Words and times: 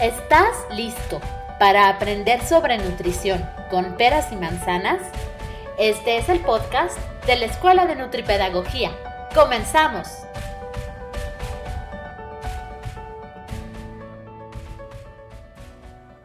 ¿Estás 0.00 0.54
listo 0.76 1.22
para 1.58 1.88
aprender 1.88 2.42
sobre 2.42 2.76
nutrición 2.76 3.42
con 3.70 3.96
peras 3.96 4.30
y 4.30 4.36
manzanas? 4.36 5.00
Este 5.78 6.18
es 6.18 6.28
el 6.28 6.40
podcast 6.40 6.98
de 7.24 7.36
la 7.36 7.46
Escuela 7.46 7.86
de 7.86 7.96
Nutripedagogía. 7.96 8.90
¡Comenzamos! 9.34 10.06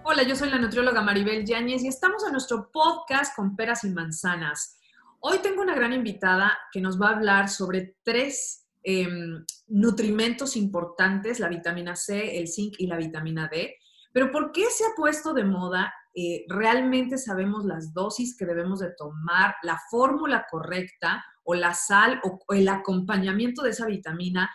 Hola, 0.04 0.24
yo 0.24 0.36
soy 0.36 0.50
la 0.50 0.58
nutrióloga 0.58 1.02
Maribel 1.02 1.46
Yáñez 1.46 1.82
y 1.84 1.88
estamos 1.88 2.26
en 2.26 2.34
nuestro 2.34 2.70
podcast 2.74 3.34
con 3.34 3.56
peras 3.56 3.86
y 3.86 3.90
manzanas. 3.92 4.78
Hoy 5.22 5.38
tengo 5.38 5.62
una 5.62 5.76
gran 5.76 5.94
invitada 5.94 6.58
que 6.74 6.82
nos 6.82 7.02
va 7.02 7.08
a 7.08 7.16
hablar 7.16 7.48
sobre 7.48 7.96
tres 8.04 8.62
Em, 8.84 9.46
nutrimentos 9.72 10.56
importantes, 10.56 11.40
la 11.40 11.48
vitamina 11.48 11.96
C, 11.96 12.40
el 12.40 12.48
zinc 12.48 12.76
y 12.78 12.88
la 12.88 12.98
vitamina 12.98 13.48
D. 13.48 13.76
Pero 14.14 14.32
¿por 14.32 14.52
qué 14.52 14.66
se 14.70 14.84
ha 14.84 14.90
puesto 14.96 15.34
de 15.34 15.46
moda? 15.46 15.94
Eh, 16.14 16.46
realmente 16.50 17.18
sabemos 17.18 17.64
las 17.64 17.94
dosis 17.94 18.36
que 18.36 18.46
debemos 18.46 18.80
de 18.80 18.94
tomar, 18.98 19.56
la 19.64 19.80
fórmula 19.90 20.46
correcta 20.52 21.24
o 21.44 21.56
la 21.56 21.74
sal 21.74 22.20
o, 22.24 22.40
el 22.54 22.68
acompañamiento 22.68 23.64
de 23.64 23.70
esa 23.70 23.86
vitamina. 23.86 24.52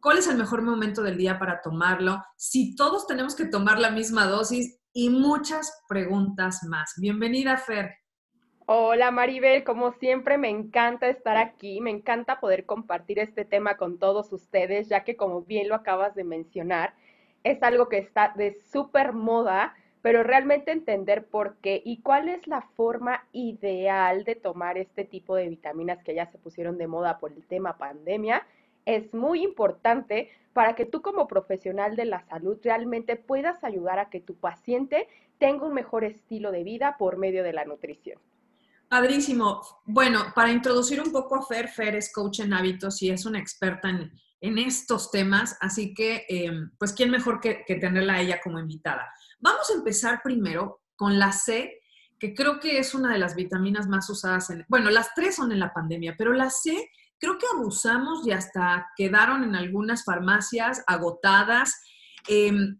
¿Cuál 0.00 0.18
es 0.18 0.28
el 0.28 0.38
mejor 0.38 0.62
momento 0.62 1.02
del 1.02 1.18
día 1.18 1.38
para 1.38 1.60
tomarlo? 1.60 2.22
Si 2.36 2.74
todos 2.74 3.06
tenemos 3.06 3.34
que 3.34 3.46
tomar 3.46 3.78
la 3.78 3.90
misma 3.90 4.26
dosis 4.26 4.78
y 4.94 5.10
muchas 5.10 5.82
preguntas 5.88 6.62
más. 6.64 6.94
Bienvenida, 6.96 7.58
Fer. 7.58 8.03
Hola 8.66 9.10
Maribel, 9.10 9.62
como 9.62 9.92
siempre 9.92 10.38
me 10.38 10.48
encanta 10.48 11.10
estar 11.10 11.36
aquí, 11.36 11.82
me 11.82 11.90
encanta 11.90 12.40
poder 12.40 12.64
compartir 12.64 13.18
este 13.18 13.44
tema 13.44 13.76
con 13.76 13.98
todos 13.98 14.32
ustedes, 14.32 14.88
ya 14.88 15.04
que 15.04 15.16
como 15.16 15.42
bien 15.42 15.68
lo 15.68 15.74
acabas 15.74 16.14
de 16.14 16.24
mencionar, 16.24 16.94
es 17.42 17.62
algo 17.62 17.90
que 17.90 17.98
está 17.98 18.32
de 18.34 18.54
súper 18.54 19.12
moda, 19.12 19.74
pero 20.00 20.22
realmente 20.22 20.72
entender 20.72 21.26
por 21.26 21.56
qué 21.56 21.82
y 21.84 22.00
cuál 22.00 22.30
es 22.30 22.46
la 22.46 22.62
forma 22.62 23.26
ideal 23.32 24.24
de 24.24 24.34
tomar 24.34 24.78
este 24.78 25.04
tipo 25.04 25.36
de 25.36 25.50
vitaminas 25.50 26.02
que 26.02 26.14
ya 26.14 26.24
se 26.24 26.38
pusieron 26.38 26.78
de 26.78 26.86
moda 26.86 27.18
por 27.18 27.32
el 27.32 27.44
tema 27.46 27.76
pandemia 27.76 28.46
es 28.86 29.12
muy 29.12 29.42
importante 29.42 30.30
para 30.54 30.74
que 30.74 30.86
tú 30.86 31.02
como 31.02 31.28
profesional 31.28 31.96
de 31.96 32.06
la 32.06 32.22
salud 32.22 32.58
realmente 32.62 33.16
puedas 33.16 33.62
ayudar 33.62 33.98
a 33.98 34.08
que 34.08 34.20
tu 34.20 34.34
paciente 34.36 35.06
tenga 35.36 35.66
un 35.66 35.74
mejor 35.74 36.04
estilo 36.04 36.50
de 36.50 36.64
vida 36.64 36.96
por 36.98 37.18
medio 37.18 37.44
de 37.44 37.52
la 37.52 37.66
nutrición. 37.66 38.18
Padrísimo. 38.94 39.60
Bueno, 39.86 40.26
para 40.36 40.52
introducir 40.52 41.00
un 41.00 41.10
poco 41.10 41.34
a 41.34 41.42
Fer, 41.42 41.66
Fer 41.66 41.96
es 41.96 42.12
coach 42.12 42.38
en 42.38 42.52
hábitos 42.52 43.02
y 43.02 43.10
es 43.10 43.26
una 43.26 43.40
experta 43.40 43.90
en, 43.90 44.58
estos 44.58 45.10
temas, 45.10 45.56
así 45.60 45.92
que, 45.94 46.24
eh, 46.28 46.52
pues, 46.78 46.92
¿quién 46.92 47.10
mejor 47.10 47.40
que, 47.40 47.64
tenerla 47.66 48.12
a 48.12 48.20
ella 48.20 48.40
como 48.40 48.60
invitada? 48.60 49.12
Vamos 49.40 49.68
a 49.68 49.74
empezar 49.74 50.20
primero 50.22 50.82
con 50.94 51.18
la 51.18 51.32
C, 51.32 51.80
que 52.20 52.34
creo 52.34 52.60
que 52.60 52.78
es 52.78 52.94
una 52.94 53.12
de 53.12 53.18
las 53.18 53.34
vitaminas 53.34 53.88
más 53.88 54.08
usadas 54.08 54.50
en, 54.50 54.64
bueno, 54.68 54.90
las 54.90 55.12
tres 55.12 55.34
son 55.34 55.50
en 55.50 55.58
la 55.58 55.74
pandemia, 55.74 56.14
pero 56.16 56.32
la 56.32 56.48
C 56.48 56.88
creo 57.18 57.36
que 57.36 57.46
abusamos 57.52 58.24
y 58.24 58.30
hasta 58.30 58.92
quedaron 58.96 59.42
en 59.42 59.56
algunas 59.56 60.04
farmacias 60.04 60.84
agotadas. 60.86 61.82
Em, 62.28 62.78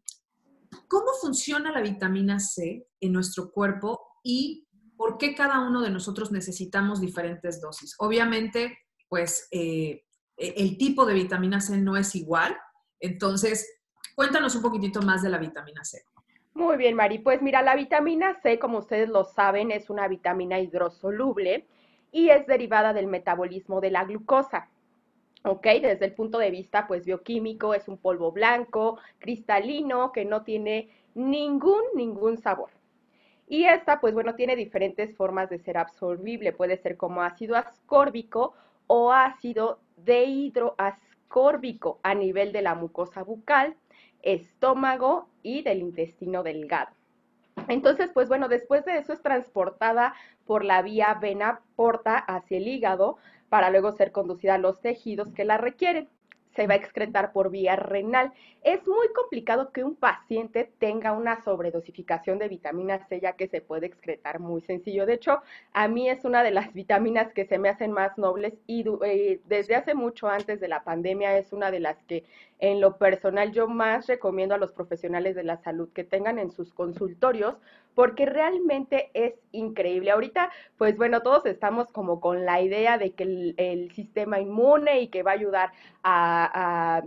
¿Cómo 0.86 1.06
funciona 1.20 1.72
la 1.72 1.80
vitamina 1.80 2.38
C 2.38 2.86
en 3.00 3.12
nuestro 3.12 3.50
cuerpo 3.50 4.00
y 4.22 4.64
por 4.96 5.18
qué 5.18 5.34
cada 5.34 5.60
uno 5.60 5.82
de 5.82 5.90
nosotros 5.90 6.32
necesitamos 6.32 7.00
diferentes 7.00 7.60
dosis. 7.60 7.94
Obviamente, 7.98 8.78
pues 9.08 9.48
eh, 9.50 10.04
e, 10.36 10.54
el 10.56 10.78
tipo 10.78 11.04
de 11.06 11.14
vitamina 11.14 11.60
C 11.60 11.76
no 11.78 11.96
es 11.96 12.14
igual. 12.14 12.56
Entonces, 13.00 13.80
cuéntanos 14.14 14.54
un 14.54 14.62
poquitito 14.62 15.02
más 15.02 15.22
de 15.22 15.30
la 15.30 15.38
vitamina 15.38 15.84
C. 15.84 16.02
Muy 16.54 16.76
bien, 16.76 16.94
Mari. 16.94 17.18
Pues 17.18 17.42
mira, 17.42 17.62
la 17.62 17.74
vitamina 17.74 18.40
C, 18.40 18.58
como 18.58 18.78
ustedes 18.78 19.08
lo 19.08 19.24
saben, 19.24 19.70
es 19.70 19.90
una 19.90 20.06
vitamina 20.06 20.60
hidrosoluble 20.60 21.66
y 22.12 22.30
es 22.30 22.46
derivada 22.46 22.92
del 22.92 23.08
metabolismo 23.08 23.80
de 23.80 23.90
la 23.90 24.04
glucosa. 24.04 24.68
¿ok? 25.44 25.66
Desde 25.82 26.06
el 26.06 26.14
punto 26.14 26.38
de 26.38 26.50
vista, 26.50 26.86
pues, 26.86 27.04
bioquímico, 27.04 27.74
es 27.74 27.88
un 27.88 27.98
polvo 27.98 28.32
blanco, 28.32 28.98
cristalino, 29.18 30.12
que 30.12 30.24
no 30.24 30.42
tiene 30.42 30.90
ningún, 31.14 31.82
ningún 31.94 32.38
sabor. 32.38 32.70
Y 33.46 33.64
esta, 33.64 34.00
pues 34.00 34.14
bueno, 34.14 34.34
tiene 34.34 34.56
diferentes 34.56 35.14
formas 35.16 35.50
de 35.50 35.58
ser 35.58 35.76
absorbible. 35.76 36.52
Puede 36.52 36.76
ser 36.76 36.96
como 36.96 37.22
ácido 37.22 37.56
ascórbico 37.56 38.54
o 38.86 39.12
ácido 39.12 39.80
dehidroascórbico 39.96 42.00
a 42.02 42.14
nivel 42.14 42.52
de 42.52 42.62
la 42.62 42.74
mucosa 42.74 43.22
bucal, 43.22 43.76
estómago 44.22 45.28
y 45.42 45.62
del 45.62 45.80
intestino 45.80 46.42
delgado. 46.42 46.90
Entonces, 47.68 48.10
pues 48.12 48.28
bueno, 48.28 48.48
después 48.48 48.84
de 48.84 48.98
eso 48.98 49.12
es 49.12 49.22
transportada 49.22 50.14
por 50.44 50.64
la 50.64 50.82
vía 50.82 51.14
vena 51.14 51.60
porta 51.76 52.18
hacia 52.18 52.58
el 52.58 52.68
hígado 52.68 53.16
para 53.48 53.70
luego 53.70 53.92
ser 53.92 54.12
conducida 54.12 54.54
a 54.54 54.58
los 54.58 54.80
tejidos 54.80 55.32
que 55.32 55.44
la 55.44 55.58
requieren 55.58 56.08
se 56.54 56.66
va 56.66 56.74
a 56.74 56.76
excretar 56.76 57.32
por 57.32 57.50
vía 57.50 57.76
renal. 57.76 58.32
Es 58.62 58.86
muy 58.86 59.08
complicado 59.14 59.72
que 59.72 59.84
un 59.84 59.96
paciente 59.96 60.70
tenga 60.78 61.12
una 61.12 61.42
sobredosificación 61.42 62.38
de 62.38 62.48
vitamina 62.48 63.06
C, 63.06 63.20
ya 63.20 63.32
que 63.32 63.48
se 63.48 63.60
puede 63.60 63.86
excretar 63.86 64.40
muy 64.40 64.60
sencillo. 64.62 65.06
De 65.06 65.14
hecho, 65.14 65.40
a 65.72 65.88
mí 65.88 66.08
es 66.08 66.24
una 66.24 66.42
de 66.42 66.50
las 66.50 66.72
vitaminas 66.74 67.32
que 67.32 67.44
se 67.44 67.58
me 67.58 67.68
hacen 67.68 67.92
más 67.92 68.16
nobles 68.18 68.54
y 68.66 68.84
eh, 69.04 69.40
desde 69.46 69.74
hace 69.74 69.94
mucho 69.94 70.28
antes 70.28 70.60
de 70.60 70.68
la 70.68 70.84
pandemia 70.84 71.36
es 71.36 71.52
una 71.52 71.70
de 71.70 71.80
las 71.80 72.02
que 72.04 72.24
en 72.60 72.80
lo 72.80 72.96
personal 72.96 73.52
yo 73.52 73.66
más 73.68 74.06
recomiendo 74.06 74.54
a 74.54 74.58
los 74.58 74.72
profesionales 74.72 75.34
de 75.34 75.42
la 75.42 75.58
salud 75.58 75.88
que 75.92 76.04
tengan 76.04 76.38
en 76.38 76.50
sus 76.50 76.72
consultorios 76.72 77.56
porque 77.94 78.26
realmente 78.26 79.10
es 79.14 79.34
increíble. 79.52 80.10
Ahorita, 80.10 80.50
pues 80.78 80.96
bueno, 80.96 81.22
todos 81.22 81.46
estamos 81.46 81.90
como 81.92 82.20
con 82.20 82.44
la 82.44 82.60
idea 82.60 82.98
de 82.98 83.12
que 83.12 83.24
el, 83.56 83.90
sistema 83.94 84.40
inmune 84.40 85.02
y 85.02 85.08
que 85.08 85.22
va 85.22 85.32
a 85.32 85.34
ayudar 85.34 85.72
a 86.02 87.02
a 87.02 87.04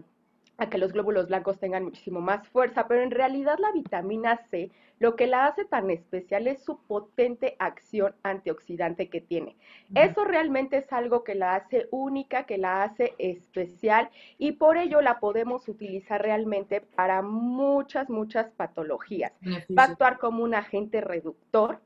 que 0.65 0.79
los 0.79 0.91
glóbulos 0.91 1.27
blancos 1.27 1.59
tengan 1.59 1.83
muchísimo 1.83 2.19
más 2.19 2.47
fuerza, 2.47 2.87
pero 2.87 3.01
en 3.01 3.11
realidad 3.11 3.59
la 3.59 3.71
vitamina 3.71 4.37
C 4.49 4.71
lo 4.99 5.15
que 5.15 5.27
la 5.27 5.45
hace 5.45 5.65
tan 5.65 5.91
especial 5.91 6.47
es 6.47 6.63
su 6.63 6.79
potente 6.79 7.55
acción 7.59 8.15
antioxidante 8.23 9.09
que 9.09 9.21
tiene. 9.21 9.55
Eso 9.93 10.25
realmente 10.25 10.77
es 10.77 10.91
algo 10.91 11.23
que 11.23 11.35
la 11.35 11.55
hace 11.55 11.87
única, 11.91 12.45
que 12.45 12.57
la 12.57 12.83
hace 12.83 13.13
especial 13.19 14.09
y 14.39 14.53
por 14.53 14.77
ello 14.77 15.01
la 15.01 15.19
podemos 15.19 15.67
utilizar 15.67 16.21
realmente 16.21 16.81
para 16.81 17.21
muchas, 17.21 18.09
muchas 18.09 18.49
patologías. 18.51 19.33
Va 19.77 19.83
a 19.83 19.87
actuar 19.87 20.17
como 20.17 20.43
un 20.43 20.55
agente 20.55 21.01
reductor 21.01 21.79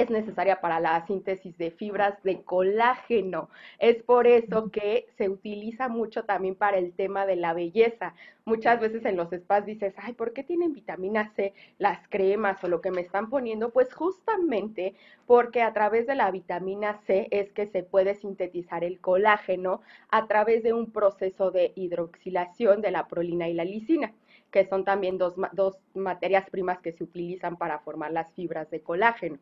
es 0.00 0.10
necesaria 0.10 0.60
para 0.60 0.80
la 0.80 1.04
síntesis 1.06 1.56
de 1.58 1.70
fibras 1.70 2.22
de 2.22 2.42
colágeno. 2.42 3.48
Es 3.78 4.02
por 4.02 4.26
eso 4.26 4.70
que 4.70 5.06
se 5.16 5.28
utiliza 5.28 5.88
mucho 5.88 6.24
también 6.24 6.54
para 6.54 6.78
el 6.78 6.92
tema 6.92 7.26
de 7.26 7.36
la 7.36 7.54
belleza. 7.54 8.14
Muchas 8.44 8.80
veces 8.80 9.04
en 9.04 9.16
los 9.16 9.30
spas 9.30 9.66
dices, 9.66 9.94
ay, 9.96 10.12
¿por 10.12 10.32
qué 10.32 10.44
tienen 10.44 10.72
vitamina 10.72 11.32
C 11.34 11.54
las 11.78 12.06
cremas 12.08 12.62
o 12.62 12.68
lo 12.68 12.80
que 12.80 12.90
me 12.90 13.00
están 13.00 13.28
poniendo? 13.28 13.70
Pues 13.70 13.92
justamente 13.92 14.94
porque 15.26 15.62
a 15.62 15.72
través 15.72 16.06
de 16.06 16.14
la 16.14 16.30
vitamina 16.30 17.00
C 17.06 17.28
es 17.30 17.52
que 17.52 17.66
se 17.66 17.82
puede 17.82 18.14
sintetizar 18.14 18.84
el 18.84 19.00
colágeno 19.00 19.80
a 20.10 20.26
través 20.26 20.62
de 20.62 20.72
un 20.72 20.92
proceso 20.92 21.50
de 21.50 21.72
hidroxilación 21.74 22.82
de 22.82 22.90
la 22.90 23.08
prolina 23.08 23.48
y 23.48 23.54
la 23.54 23.64
lisina 23.64 24.12
que 24.50 24.64
son 24.64 24.84
también 24.84 25.18
dos, 25.18 25.34
dos 25.52 25.76
materias 25.94 26.48
primas 26.48 26.78
que 26.78 26.92
se 26.92 27.04
utilizan 27.04 27.56
para 27.56 27.80
formar 27.80 28.12
las 28.12 28.32
fibras 28.32 28.70
de 28.70 28.80
colágeno. 28.80 29.38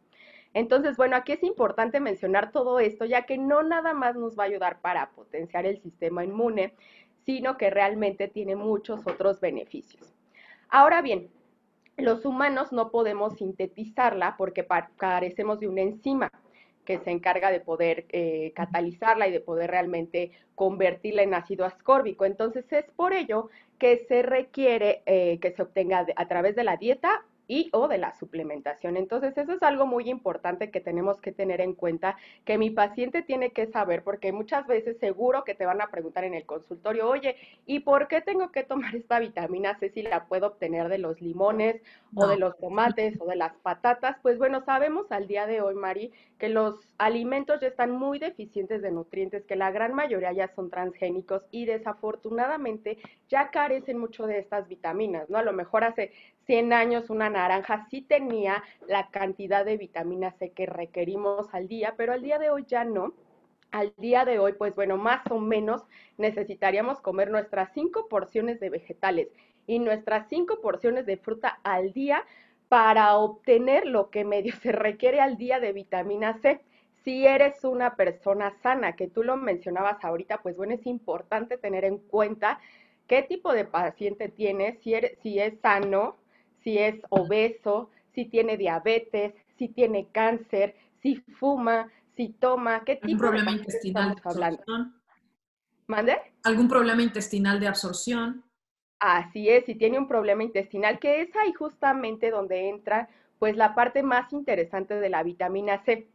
Entonces, 0.55 0.97
bueno, 0.97 1.17
aquí 1.17 1.33
es 1.33 1.43
importante 1.43 1.99
mencionar 2.01 2.53
todo 2.53 2.79
esto, 2.79 3.05
ya 3.05 3.27
que 3.27 3.37
no 3.37 3.63
nada 3.65 3.93
más 3.93 4.15
nos 4.15 4.39
va 4.39 4.45
a 4.45 4.47
ayudar 4.47 4.81
para 4.81 5.11
potenciar 5.11 5.67
el 5.67 5.83
sistema 5.83 6.25
inmune, 6.25 6.75
sino 7.27 7.57
que 7.59 7.71
realmente 7.71 8.29
tiene 8.29 8.55
muchos 8.55 9.07
otros 9.07 9.41
beneficios. 9.41 10.15
Ahora 10.69 11.03
bien, 11.03 11.29
los 11.97 12.25
humanos 12.25 12.73
no 12.73 12.91
podemos 12.91 13.37
sintetizarla 13.37 14.37
porque 14.37 14.67
carecemos 14.97 15.59
de 15.61 15.69
una 15.69 15.83
enzima 15.83 16.31
que 16.85 16.99
se 16.99 17.11
encarga 17.11 17.51
de 17.51 17.61
poder 17.61 18.07
eh, 18.11 18.53
catalizarla 18.55 19.27
y 19.27 19.33
de 19.33 19.41
poder 19.41 19.71
realmente 19.71 20.33
convertirla 20.55 21.23
en 21.23 21.35
ácido 21.35 21.65
ascórbico. 21.65 22.27
Entonces 22.27 22.71
es 22.73 22.85
por 22.93 23.13
ello 23.13 23.49
que 23.79 24.05
se 24.07 24.23
requiere 24.23 25.03
eh, 25.07 25.39
que 25.41 25.53
se 25.53 25.63
obtenga 25.63 26.07
a 26.15 26.29
través 26.29 26.55
de 26.55 26.65
la 26.65 26.77
dieta 26.77 27.25
y 27.47 27.69
o 27.73 27.89
de 27.89 27.99
la 27.99 28.15
suplementación. 28.17 28.97
Entonces, 28.97 29.37
eso 29.37 29.53
es 29.53 29.63
algo 29.63 29.87
muy 29.87 30.09
importante 30.09 30.71
que 30.71 30.81
tenemos 30.81 31.21
que 31.21 31.33
tener 31.33 31.61
en 31.61 31.75
cuenta, 31.75 32.17
que 32.45 32.59
mi 32.59 32.71
paciente 32.71 33.23
tiene 33.23 33.51
que 33.51 33.67
saber, 33.67 34.03
porque 34.03 34.33
muchas 34.33 34.67
veces 34.67 34.99
seguro 34.99 35.45
que 35.45 35.55
te 35.55 35.67
van 35.67 35.81
a 35.81 35.91
preguntar 35.91 36.25
en 36.25 36.35
el 36.35 36.47
consultorio, 36.47 37.09
oye, 37.09 37.37
¿y 37.67 37.81
por 37.81 38.09
qué 38.09 38.21
tengo 38.21 38.51
que 38.51 38.65
tomar 38.65 38.95
esta 38.97 39.19
vitamina 39.19 39.79
C 39.79 39.91
si 39.91 40.03
la 40.03 40.27
puedo 40.27 40.47
obtener 40.47 40.89
de 40.89 40.99
los 40.99 41.21
limones 41.21 41.83
o 42.15 42.27
de 42.27 42.37
los 42.37 42.57
tomates 42.59 43.21
o 43.21 43.27
de 43.27 43.37
las 43.37 43.55
patatas? 43.57 44.17
Pues 44.23 44.39
bueno, 44.39 44.65
sabemos 44.65 45.11
al 45.11 45.27
día 45.27 45.47
de 45.47 45.61
hoy, 45.61 45.75
Mari, 45.75 46.13
que 46.39 46.49
los 46.49 46.77
alimentos 46.99 47.61
ya 47.61 47.69
están 47.69 47.91
muy 47.91 48.19
deficientes 48.19 48.83
de 48.83 48.91
nutrientes, 48.91 49.45
que 49.45 49.57
la 49.57 49.71
gran 49.71 49.95
mayoría 49.95 50.33
ya 50.33 50.49
son 50.55 50.71
transgénicos 50.71 51.43
y 51.51 51.67
desafortunadamente 51.67 52.99
ya 53.29 53.51
carecen 53.51 53.99
mucho 53.99 54.27
de 54.27 54.39
estas 54.39 54.69
vitaminas, 54.69 55.29
¿no? 55.29 55.39
A 55.39 55.43
lo 55.43 55.53
mejor 55.53 55.85
hace 55.85 56.13
100 56.47 56.73
años 56.73 57.11
una 57.11 57.31
naranja 57.31 57.87
sí 57.91 58.03
tenía 58.03 58.63
la 58.87 59.09
cantidad 59.09 59.65
de 59.65 59.77
vitamina 59.77 60.33
C 60.33 60.51
que 60.51 60.67
requerimos 60.67 61.53
al 61.53 61.69
día, 61.69 61.95
pero 61.97 62.13
al 62.13 62.23
día 62.23 62.39
de 62.39 62.51
hoy 62.51 62.65
ya 62.67 62.85
no. 62.85 63.15
Al 63.71 63.93
día 63.97 64.25
de 64.25 64.39
hoy, 64.39 64.53
pues 64.53 64.75
bueno, 64.75 64.97
más 64.97 65.27
o 65.31 65.41
menos 65.41 65.83
necesitaríamos 66.17 67.01
comer 67.01 67.31
nuestras 67.31 67.73
cinco 67.75 68.09
porciones 68.09 68.61
de 68.61 68.71
vegetales 68.71 69.29
y 69.67 69.79
nuestras 69.79 70.29
cinco 70.29 70.61
porciones 70.61 71.07
de 71.07 71.17
fruta 71.17 71.59
al 71.65 71.93
día 71.93 72.25
para 72.69 73.17
obtener 73.17 73.87
lo 73.87 74.11
que 74.11 74.25
medio 74.25 74.55
se 74.63 74.73
requiere 74.73 75.21
al 75.21 75.37
día 75.37 75.61
de 75.61 75.73
vitamina 75.73 76.39
C. 76.41 76.61
Si 77.05 77.27
eres 77.27 77.65
una 77.65 77.97
persona 77.97 78.51
sana, 78.63 78.97
que 78.97 79.09
tú 79.09 79.23
lo 79.23 79.37
mencionabas 79.37 80.03
ahorita, 80.03 80.41
pues 80.43 80.57
bueno, 80.57 80.75
es 80.75 80.87
importante 80.87 81.59
tener 81.59 81.85
en 81.85 81.99
cuenta 81.99 82.61
qué 83.07 83.23
tipo 83.23 83.53
de 83.53 83.67
paciente 83.67 84.29
tienes, 84.29 84.79
si, 84.81 84.95
si 85.23 85.39
es 85.39 85.59
sano, 85.61 86.17
si 86.65 86.79
es 86.79 86.97
obeso, 87.11 87.91
si 88.15 88.25
tiene 88.25 88.57
diabetes, 88.57 89.35
si 89.59 89.69
tiene 89.69 90.09
cáncer, 90.11 90.75
si 91.03 91.17
fuma, 91.39 91.93
si 92.17 92.31
toma, 92.31 92.83
qué 92.85 92.97
tipo 92.97 93.19
problema 93.19 93.53
de 93.53 93.59
intestinal 93.59 94.15
de 94.15 94.23
absorción? 94.25 94.95
¿Mande? 95.87 96.17
¿Algún 96.43 96.69
problema 96.69 97.03
intestinal 97.03 97.61
de 97.61 97.69
absorción? 97.69 98.43
Así 98.99 99.51
es, 99.51 99.67
si 99.67 99.75
tiene 99.75 99.99
un 99.99 100.09
problema 100.09 100.43
intestinal, 100.43 100.99
que 100.99 101.21
es 101.21 101.37
ahí 101.37 101.53
justamente 101.53 102.31
donde 102.31 102.71
entra 102.71 103.09
pues 103.39 103.57
la 103.57 103.75
parte 103.75 104.03
más 104.03 104.33
interesante 104.33 104.95
de 104.95 105.11
la 105.11 105.23
vitamina 105.23 105.85
C 105.85 106.09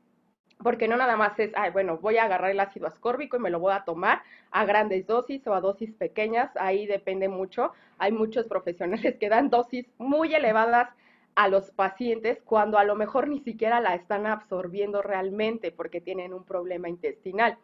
porque 0.62 0.88
no 0.88 0.98
nada 0.98 1.16
más 1.16 1.40
es, 1.40 1.52
ay, 1.56 1.72
bueno, 1.72 1.98
voy 1.98 2.18
a 2.18 2.26
agarrar 2.26 2.52
el 2.52 2.60
ácido 2.60 2.88
ascórbico 2.88 3.38
y 3.38 3.40
me 3.40 3.50
lo 3.50 3.60
voy 3.60 3.74
a 3.74 3.86
tomar 3.86 4.24
a 4.52 4.66
grandes 4.66 5.08
dosis 5.08 5.46
o 5.48 5.54
a 5.54 5.62
dosis 5.62 5.94
pequeñas, 5.94 6.52
ahí 6.58 6.86
depende 6.86 7.30
mucho. 7.30 7.72
Hay 7.98 8.12
muchos 8.12 8.46
profesionales 8.46 9.16
que 9.20 9.30
dan 9.30 9.50
dosis 9.50 9.86
muy 9.98 10.34
elevadas 10.34 10.90
a 11.36 11.48
los 11.48 11.72
pacientes 11.72 12.42
cuando 12.44 12.78
a 12.78 12.84
lo 12.84 12.96
mejor 12.96 13.30
ni 13.30 13.40
siquiera 13.40 13.80
la 13.80 13.96
están 13.96 14.26
absorbiendo 14.26 15.02
realmente 15.02 15.72
porque 15.72 16.02
tienen 16.02 16.34
un 16.34 16.44
problema 16.44 16.90
intestinal. 16.90 17.58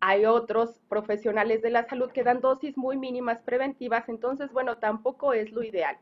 Hay 0.00 0.24
otros 0.24 0.80
profesionales 0.88 1.60
de 1.60 1.70
la 1.70 1.86
salud 1.86 2.10
que 2.10 2.24
dan 2.24 2.40
dosis 2.40 2.78
muy 2.78 2.96
mínimas 2.96 3.42
preventivas, 3.42 4.08
entonces, 4.08 4.50
bueno, 4.50 4.78
tampoco 4.78 5.34
es 5.34 5.52
lo 5.52 5.62
ideal. 5.62 5.98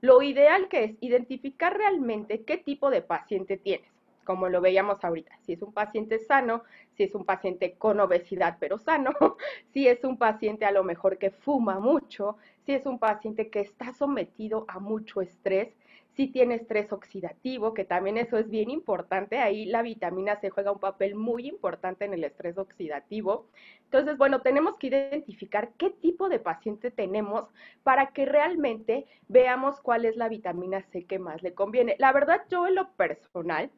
Lo 0.00 0.20
ideal 0.22 0.68
que 0.68 0.82
es 0.82 0.96
identificar 1.00 1.76
realmente 1.76 2.42
qué 2.42 2.56
tipo 2.56 2.90
de 2.90 3.02
paciente 3.02 3.56
tienes 3.56 3.95
como 4.26 4.50
lo 4.50 4.60
veíamos 4.60 5.02
ahorita. 5.02 5.38
Si 5.40 5.54
es 5.54 5.62
un 5.62 5.72
paciente 5.72 6.18
sano, 6.18 6.64
si 6.94 7.04
es 7.04 7.14
un 7.14 7.24
paciente 7.24 7.76
con 7.78 8.00
obesidad 8.00 8.58
pero 8.60 8.76
sano, 8.76 9.12
si 9.72 9.88
es 9.88 10.04
un 10.04 10.18
paciente 10.18 10.66
a 10.66 10.72
lo 10.72 10.84
mejor 10.84 11.16
que 11.16 11.30
fuma 11.30 11.80
mucho, 11.80 12.36
si 12.66 12.72
es 12.72 12.84
un 12.84 12.98
paciente 12.98 13.48
que 13.48 13.60
está 13.60 13.94
sometido 13.94 14.66
a 14.68 14.80
mucho 14.80 15.22
estrés, 15.22 15.74
si 16.16 16.28
tiene 16.28 16.54
estrés 16.54 16.92
oxidativo, 16.92 17.74
que 17.74 17.84
también 17.84 18.16
eso 18.16 18.38
es 18.38 18.48
bien 18.48 18.70
importante, 18.70 19.38
ahí 19.38 19.66
la 19.66 19.82
vitamina 19.82 20.40
C 20.40 20.48
juega 20.48 20.72
un 20.72 20.80
papel 20.80 21.14
muy 21.14 21.46
importante 21.46 22.06
en 22.06 22.14
el 22.14 22.24
estrés 22.24 22.56
oxidativo. 22.56 23.48
Entonces, 23.84 24.16
bueno, 24.16 24.40
tenemos 24.40 24.78
que 24.78 24.86
identificar 24.86 25.72
qué 25.76 25.90
tipo 25.90 26.30
de 26.30 26.38
paciente 26.38 26.90
tenemos 26.90 27.52
para 27.82 28.12
que 28.12 28.24
realmente 28.24 29.04
veamos 29.28 29.78
cuál 29.80 30.06
es 30.06 30.16
la 30.16 30.30
vitamina 30.30 30.80
C 30.90 31.04
que 31.04 31.18
más 31.18 31.42
le 31.42 31.52
conviene. 31.52 31.96
La 31.98 32.12
verdad, 32.12 32.40
yo 32.50 32.66
en 32.66 32.76
lo 32.76 32.92
personal, 32.92 33.70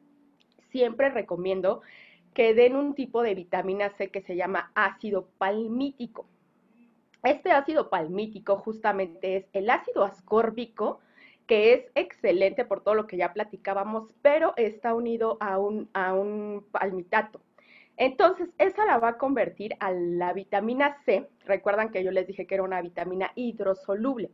siempre 0.71 1.09
recomiendo 1.09 1.81
que 2.33 2.53
den 2.53 2.75
un 2.75 2.95
tipo 2.95 3.21
de 3.21 3.35
vitamina 3.35 3.89
C 3.89 4.09
que 4.09 4.21
se 4.21 4.35
llama 4.35 4.71
ácido 4.75 5.27
palmítico. 5.37 6.27
Este 7.23 7.51
ácido 7.51 7.89
palmítico 7.89 8.57
justamente 8.57 9.35
es 9.35 9.45
el 9.53 9.69
ácido 9.69 10.03
ascórbico, 10.03 10.99
que 11.47 11.73
es 11.73 11.85
excelente 11.95 12.63
por 12.63 12.81
todo 12.81 12.95
lo 12.95 13.07
que 13.07 13.17
ya 13.17 13.33
platicábamos, 13.33 14.13
pero 14.21 14.53
está 14.55 14.93
unido 14.93 15.37
a 15.41 15.57
un, 15.57 15.89
a 15.93 16.13
un 16.13 16.65
palmitato. 16.71 17.41
Entonces, 17.97 18.49
esa 18.57 18.85
la 18.85 18.97
va 18.97 19.09
a 19.09 19.17
convertir 19.17 19.75
a 19.81 19.91
la 19.91 20.31
vitamina 20.31 20.95
C, 21.03 21.27
recuerdan 21.45 21.89
que 21.89 22.03
yo 22.03 22.11
les 22.11 22.27
dije 22.27 22.47
que 22.47 22.55
era 22.55 22.63
una 22.63 22.81
vitamina 22.81 23.31
hidrosoluble, 23.35 24.29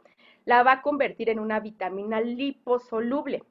la 0.46 0.62
va 0.62 0.74
a 0.74 0.82
convertir 0.84 1.30
en 1.30 1.40
una 1.40 1.60
vitamina 1.60 2.22
liposoluble. 2.22 3.42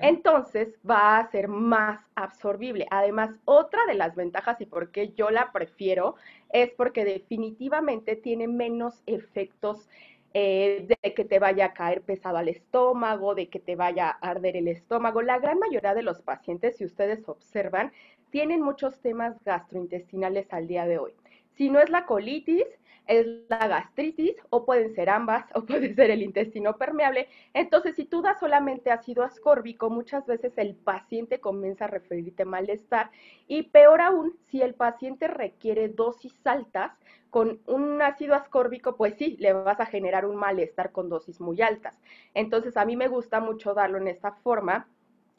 Entonces 0.00 0.74
va 0.88 1.18
a 1.18 1.30
ser 1.30 1.48
más 1.48 2.00
absorbible. 2.14 2.86
Además, 2.90 3.30
otra 3.44 3.86
de 3.86 3.94
las 3.94 4.14
ventajas 4.14 4.60
y 4.60 4.66
por 4.66 4.90
qué 4.90 5.12
yo 5.12 5.30
la 5.30 5.52
prefiero 5.52 6.16
es 6.50 6.70
porque 6.70 7.04
definitivamente 7.04 8.16
tiene 8.16 8.48
menos 8.48 9.02
efectos 9.06 9.88
eh, 10.34 10.86
de 10.86 11.14
que 11.14 11.24
te 11.24 11.38
vaya 11.38 11.66
a 11.66 11.72
caer 11.72 12.02
pesado 12.02 12.36
al 12.36 12.48
estómago, 12.48 13.34
de 13.34 13.48
que 13.48 13.58
te 13.58 13.74
vaya 13.74 14.10
a 14.10 14.30
arder 14.30 14.56
el 14.56 14.68
estómago. 14.68 15.22
La 15.22 15.38
gran 15.38 15.58
mayoría 15.58 15.94
de 15.94 16.02
los 16.02 16.20
pacientes, 16.20 16.76
si 16.76 16.84
ustedes 16.84 17.26
observan, 17.28 17.92
tienen 18.30 18.60
muchos 18.60 19.00
temas 19.00 19.42
gastrointestinales 19.44 20.52
al 20.52 20.66
día 20.66 20.86
de 20.86 20.98
hoy. 20.98 21.14
Si 21.56 21.70
no 21.70 21.80
es 21.80 21.90
la 21.90 22.06
colitis, 22.06 22.66
es 23.06 23.26
la 23.48 23.68
gastritis 23.68 24.36
o 24.50 24.64
pueden 24.64 24.94
ser 24.94 25.08
ambas 25.10 25.46
o 25.54 25.64
puede 25.64 25.94
ser 25.94 26.10
el 26.10 26.22
intestino 26.22 26.76
permeable. 26.76 27.28
Entonces, 27.54 27.96
si 27.96 28.04
tú 28.04 28.22
das 28.22 28.38
solamente 28.40 28.90
ácido 28.90 29.22
ascórbico, 29.24 29.90
muchas 29.90 30.26
veces 30.26 30.52
el 30.56 30.74
paciente 30.74 31.40
comienza 31.40 31.84
a 31.84 31.88
referirte 31.88 32.44
malestar 32.44 33.10
y 33.46 33.64
peor 33.64 34.00
aún, 34.00 34.36
si 34.46 34.62
el 34.62 34.74
paciente 34.74 35.28
requiere 35.28 35.88
dosis 35.88 36.34
altas 36.46 36.92
con 37.30 37.60
un 37.66 38.00
ácido 38.02 38.34
ascórbico, 38.34 38.96
pues 38.96 39.14
sí, 39.16 39.36
le 39.40 39.52
vas 39.52 39.80
a 39.80 39.86
generar 39.86 40.26
un 40.26 40.36
malestar 40.36 40.92
con 40.92 41.08
dosis 41.08 41.40
muy 41.40 41.60
altas. 41.60 42.00
Entonces, 42.34 42.76
a 42.76 42.84
mí 42.84 42.96
me 42.96 43.08
gusta 43.08 43.40
mucho 43.40 43.74
darlo 43.74 43.98
en 43.98 44.08
esta 44.08 44.32
forma 44.32 44.88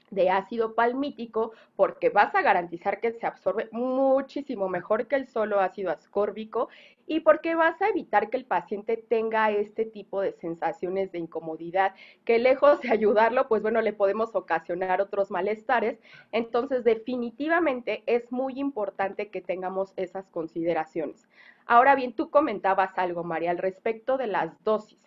de 0.09 0.29
ácido 0.29 0.73
palmítico 0.73 1.51
porque 1.75 2.09
vas 2.09 2.33
a 2.35 2.41
garantizar 2.41 2.99
que 2.99 3.11
se 3.11 3.25
absorbe 3.25 3.67
muchísimo 3.71 4.69
mejor 4.69 5.07
que 5.07 5.15
el 5.15 5.27
solo 5.27 5.59
ácido 5.59 5.91
ascórbico 5.91 6.69
y 7.05 7.21
porque 7.21 7.55
vas 7.55 7.81
a 7.81 7.87
evitar 7.87 8.29
que 8.29 8.37
el 8.37 8.45
paciente 8.45 8.97
tenga 8.97 9.49
este 9.51 9.85
tipo 9.85 10.21
de 10.21 10.33
sensaciones 10.33 11.11
de 11.11 11.19
incomodidad 11.19 11.95
que 12.25 12.37
lejos 12.37 12.81
de 12.81 12.91
ayudarlo, 12.91 13.47
pues 13.47 13.61
bueno, 13.61 13.81
le 13.81 13.93
podemos 13.93 14.35
ocasionar 14.35 15.01
otros 15.01 15.31
malestares. 15.31 15.99
Entonces, 16.33 16.83
definitivamente 16.83 18.03
es 18.05 18.29
muy 18.31 18.59
importante 18.59 19.29
que 19.29 19.41
tengamos 19.41 19.93
esas 19.95 20.27
consideraciones. 20.29 21.29
Ahora 21.65 21.95
bien, 21.95 22.13
tú 22.13 22.29
comentabas 22.29 22.97
algo, 22.97 23.23
María, 23.23 23.51
al 23.51 23.57
respecto 23.57 24.17
de 24.17 24.27
las 24.27 24.61
dosis. 24.63 24.99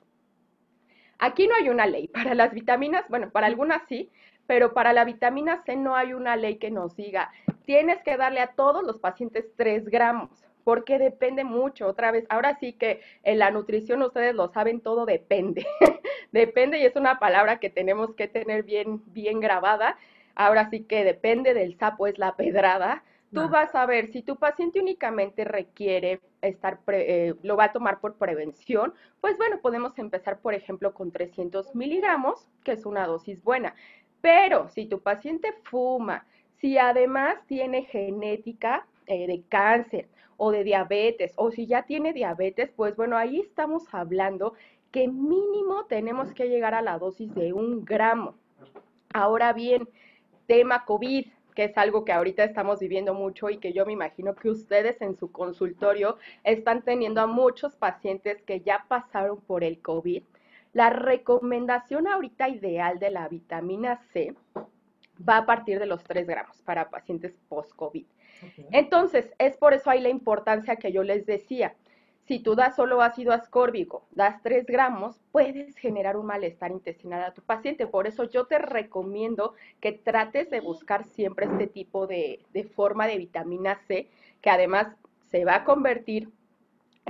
Aquí 1.19 1.47
no 1.47 1.55
hay 1.55 1.69
una 1.69 1.87
ley. 1.87 2.08
Para 2.08 2.35
las 2.35 2.52
vitaminas, 2.52 3.05
bueno, 3.11 3.31
para 3.31 3.47
algunas 3.47 3.82
sí, 3.87 4.11
pero 4.50 4.75
para 4.75 4.93
la 4.93 5.05
vitamina 5.05 5.59
C 5.59 5.76
no 5.76 5.95
hay 5.95 6.12
una 6.12 6.35
ley 6.35 6.57
que 6.57 6.73
nos 6.73 6.97
diga, 6.97 7.30
tienes 7.66 8.02
que 8.02 8.16
darle 8.16 8.40
a 8.40 8.49
todos 8.49 8.83
los 8.83 8.99
pacientes 8.99 9.49
3 9.54 9.88
gramos, 9.88 10.45
porque 10.64 10.99
depende 10.99 11.45
mucho. 11.45 11.87
Otra 11.87 12.11
vez, 12.11 12.26
ahora 12.30 12.59
sí 12.59 12.73
que 12.73 13.00
en 13.23 13.38
la 13.38 13.52
nutrición 13.52 14.02
ustedes 14.02 14.35
lo 14.35 14.49
saben, 14.49 14.80
todo 14.80 15.07
depende. 15.07 15.64
depende 16.33 16.80
y 16.80 16.85
es 16.85 16.97
una 16.97 17.21
palabra 17.21 17.61
que 17.61 17.71
tenemos 17.71 18.16
que 18.16 18.26
tener 18.26 18.64
bien, 18.64 19.00
bien 19.12 19.38
grabada. 19.38 19.97
Ahora 20.35 20.69
sí 20.69 20.83
que 20.83 21.04
depende 21.04 21.54
del 21.54 21.78
sapo, 21.78 22.09
es 22.09 22.19
la 22.19 22.35
pedrada. 22.35 23.04
Tú 23.33 23.49
vas 23.49 23.73
a 23.76 23.87
ver, 23.87 24.09
si 24.09 24.23
tu 24.23 24.35
paciente 24.35 24.80
únicamente 24.80 25.45
requiere 25.45 26.21
estar, 26.42 26.80
eh, 26.88 27.35
lo 27.42 27.57
va 27.57 27.64
a 27.64 27.73
tomar 27.73 28.00
por 28.00 28.16
prevención, 28.16 28.92
pues 29.21 29.37
bueno, 29.37 29.61
podemos 29.61 29.97
empezar, 30.00 30.40
por 30.40 30.54
ejemplo, 30.54 30.92
con 30.95 31.12
300 31.12 31.76
miligramos, 31.76 32.49
que 32.64 32.73
es 32.73 32.87
una 32.87 33.07
dosis 33.07 33.45
buena. 33.45 33.76
Pero 34.21 34.69
si 34.69 34.87
tu 34.87 35.00
paciente 35.00 35.53
fuma, 35.65 36.27
si 36.59 36.79
además 36.79 37.37
tiene 37.47 37.85
genética 37.85 38.87
eh, 39.07 39.27
de 39.27 39.43
cáncer 39.49 40.09
o 40.37 40.50
de 40.50 40.65
diabetes, 40.65 41.33
o 41.37 41.50
si 41.50 41.67
ya 41.67 41.83
tiene 41.83 42.12
diabetes, 42.12 42.71
pues 42.75 42.97
bueno, 42.97 43.17
ahí 43.17 43.41
estamos 43.41 43.85
hablando 43.93 44.55
que 44.91 45.09
mínimo 45.09 45.85
tenemos 45.87 46.33
que 46.33 46.49
llegar 46.49 46.75
a 46.75 46.83
la 46.83 46.99
dosis 46.99 47.35
de 47.35 47.53
un 47.53 47.85
gramo. 47.85 48.35
Ahora 49.12 49.53
bien, 49.53 49.89
tema 50.47 50.85
COVID, 50.85 51.27
que 51.55 51.65
es 51.65 51.77
algo 51.79 52.05
que 52.05 52.12
ahorita 52.12 52.45
estamos 52.45 52.81
viviendo 52.81 53.15
mucho 53.15 53.50
y 53.50 53.59
que 53.59 53.73
yo 53.73 53.85
me 53.87 53.93
imagino 53.93 54.35
que 54.35 54.50
ustedes 54.50 55.00
en 55.00 55.17
su 55.17 55.31
consultorio 55.31 56.17
están 56.45 56.83
teniendo 56.83 57.21
a 57.21 57.27
muchos 57.27 57.77
pacientes 57.77 58.43
que 58.43 58.61
ya 58.61 58.85
pasaron 58.89 59.41
por 59.41 59.65
el 59.65 59.81
COVID 59.81 60.23
la 60.73 60.91
recomendación 60.91 62.07
ahorita 62.07 62.49
ideal 62.49 62.99
de 62.99 63.11
la 63.11 63.29
vitamina 63.29 63.97
C 64.12 64.35
va 65.29 65.39
a 65.39 65.47
partir 65.47 65.79
de 65.79 65.87
los 65.87 66.05
3 66.05 66.27
gramos 66.27 66.62
para 66.62 66.91
pacientes 66.91 67.37
post-COVID. 67.49 68.07
Entonces, 68.71 69.33
es 69.39 69.57
por 69.57 69.75
eso 69.75 69.91
hay 69.91 70.00
la 70.00 70.09
importancia 70.09 70.77
que 70.77 70.93
yo 70.93 71.03
les 71.03 71.27
decía. 71.27 71.75
Si 72.27 72.39
tú 72.39 72.55
das 72.55 72.77
solo 72.77 73.03
ácido 73.03 73.33
ascórbico, 73.33 74.07
das 74.12 74.41
3 74.43 74.65
gramos, 74.67 75.21
puedes 75.33 75.77
generar 75.77 76.17
un 76.17 76.27
malestar 76.27 76.71
intestinal 76.71 77.25
a 77.25 77.35
tu 77.35 77.43
paciente. 77.43 77.87
Por 77.87 78.07
eso 78.07 78.25
yo 78.25 78.47
te 78.47 78.59
recomiendo 78.59 79.55
que 79.81 79.93
trates 79.93 80.49
de 80.49 80.61
buscar 80.61 81.05
siempre 81.05 81.47
este 81.47 81.67
tipo 81.67 82.07
de, 82.07 82.41
de 82.53 82.65
forma 82.65 83.07
de 83.09 83.19
vitamina 83.19 83.75
C, 83.87 84.09
que 84.41 84.50
además 84.50 84.97
se 85.31 85.45
va 85.45 85.57
a 85.57 85.65
convertir 85.65 86.31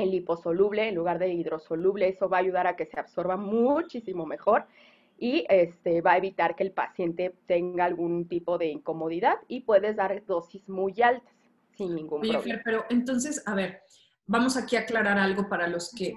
en 0.02 0.10
liposoluble 0.10 0.88
en 0.88 0.94
lugar 0.94 1.18
de 1.18 1.32
hidrosoluble. 1.32 2.08
Eso 2.08 2.28
va 2.28 2.38
a 2.38 2.40
ayudar 2.40 2.66
a 2.66 2.76
que 2.76 2.86
se 2.86 2.98
absorba 2.98 3.36
muchísimo 3.36 4.26
mejor. 4.26 4.66
y 5.22 5.44
este, 5.50 6.00
va 6.00 6.12
a 6.12 6.16
evitar 6.16 6.56
que 6.56 6.62
el 6.62 6.72
paciente 6.72 7.34
tenga 7.46 7.84
algún 7.84 8.26
tipo 8.26 8.56
de 8.56 8.68
incomodidad 8.68 9.36
y 9.48 9.60
puedes 9.60 9.94
dar 9.94 10.24
dosis 10.24 10.66
muy 10.66 10.94
altas 11.02 11.34
sin 11.76 11.94
ningún 11.94 12.22
problema. 12.22 12.62
pero 12.64 12.84
entonces, 12.88 13.42
a 13.46 13.54
ver, 13.54 13.82
vamos 14.26 14.56
aquí 14.56 14.76
a 14.76 14.80
aclarar 14.80 15.18
algo 15.18 15.48
para 15.48 15.68
los 15.68 15.92
que 15.92 16.14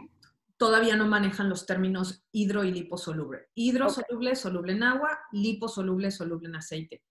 todavía 0.58 0.96
no 0.96 1.06
manejan 1.06 1.50
los 1.50 1.66
términos 1.66 2.24
hidro 2.32 2.64
y 2.64 2.72
liposoluble. 2.72 3.48
Hidrosoluble, 3.56 4.36
soluble 4.36 4.72
en 4.72 4.84
agua, 4.84 5.20
liposoluble, 5.34 6.10
soluble 6.12 6.48
en 6.48 6.56
aceite. 6.56 7.02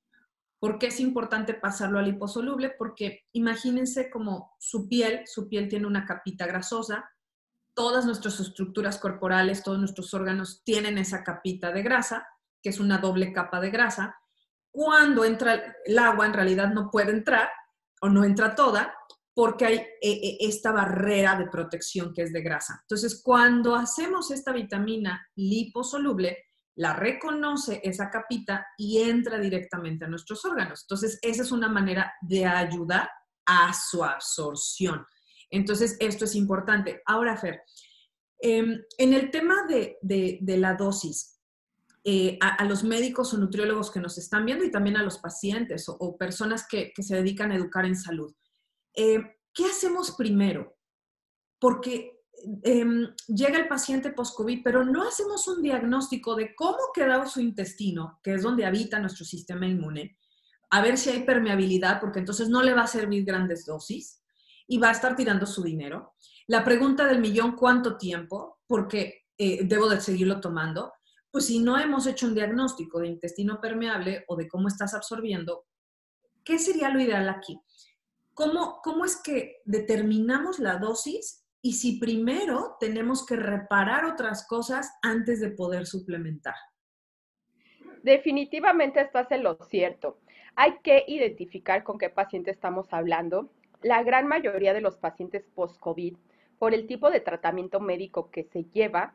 ¿Por 0.63 0.79
qué 0.79 0.87
es 0.87 1.01
importante 1.01 1.55
pasarlo 1.55 1.99
a 1.99 2.03
liposoluble? 2.03 2.73
Porque 2.79 3.25
imagínense 3.33 4.09
como 4.09 4.55
su 4.61 4.89
piel, 4.89 5.23
su 5.27 5.49
piel 5.49 5.69
tiene 5.69 5.89
una 5.89 6.07
capita 6.07 6.47
grasosa, 6.47 7.11
todas 7.75 8.07
nuestras 8.07 8.39
estructuras 8.39 8.99
corporales, 8.99 9.65
todos 9.65 9.81
nuestros 9.81 10.15
órganos 10.15 10.63
tienen 10.63 10.99
esa 10.99 11.25
capita 11.25 11.73
de 11.73 11.83
grasa, 11.83 12.29
que 12.63 12.71
es 12.71 12.79
una 12.79 12.99
doble 12.99 13.33
capa 13.33 13.61
de 13.61 13.71
grasa. 13.71 14.15
Cuando 14.71 15.25
entra 15.25 15.75
el 15.85 15.99
agua, 15.99 16.27
en 16.27 16.33
realidad 16.33 16.73
no 16.73 16.93
puede 16.93 17.11
entrar 17.11 17.51
o 18.01 18.09
no 18.09 18.23
entra 18.23 18.55
toda, 18.55 18.95
porque 19.35 19.67
hay 19.67 19.75
eh, 19.79 19.89
eh, 20.01 20.37
esta 20.43 20.71
barrera 20.71 21.35
de 21.35 21.49
protección 21.49 22.13
que 22.15 22.23
es 22.23 22.33
de 22.33 22.41
grasa. 22.41 22.79
Entonces, 22.83 23.21
cuando 23.21 23.75
hacemos 23.75 24.31
esta 24.31 24.53
vitamina 24.53 25.27
liposoluble, 25.35 26.39
la 26.77 26.95
reconoce 26.95 27.81
esa 27.85 28.11
capita 28.11 28.67
y 28.77 29.03
entra 29.03 29.39
directamente 29.39 30.05
a 30.05 30.09
nuestros 30.09 30.45
órganos. 30.45 30.83
Entonces, 30.83 31.19
esa 31.23 31.43
es 31.43 31.53
una 31.53 31.69
manera 31.69 32.13
de 32.23 32.47
ayudar 32.47 33.11
a 33.47 33.73
su 33.75 34.03
absorción. 34.03 35.05
Entonces, 35.51 35.97
esto 36.01 36.25
es 36.25 36.35
importante. 36.35 37.03
Ahora, 37.05 37.37
Fer, 37.37 37.63
em, 38.39 38.83
en 38.97 39.13
el 39.13 39.31
tema 39.31 39.67
de, 39.67 39.99
la 40.41 40.75
dosis, 40.75 41.39
eh, 42.05 42.39
a, 42.41 42.65
los 42.65 42.83
médicos 42.83 43.33
o 43.33 43.39
nutriólogos 43.39 43.91
que 43.91 44.01
nos 44.01 44.19
están 44.19 44.45
viendo 44.47 44.65
y 44.65 44.71
también 44.71 44.97
a 44.97 45.03
los 45.03 45.19
pacientes 45.19 45.85
o, 45.89 46.17
personas 46.17 46.67
que, 46.67 46.93
se 46.97 47.17
dedican 47.17 47.53
a 47.53 47.57
educar 47.57 47.85
en 47.85 47.97
salud, 47.97 48.35
eh, 48.95 49.23
¿qué 49.53 49.67
hacemos 49.67 50.13
primero? 50.13 50.77
Porque 51.61 52.12
Em, 52.63 53.15
llega 53.29 53.59
el 53.59 53.69
paciente 53.69 54.11
post-COVID, 54.11 54.63
pero 54.65 54.85
no 54.85 55.07
hacemos 55.07 55.47
un 55.47 55.63
diagnóstico 55.63 56.35
de 56.35 56.55
cómo 56.55 56.79
quedó 56.93 57.27
su 57.27 57.41
intestino, 57.41 58.19
que 58.23 58.35
es 58.35 58.43
donde 58.43 58.67
habita 58.67 58.99
nuestro 58.99 59.25
sistema 59.25 59.67
inmune, 59.67 60.19
a 60.71 60.81
ver 60.81 60.99
si 60.99 61.11
hay 61.11 61.25
permeabilidad, 61.25 62.01
porque 62.01 62.19
entonces 62.19 62.49
no 62.49 62.63
le 62.63 62.75
va 62.75 62.83
a 62.83 62.87
servir 62.87 63.25
grandes 63.25 63.65
dosis 63.67 64.23
y 64.67 64.79
va 64.79 64.89
a 64.89 64.93
estar 64.93 65.15
tirando 65.15 65.47
su 65.47 65.63
dinero. 65.63 66.15
La 66.47 66.65
pregunta 66.65 67.07
del 67.07 67.21
millón, 67.21 67.55
¿cuánto 67.55 67.97
tiempo? 67.97 68.61
Porque 68.67 69.27
eh, 69.39 69.65
debo 69.65 69.89
de 69.89 70.01
seguirlo 70.01 70.41
tomando. 70.41 70.93
Pues 71.31 71.47
si 71.47 71.61
no 71.61 71.79
hemos 71.79 72.07
hecho 72.07 72.27
un 72.27 72.35
diagnóstico 72.35 73.01
de 73.01 73.09
intestino 73.09 73.61
permeable 73.61 74.25
o 74.29 74.37
de 74.37 74.49
cómo 74.49 74.69
estás 74.69 74.95
absorbiendo, 74.95 75.67
¿qué 76.45 76.59
sería 76.59 76.89
lo 76.89 77.01
ideal 77.01 77.29
aquí? 77.29 77.61
¿Cómo, 78.35 78.81
cómo 78.83 79.05
es 79.05 79.17
que 79.17 79.61
determinamos 79.65 80.59
la 80.59 80.79
dosis 80.79 81.42
y 81.63 81.75
si 81.75 81.99
primero 81.99 82.77
tenemos 82.81 83.25
que 83.25 83.37
reparar 83.37 84.05
otras 84.05 84.47
cosas 84.47 84.91
antes 85.01 85.41
de 85.41 85.51
poder 85.51 85.87
suplementar. 85.87 86.57
Definitivamente 88.03 89.01
estás 89.01 89.31
en 89.31 89.45
lo 89.45 89.55
cierto. 89.55 90.19
Hay 90.57 90.79
que 90.83 91.05
identificar 91.07 91.85
con 91.85 91.99
qué 91.99 92.11
paciente 92.11 92.51
estamos 92.51 92.93
hablando. 92.93 93.49
La 93.81 94.03
gran 94.03 94.27
mayoría 94.27 94.75
de 94.75 94.81
los 94.81 94.97
pacientes 94.97 95.47
post-COVID, 95.55 96.17
por 96.59 96.75
el 96.75 96.89
tipo 96.89 97.11
de 97.11 97.21
tratamiento 97.21 97.79
médico 97.79 98.31
que 98.31 98.43
se 98.43 98.65
lleva, 98.65 99.15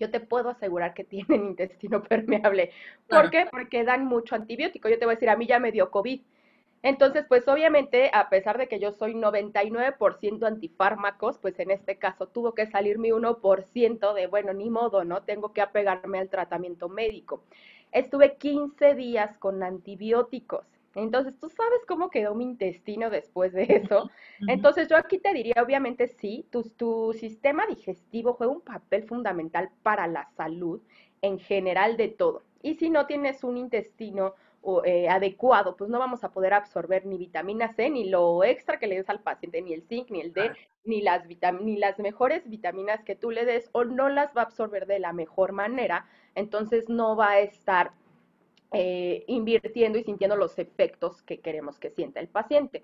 yo 0.00 0.10
te 0.10 0.18
puedo 0.18 0.50
asegurar 0.50 0.94
que 0.94 1.04
tienen 1.04 1.44
intestino 1.50 2.02
permeable. 2.02 2.72
¿Por 3.08 3.30
qué? 3.30 3.46
Porque 3.48 3.84
dan 3.84 4.04
mucho 4.04 4.34
antibiótico. 4.34 4.88
Yo 4.88 4.98
te 4.98 5.04
voy 5.04 5.12
a 5.12 5.16
decir, 5.16 5.30
a 5.30 5.36
mí 5.36 5.46
ya 5.46 5.60
me 5.60 5.70
dio 5.70 5.92
COVID 5.92 6.20
entonces, 6.82 7.24
pues 7.28 7.46
obviamente, 7.46 8.10
a 8.12 8.28
pesar 8.28 8.58
de 8.58 8.66
que 8.66 8.80
yo 8.80 8.90
soy 8.92 9.14
99% 9.14 10.44
antifármacos, 10.44 11.38
pues 11.38 11.58
en 11.60 11.70
este 11.70 11.96
caso 11.96 12.26
tuvo 12.26 12.54
que 12.54 12.66
salir 12.66 12.98
mi 12.98 13.10
1% 13.12 14.14
de, 14.14 14.26
bueno, 14.26 14.52
ni 14.52 14.68
modo, 14.68 15.04
¿no? 15.04 15.22
Tengo 15.22 15.52
que 15.52 15.60
apegarme 15.60 16.18
al 16.18 16.28
tratamiento 16.28 16.88
médico. 16.88 17.44
Estuve 17.92 18.36
15 18.36 18.94
días 18.96 19.38
con 19.38 19.62
antibióticos. 19.62 20.66
Entonces, 20.94 21.38
¿tú 21.38 21.48
sabes 21.48 21.86
cómo 21.86 22.10
quedó 22.10 22.34
mi 22.34 22.44
intestino 22.44 23.10
después 23.10 23.52
de 23.52 23.62
eso? 23.84 24.10
Entonces, 24.48 24.88
yo 24.88 24.96
aquí 24.96 25.18
te 25.18 25.32
diría, 25.32 25.54
obviamente 25.64 26.08
sí, 26.08 26.46
tu, 26.50 26.64
tu 26.64 27.12
sistema 27.12 27.64
digestivo 27.66 28.34
juega 28.34 28.52
un 28.52 28.60
papel 28.60 29.04
fundamental 29.04 29.70
para 29.84 30.08
la 30.08 30.28
salud 30.36 30.80
en 31.22 31.38
general 31.38 31.96
de 31.96 32.08
todo. 32.08 32.42
Y 32.60 32.74
si 32.74 32.90
no 32.90 33.06
tienes 33.06 33.44
un 33.44 33.56
intestino 33.56 34.34
eh, 34.84 35.08
adecuado, 35.08 35.76
pues 35.76 35.90
no 35.90 35.98
vamos 35.98 36.24
a 36.24 36.32
poder 36.32 36.54
absorber 36.54 37.04
ni 37.06 37.18
vitamina 37.18 37.72
C, 37.74 37.90
ni 37.90 38.08
lo 38.08 38.44
extra 38.44 38.78
que 38.78 38.86
le 38.86 38.96
des 38.96 39.08
al 39.08 39.20
paciente, 39.20 39.60
ni 39.62 39.72
el 39.72 39.82
zinc, 39.82 40.10
ni 40.10 40.20
el 40.20 40.32
D, 40.32 40.52
ni, 40.84 41.02
las 41.02 41.24
ni 41.60 41.76
las 41.76 41.98
mejores 41.98 42.48
vitaminas 42.48 43.02
que 43.04 43.16
tú 43.16 43.30
le 43.30 43.44
des, 43.44 43.70
o 43.72 43.84
no 43.84 44.08
las 44.08 44.36
va 44.36 44.42
a 44.42 44.44
absorber 44.44 44.86
de 44.86 44.98
la 44.98 45.12
mejor 45.12 45.52
manera, 45.52 46.06
entonces 46.34 46.88
no 46.88 47.16
va 47.16 47.30
a 47.30 47.40
estar 47.40 47.92
eh, 48.72 49.24
invirtiendo 49.26 49.98
y 49.98 50.04
sintiendo 50.04 50.36
los 50.36 50.58
efectos 50.58 51.22
que 51.22 51.40
queremos 51.40 51.78
que 51.78 51.90
sienta 51.90 52.20
el 52.20 52.28
paciente. 52.28 52.82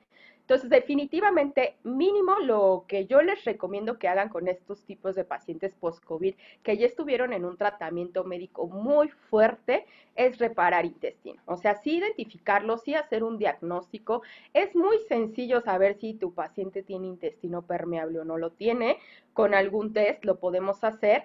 Entonces, 0.49 0.71
definitivamente, 0.71 1.76
mínimo 1.83 2.38
lo 2.40 2.87
que 2.88 3.07
yo 3.07 3.21
les 3.21 3.45
recomiendo 3.45 3.99
que 3.99 4.09
hagan 4.09 4.30
con 4.30 4.49
estos 4.49 4.83
tipos 4.85 5.14
de 5.14 5.25
pacientes 5.25 5.75
post-COVID 5.75 6.35
que 6.62 6.76
ya 6.78 6.87
estuvieron 6.87 7.35
en 7.35 7.45
un 7.45 7.59
tratamiento 7.59 8.25
médico 8.25 8.66
muy 8.66 9.09
fuerte 9.09 9.85
es 10.14 10.38
reparar 10.38 10.87
intestino. 10.87 11.42
O 11.45 11.59
sea, 11.59 11.75
sí 11.75 11.99
identificarlo, 11.99 12.78
sí 12.78 12.95
hacer 12.95 13.25
un 13.25 13.37
diagnóstico. 13.37 14.23
Es 14.54 14.75
muy 14.75 14.97
sencillo 15.09 15.61
saber 15.61 15.99
si 16.00 16.14
tu 16.14 16.33
paciente 16.33 16.83
tiene 16.83 17.09
intestino 17.09 17.62
permeable 17.62 18.21
o 18.21 18.25
no 18.25 18.38
lo 18.38 18.50
tiene. 18.50 18.97
Con 19.35 19.52
algún 19.52 19.92
test 19.92 20.25
lo 20.25 20.38
podemos 20.38 20.83
hacer 20.83 21.25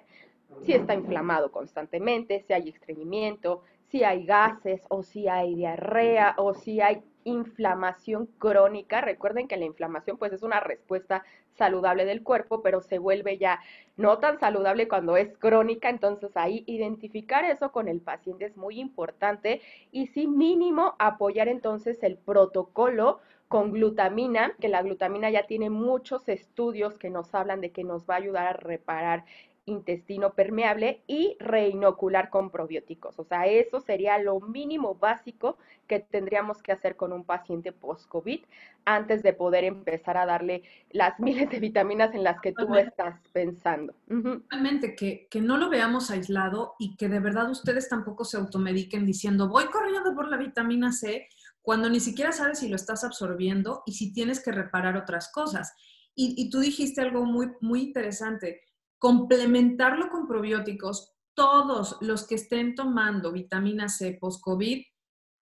si 0.62 0.72
está 0.72 0.94
inflamado 0.94 1.50
constantemente, 1.50 2.44
si 2.46 2.52
hay 2.52 2.68
estreñimiento, 2.68 3.62
si 3.94 4.02
hay 4.02 4.26
gases 4.26 4.82
o 4.88 5.04
si 5.04 5.28
hay 5.28 5.54
diarrea 5.54 6.34
o 6.36 6.52
si 6.52 6.80
hay 6.80 7.04
inflamación 7.22 8.26
crónica. 8.38 9.00
Recuerden 9.00 9.46
que 9.46 9.56
la 9.56 9.66
inflamación 9.66 10.18
pues 10.18 10.32
es 10.32 10.42
una 10.42 10.58
respuesta 10.58 11.22
saludable 11.52 12.04
del 12.04 12.24
cuerpo, 12.24 12.60
pero 12.60 12.80
se 12.80 12.98
vuelve 12.98 13.38
ya 13.38 13.60
no 13.96 14.18
tan 14.18 14.40
saludable 14.40 14.88
cuando 14.88 15.16
es 15.16 15.38
crónica, 15.38 15.90
entonces 15.90 16.36
ahí 16.36 16.64
identificar 16.66 17.44
eso 17.44 17.70
con 17.70 17.86
el 17.86 18.00
paciente 18.00 18.46
es 18.46 18.56
muy 18.56 18.80
importante 18.80 19.60
y 19.92 20.08
sí 20.08 20.26
mínimo 20.26 20.96
apoyar 20.98 21.46
entonces 21.46 22.02
el 22.02 22.16
protocolo 22.16 23.20
con 23.46 23.70
glutamina, 23.70 24.56
que 24.58 24.68
la 24.68 24.82
glutamina 24.82 25.30
ya 25.30 25.46
tiene 25.46 25.70
muchos 25.70 26.28
estudios 26.28 26.98
que 26.98 27.10
nos 27.10 27.32
hablan 27.32 27.60
de 27.60 27.70
que 27.70 27.84
nos 27.84 28.10
va 28.10 28.14
a 28.14 28.18
ayudar 28.18 28.46
a 28.48 28.52
reparar 28.54 29.24
intestino 29.66 30.34
permeable 30.34 31.02
y 31.06 31.36
reinocular 31.40 32.28
con 32.30 32.50
probióticos. 32.50 33.18
O 33.18 33.24
sea, 33.24 33.46
eso 33.46 33.80
sería 33.80 34.18
lo 34.18 34.40
mínimo 34.40 34.94
básico 34.94 35.56
que 35.86 36.00
tendríamos 36.00 36.62
que 36.62 36.72
hacer 36.72 36.96
con 36.96 37.12
un 37.12 37.24
paciente 37.24 37.72
post-COVID 37.72 38.40
antes 38.84 39.22
de 39.22 39.32
poder 39.32 39.64
empezar 39.64 40.16
a 40.16 40.26
darle 40.26 40.62
las 40.90 41.18
miles 41.20 41.50
de 41.50 41.60
vitaminas 41.60 42.14
en 42.14 42.24
las 42.24 42.40
que 42.40 42.52
tú 42.52 42.74
estás 42.74 43.20
pensando. 43.32 43.94
Realmente, 44.06 44.94
que, 44.94 45.28
que 45.30 45.40
no 45.40 45.56
lo 45.56 45.70
veamos 45.70 46.10
aislado 46.10 46.74
y 46.78 46.96
que 46.96 47.08
de 47.08 47.20
verdad 47.20 47.50
ustedes 47.50 47.88
tampoco 47.88 48.24
se 48.24 48.36
automediquen 48.36 49.06
diciendo, 49.06 49.48
voy 49.48 49.66
corriendo 49.66 50.14
por 50.14 50.28
la 50.28 50.36
vitamina 50.36 50.92
C, 50.92 51.28
cuando 51.62 51.88
ni 51.88 52.00
siquiera 52.00 52.32
sabes 52.32 52.58
si 52.58 52.68
lo 52.68 52.76
estás 52.76 53.04
absorbiendo 53.04 53.82
y 53.86 53.92
si 53.92 54.12
tienes 54.12 54.44
que 54.44 54.52
reparar 54.52 54.96
otras 54.96 55.32
cosas. 55.32 55.72
Y, 56.14 56.34
y 56.36 56.50
tú 56.50 56.60
dijiste 56.60 57.00
algo 57.00 57.24
muy, 57.24 57.52
muy 57.60 57.80
interesante 57.80 58.60
complementarlo 59.04 60.08
con 60.08 60.26
probióticos. 60.26 61.12
Todos 61.34 61.98
los 62.00 62.26
que 62.26 62.36
estén 62.36 62.74
tomando 62.74 63.32
vitamina 63.32 63.86
C 63.90 64.16
post-COVID 64.18 64.82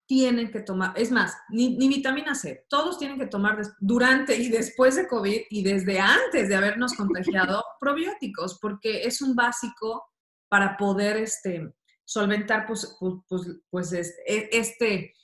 tienen 0.04 0.50
que 0.50 0.62
tomar, 0.62 0.98
es 0.98 1.12
más, 1.12 1.36
ni, 1.48 1.76
vitamina 1.76 2.34
C, 2.34 2.66
todos 2.68 2.98
tienen 2.98 3.20
que 3.20 3.28
tomar 3.28 3.62
durante 3.78 4.34
y 4.34 4.48
después 4.48 4.96
de 4.96 5.06
COVID 5.06 5.42
y 5.48 5.62
desde 5.62 6.00
antes 6.00 6.48
de 6.48 6.56
habernos 6.56 6.94
contagiado 6.94 7.62
probióticos, 7.80 8.58
porque 8.60 9.04
es 9.04 9.22
un 9.22 9.36
básico 9.36 10.10
para 10.48 10.76
poder 10.76 11.18
este, 11.18 11.72
solventar 12.04 12.66
pues, 12.66 12.96
pues, 12.98 13.14
pues, 13.28 13.42
pues 13.70 13.92
este, 13.92 14.58
este, 14.58 15.14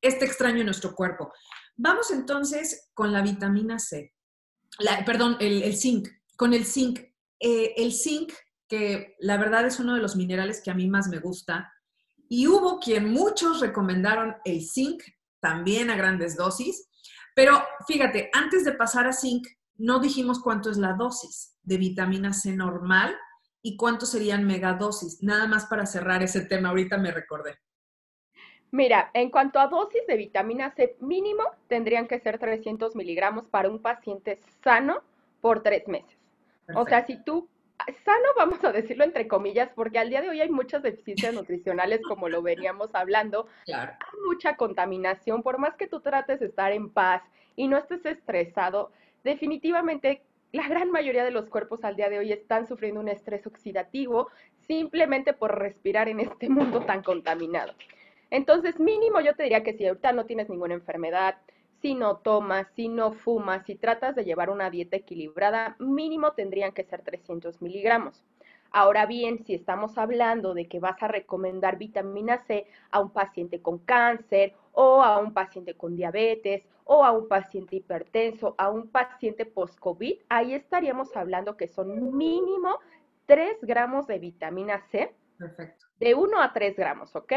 este, 0.00 0.24
extraño 0.24 0.60
en 0.60 0.66
nuestro 0.66 0.94
cuerpo. 0.94 1.32
Vamos 1.74 2.12
entonces 2.12 2.92
con 2.94 3.12
la 3.12 3.22
vitamina 3.22 3.80
C, 3.80 4.14
perdón, 5.04 5.36
el, 5.40 5.64
el 5.64 5.76
zinc. 5.76 6.06
Con 6.36 6.54
el 6.54 6.64
zinc, 6.64 7.07
eh, 7.40 7.74
el 7.76 7.92
zinc, 7.92 8.32
que 8.68 9.16
la 9.18 9.36
verdad 9.36 9.66
es 9.66 9.80
uno 9.80 9.94
de 9.94 10.00
los 10.00 10.16
minerales 10.16 10.60
que 10.62 10.70
a 10.70 10.74
mí 10.74 10.88
más 10.88 11.08
me 11.08 11.18
gusta, 11.18 11.72
y 12.28 12.46
hubo 12.46 12.78
quien 12.78 13.10
muchos 13.10 13.60
recomendaron 13.60 14.36
el 14.44 14.62
zinc 14.62 15.02
también 15.40 15.90
a 15.90 15.96
grandes 15.96 16.36
dosis, 16.36 16.88
pero 17.34 17.62
fíjate, 17.86 18.30
antes 18.32 18.64
de 18.64 18.72
pasar 18.72 19.06
a 19.06 19.12
zinc, 19.12 19.46
no 19.76 20.00
dijimos 20.00 20.40
cuánto 20.40 20.70
es 20.70 20.76
la 20.76 20.94
dosis 20.94 21.56
de 21.62 21.76
vitamina 21.78 22.32
C 22.32 22.52
normal 22.52 23.16
y 23.62 23.76
cuántos 23.76 24.10
serían 24.10 24.44
megadosis? 24.44 25.22
Nada 25.22 25.46
más 25.46 25.66
para 25.66 25.86
cerrar 25.86 26.22
ese 26.22 26.40
tema, 26.40 26.70
ahorita 26.70 26.98
me 26.98 27.12
recordé. 27.12 27.58
Mira, 28.70 29.10
en 29.14 29.30
cuanto 29.30 29.60
a 29.60 29.68
dosis 29.68 30.06
de 30.06 30.16
vitamina 30.16 30.74
C 30.74 30.96
mínimo, 31.00 31.44
tendrían 31.68 32.06
que 32.06 32.18
ser 32.18 32.38
300 32.38 32.94
miligramos 32.96 33.46
para 33.46 33.70
un 33.70 33.80
paciente 33.80 34.38
sano 34.62 35.02
por 35.40 35.62
tres 35.62 35.88
meses. 35.88 36.17
O 36.74 36.84
sea, 36.86 37.06
si 37.06 37.22
tú, 37.24 37.48
sano 38.04 38.28
vamos 38.36 38.62
a 38.64 38.72
decirlo 38.72 39.04
entre 39.04 39.28
comillas, 39.28 39.70
porque 39.74 39.98
al 39.98 40.10
día 40.10 40.20
de 40.20 40.28
hoy 40.28 40.40
hay 40.40 40.50
muchas 40.50 40.82
deficiencias 40.82 41.32
nutricionales, 41.32 42.00
como 42.02 42.28
lo 42.28 42.42
veníamos 42.42 42.94
hablando. 42.94 43.46
Claro. 43.64 43.92
Hay 43.92 44.20
mucha 44.26 44.56
contaminación, 44.56 45.42
por 45.42 45.58
más 45.58 45.76
que 45.76 45.86
tú 45.86 46.00
trates 46.00 46.40
de 46.40 46.46
estar 46.46 46.72
en 46.72 46.90
paz 46.90 47.22
y 47.56 47.68
no 47.68 47.76
estés 47.76 48.04
estresado, 48.04 48.92
definitivamente 49.24 50.22
la 50.52 50.66
gran 50.68 50.90
mayoría 50.90 51.24
de 51.24 51.30
los 51.30 51.48
cuerpos 51.50 51.84
al 51.84 51.96
día 51.96 52.08
de 52.08 52.18
hoy 52.18 52.32
están 52.32 52.66
sufriendo 52.66 53.00
un 53.00 53.08
estrés 53.08 53.46
oxidativo 53.46 54.28
simplemente 54.66 55.32
por 55.32 55.58
respirar 55.58 56.08
en 56.08 56.20
este 56.20 56.48
mundo 56.48 56.80
tan 56.80 57.02
contaminado. 57.02 57.74
Entonces, 58.30 58.78
mínimo 58.78 59.20
yo 59.20 59.34
te 59.34 59.44
diría 59.44 59.62
que 59.62 59.74
si 59.74 59.86
ahorita 59.86 60.12
no 60.12 60.26
tienes 60.26 60.48
ninguna 60.48 60.74
enfermedad, 60.74 61.38
si 61.80 61.94
no 61.94 62.18
tomas, 62.18 62.66
si 62.74 62.88
no 62.88 63.12
fumas, 63.12 63.64
si 63.64 63.74
tratas 63.74 64.14
de 64.14 64.24
llevar 64.24 64.50
una 64.50 64.70
dieta 64.70 64.96
equilibrada, 64.96 65.76
mínimo 65.78 66.32
tendrían 66.32 66.72
que 66.72 66.84
ser 66.84 67.02
300 67.02 67.62
miligramos. 67.62 68.24
Ahora 68.70 69.06
bien, 69.06 69.44
si 69.44 69.54
estamos 69.54 69.96
hablando 69.96 70.52
de 70.52 70.68
que 70.68 70.78
vas 70.78 71.02
a 71.02 71.08
recomendar 71.08 71.78
vitamina 71.78 72.44
C 72.46 72.66
a 72.90 73.00
un 73.00 73.10
paciente 73.10 73.62
con 73.62 73.78
cáncer 73.78 74.54
o 74.72 75.02
a 75.02 75.18
un 75.18 75.32
paciente 75.32 75.74
con 75.74 75.96
diabetes 75.96 76.64
o 76.84 77.04
a 77.04 77.12
un 77.12 77.28
paciente 77.28 77.76
hipertenso, 77.76 78.54
a 78.58 78.70
un 78.70 78.88
paciente 78.88 79.46
post-COVID, 79.46 80.18
ahí 80.28 80.54
estaríamos 80.54 81.16
hablando 81.16 81.56
que 81.56 81.68
son 81.68 82.16
mínimo 82.16 82.78
3 83.26 83.58
gramos 83.62 84.06
de 84.06 84.18
vitamina 84.18 84.80
C. 84.90 85.14
Perfecto. 85.38 85.86
De 85.98 86.14
1 86.14 86.40
a 86.40 86.52
3 86.52 86.76
gramos, 86.76 87.14
¿ok? 87.16 87.32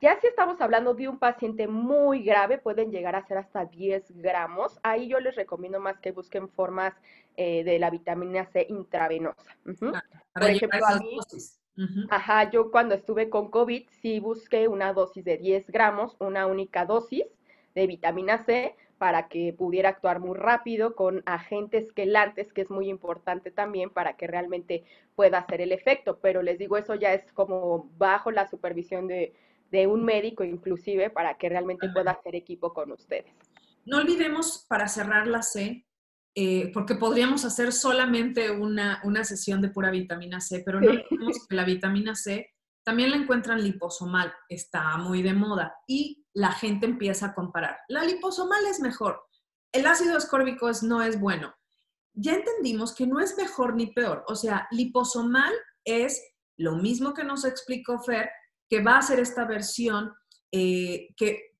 Ya 0.00 0.18
si 0.20 0.26
estamos 0.26 0.60
hablando 0.60 0.94
de 0.94 1.08
un 1.08 1.18
paciente 1.18 1.66
muy 1.66 2.22
grave, 2.22 2.58
pueden 2.58 2.90
llegar 2.90 3.16
a 3.16 3.26
ser 3.26 3.38
hasta 3.38 3.64
10 3.64 4.12
gramos. 4.16 4.78
Ahí 4.82 5.08
yo 5.08 5.20
les 5.20 5.34
recomiendo 5.36 5.80
más 5.80 5.98
que 6.00 6.12
busquen 6.12 6.48
formas 6.50 6.94
eh, 7.36 7.64
de 7.64 7.78
la 7.78 7.88
vitamina 7.88 8.44
C 8.46 8.66
intravenosa. 8.68 9.56
Por 9.64 10.50
ejemplo, 10.50 10.86
a 10.86 10.98
mí, 10.98 11.18
ajá, 12.10 12.50
yo 12.50 12.70
cuando 12.70 12.94
estuve 12.94 13.30
con 13.30 13.50
COVID 13.50 13.88
sí 14.02 14.20
busqué 14.20 14.68
una 14.68 14.92
dosis 14.92 15.24
de 15.24 15.38
10 15.38 15.70
gramos, 15.70 16.16
una 16.20 16.46
única 16.46 16.84
dosis 16.84 17.24
de 17.74 17.86
vitamina 17.86 18.44
C 18.44 18.74
para 18.98 19.28
que 19.28 19.54
pudiera 19.56 19.90
actuar 19.90 20.20
muy 20.20 20.36
rápido 20.36 20.94
con 20.94 21.22
agentes 21.26 21.92
quelantes, 21.92 22.52
que 22.52 22.62
es 22.62 22.70
muy 22.70 22.88
importante 22.88 23.50
también 23.50 23.90
para 23.90 24.16
que 24.16 24.26
realmente 24.26 24.84
pueda 25.14 25.38
hacer 25.38 25.62
el 25.62 25.72
efecto. 25.72 26.18
Pero 26.20 26.42
les 26.42 26.58
digo, 26.58 26.76
eso 26.76 26.94
ya 26.94 27.14
es 27.14 27.32
como 27.32 27.90
bajo 27.98 28.30
la 28.30 28.48
supervisión 28.48 29.06
de, 29.06 29.34
de 29.70 29.86
un 29.86 30.04
médico 30.04 30.44
inclusive 30.44 31.10
para 31.10 31.36
que 31.36 31.48
realmente 31.48 31.88
pueda 31.90 32.12
hacer 32.12 32.34
equipo 32.34 32.72
con 32.72 32.92
ustedes. 32.92 33.32
No 33.84 33.98
olvidemos 33.98 34.66
para 34.68 34.88
cerrar 34.88 35.26
la 35.26 35.42
C, 35.42 35.86
eh, 36.34 36.70
porque 36.72 36.96
podríamos 36.96 37.44
hacer 37.44 37.72
solamente 37.72 38.50
una, 38.50 39.00
una, 39.04 39.24
sesión 39.24 39.62
de 39.62 39.70
pura 39.70 39.90
vitamina 39.90 40.40
C, 40.40 40.62
pero 40.64 40.80
no 40.80 40.90
olvidemos 40.90 41.46
que 41.48 41.54
la 41.54 41.64
vitamina 41.64 42.14
C 42.14 42.50
también 42.84 43.10
la 43.10 43.16
encuentran 43.16 43.62
liposomal, 43.62 44.32
está 44.48 44.96
muy 44.98 45.22
de 45.22 45.32
moda 45.32 45.74
y 45.86 46.24
la 46.34 46.52
gente 46.52 46.86
empieza 46.86 47.26
a 47.26 47.34
comparar. 47.34 47.78
La 47.88 48.04
liposomal 48.04 48.64
es 48.66 48.80
mejor, 48.80 49.24
el 49.72 49.86
ácido 49.86 50.16
ascórbico 50.16 50.68
es, 50.68 50.82
no 50.82 51.02
es 51.02 51.18
bueno. 51.18 51.54
Ya 52.12 52.34
entendimos 52.34 52.94
que 52.94 53.06
no 53.06 53.20
es 53.20 53.36
mejor 53.36 53.74
ni 53.74 53.88
peor, 53.88 54.24
o 54.28 54.36
sea, 54.36 54.68
liposomal 54.70 55.52
es 55.84 56.22
lo 56.56 56.76
mismo 56.76 57.12
que 57.12 57.24
nos 57.24 57.44
explicó 57.44 57.98
Fer, 57.98 58.30
que 58.68 58.82
va 58.82 58.98
a 58.98 59.02
ser 59.02 59.20
esta 59.20 59.44
versión 59.44 60.12
eh, 60.52 61.08
que, 61.16 61.54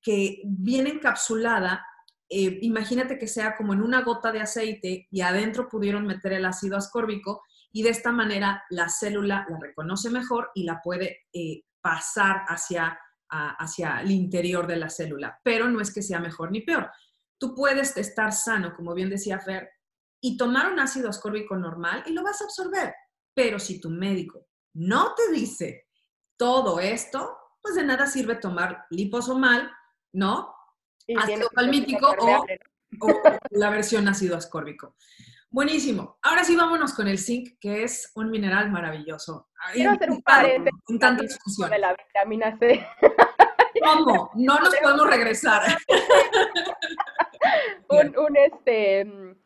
viene 0.45 0.89
encapsulada. 0.91 1.85
Eh, 2.29 2.59
imagínate 2.61 3.17
que 3.17 3.27
sea 3.27 3.57
como 3.57 3.73
en 3.73 3.81
una 3.81 4.03
gota 4.03 4.31
de 4.31 4.39
aceite 4.39 5.05
y 5.11 5.19
adentro 5.19 5.67
pudieron 5.67 6.05
meter 6.05 6.31
el 6.31 6.45
ácido 6.45 6.77
ascórbico 6.77 7.41
y 7.73 7.83
de 7.83 7.89
esta 7.89 8.13
manera 8.13 8.63
la 8.69 8.87
célula 8.87 9.45
la 9.49 9.59
reconoce 9.59 10.09
mejor 10.09 10.51
y 10.55 10.63
la 10.63 10.81
puede 10.81 11.25
eh, 11.33 11.63
pasar 11.81 12.45
hacia, 12.47 12.97
hacia 13.29 13.99
el 13.99 14.11
interior 14.11 14.65
de 14.65 14.77
la 14.77 14.89
célula. 14.89 15.41
Pero 15.43 15.67
no 15.67 15.81
es 15.81 15.93
que 15.93 16.01
sea 16.01 16.19
mejor 16.21 16.51
ni 16.51 16.61
peor. 16.61 16.89
Tú 17.37 17.53
puedes 17.53 17.97
estar 17.97 18.31
sano, 18.31 18.73
como 18.73 18.93
bien 18.93 19.09
decía 19.09 19.39
Fer, 19.39 19.69
y 20.21 20.37
tomar 20.37 20.71
un 20.71 20.79
ácido 20.79 21.09
ascórbico 21.09 21.57
normal 21.57 22.03
y 22.05 22.13
lo 22.13 22.23
vas 22.23 22.41
a 22.41 22.45
absorber. 22.45 22.93
Pero 23.33 23.59
si 23.59 23.81
tu 23.81 23.89
médico 23.89 24.47
no 24.73 25.13
te 25.15 25.33
dice 25.33 25.86
todo 26.37 26.79
esto, 26.79 27.37
pues 27.61 27.75
de 27.75 27.83
nada 27.83 28.07
sirve 28.07 28.35
tomar 28.35 28.85
liposomal, 28.89 29.71
¿no? 30.13 30.53
Ácido 31.17 31.49
palmítico 31.53 32.13
o, 32.19 32.45
la 33.51 33.69
versión 33.69 34.07
ácido 34.07 34.37
ascórbico. 34.37 34.95
Buenísimo. 35.49 36.19
Ahora 36.21 36.43
sí 36.43 36.55
vámonos 36.55 36.93
con 36.93 37.07
el 37.07 37.17
zinc, 37.17 37.57
que 37.59 37.83
es 37.83 38.11
un 38.15 38.29
mineral 38.29 38.69
maravilloso. 38.69 39.49
Quiero 39.73 39.91
hacer 39.91 40.11
un 40.11 40.21
paréntesis 40.21 40.99
tanta 40.99 41.23
discusión. 41.23 41.69
de 41.69 41.79
la 41.79 41.95
vitamina 41.95 42.57
C. 42.57 42.85
¿Cómo? 43.83 44.31
No 44.35 44.59
nos 44.59 44.75
podemos 44.75 45.07
regresar. 45.07 45.77
un, 47.89 48.17
un, 48.17 48.35
este, 48.35 49.37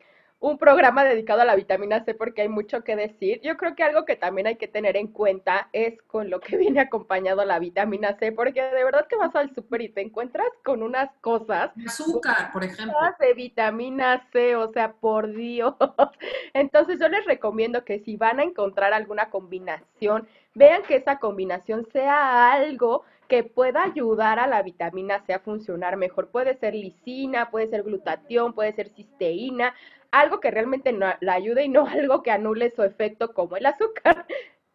un 0.42 0.58
programa 0.58 1.04
dedicado 1.04 1.40
a 1.40 1.44
la 1.44 1.54
vitamina 1.54 2.04
C 2.04 2.14
porque 2.14 2.42
hay 2.42 2.48
mucho 2.48 2.82
que 2.82 2.96
decir. 2.96 3.40
Yo 3.42 3.56
creo 3.56 3.76
que 3.76 3.84
algo 3.84 4.04
que 4.04 4.16
también 4.16 4.48
hay 4.48 4.56
que 4.56 4.66
tener 4.66 4.96
en 4.96 5.06
cuenta 5.06 5.68
es 5.72 6.02
con 6.02 6.30
lo 6.30 6.40
que 6.40 6.56
viene 6.58 6.80
acompañado 6.80 7.44
la 7.44 7.60
vitamina 7.60 8.18
C, 8.18 8.32
porque 8.32 8.60
de 8.60 8.84
verdad 8.84 9.06
que 9.06 9.16
vas 9.16 9.34
al 9.36 9.54
súper 9.54 9.82
y 9.82 9.88
te 9.88 10.00
encuentras 10.00 10.48
con 10.64 10.82
unas 10.82 11.10
cosas. 11.20 11.70
Azúcar, 11.86 12.50
por 12.52 12.64
ejemplo. 12.64 12.92
De 13.20 13.34
vitamina 13.34 14.26
C, 14.32 14.56
o 14.56 14.72
sea, 14.72 14.94
por 14.94 15.32
Dios. 15.32 15.74
Entonces 16.54 16.98
yo 16.98 17.08
les 17.08 17.24
recomiendo 17.24 17.84
que 17.84 18.00
si 18.00 18.16
van 18.16 18.40
a 18.40 18.42
encontrar 18.42 18.92
alguna 18.92 19.30
combinación, 19.30 20.26
vean 20.54 20.82
que 20.82 20.96
esa 20.96 21.20
combinación 21.20 21.86
sea 21.92 22.52
algo 22.52 23.04
que 23.28 23.44
pueda 23.44 23.84
ayudar 23.84 24.40
a 24.40 24.48
la 24.48 24.60
vitamina 24.62 25.24
C 25.24 25.34
a 25.34 25.38
funcionar 25.38 25.96
mejor. 25.96 26.30
Puede 26.30 26.58
ser 26.58 26.74
lisina, 26.74 27.50
puede 27.50 27.68
ser 27.68 27.84
glutatión, 27.84 28.52
puede 28.54 28.72
ser 28.72 28.88
cisteína 28.90 29.72
algo 30.12 30.38
que 30.38 30.50
realmente 30.50 30.92
no, 30.92 31.06
la 31.20 31.32
ayude 31.32 31.64
y 31.64 31.68
no 31.68 31.86
algo 31.88 32.22
que 32.22 32.30
anule 32.30 32.70
su 32.70 32.84
efecto 32.84 33.34
como 33.34 33.56
el 33.56 33.66
azúcar. 33.66 34.26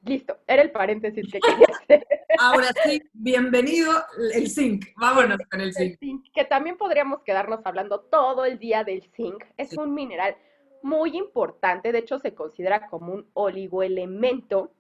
Listo, 0.04 0.38
era 0.48 0.62
el 0.62 0.72
paréntesis 0.72 1.32
que 1.32 1.40
quería 1.40 1.68
hacer. 1.82 2.06
Ahora 2.40 2.70
sí, 2.84 3.02
bienvenido 3.14 3.92
el 4.34 4.50
zinc. 4.50 4.86
Vámonos 4.98 5.40
con 5.50 5.62
el 5.62 5.74
zinc. 5.74 6.00
Que 6.34 6.46
también 6.46 6.78
podríamos 6.78 7.24
quedarnos 7.24 7.62
hablando 7.66 8.02
todo 8.02 8.46
el 8.46 8.60
día 8.60 8.84
del 8.84 9.04
zinc. 9.16 9.44
Es 9.58 9.74
un 9.78 9.94
mineral 9.94 10.36
muy 10.84 11.18
importante, 11.18 11.92
de 11.92 12.00
hecho 12.00 12.20
se 12.20 12.34
considera 12.34 12.88
como 12.88 13.14
un 13.14 13.30
oligoelemento 13.34 14.72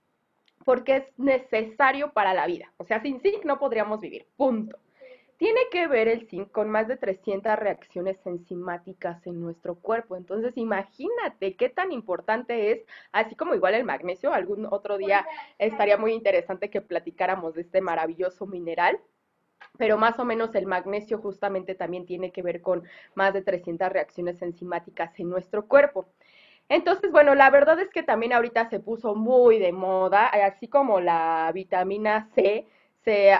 porque 0.63 0.97
es 0.97 1.03
necesario 1.17 2.13
para 2.13 2.33
la 2.33 2.45
vida. 2.45 2.71
O 2.77 2.83
sea, 2.83 3.01
sin 3.01 3.19
zinc 3.19 3.43
no 3.45 3.59
podríamos 3.59 3.99
vivir, 3.99 4.27
punto. 4.37 4.77
Tiene 5.37 5.61
que 5.71 5.87
ver 5.87 6.07
el 6.07 6.27
zinc 6.27 6.51
con 6.51 6.69
más 6.69 6.87
de 6.87 6.97
300 6.97 7.57
reacciones 7.57 8.17
enzimáticas 8.25 9.25
en 9.27 9.39
nuestro 9.39 9.75
cuerpo. 9.75 10.15
Entonces, 10.15 10.57
imagínate 10.57 11.55
qué 11.55 11.69
tan 11.69 11.91
importante 11.91 12.71
es, 12.71 12.85
así 13.11 13.35
como 13.35 13.53
igual 13.53 13.75
el 13.75 13.83
magnesio. 13.83 14.33
Algún 14.33 14.67
otro 14.69 14.97
día 14.97 15.27
estaría 15.59 15.97
muy 15.97 16.13
interesante 16.13 16.71
que 16.71 16.81
platicáramos 16.81 17.53
de 17.53 17.61
este 17.61 17.81
maravilloso 17.81 18.47
mineral. 18.47 18.99
Pero 19.77 19.97
más 19.97 20.17
o 20.17 20.25
menos 20.25 20.55
el 20.55 20.65
magnesio 20.65 21.19
justamente 21.19 21.75
también 21.75 22.05
tiene 22.05 22.31
que 22.31 22.41
ver 22.41 22.61
con 22.61 22.83
más 23.13 23.33
de 23.33 23.43
300 23.43 23.89
reacciones 23.89 24.41
enzimáticas 24.41 25.19
en 25.19 25.29
nuestro 25.29 25.67
cuerpo. 25.67 26.07
Entonces, 26.69 27.11
bueno, 27.11 27.35
la 27.35 27.49
verdad 27.49 27.79
es 27.79 27.89
que 27.89 28.03
también 28.03 28.33
ahorita 28.33 28.69
se 28.69 28.79
puso 28.79 29.15
muy 29.15 29.59
de 29.59 29.71
moda, 29.71 30.27
así 30.27 30.67
como 30.67 30.99
la 30.99 31.49
vitamina 31.53 32.27
C 32.35 32.67
se, 33.03 33.31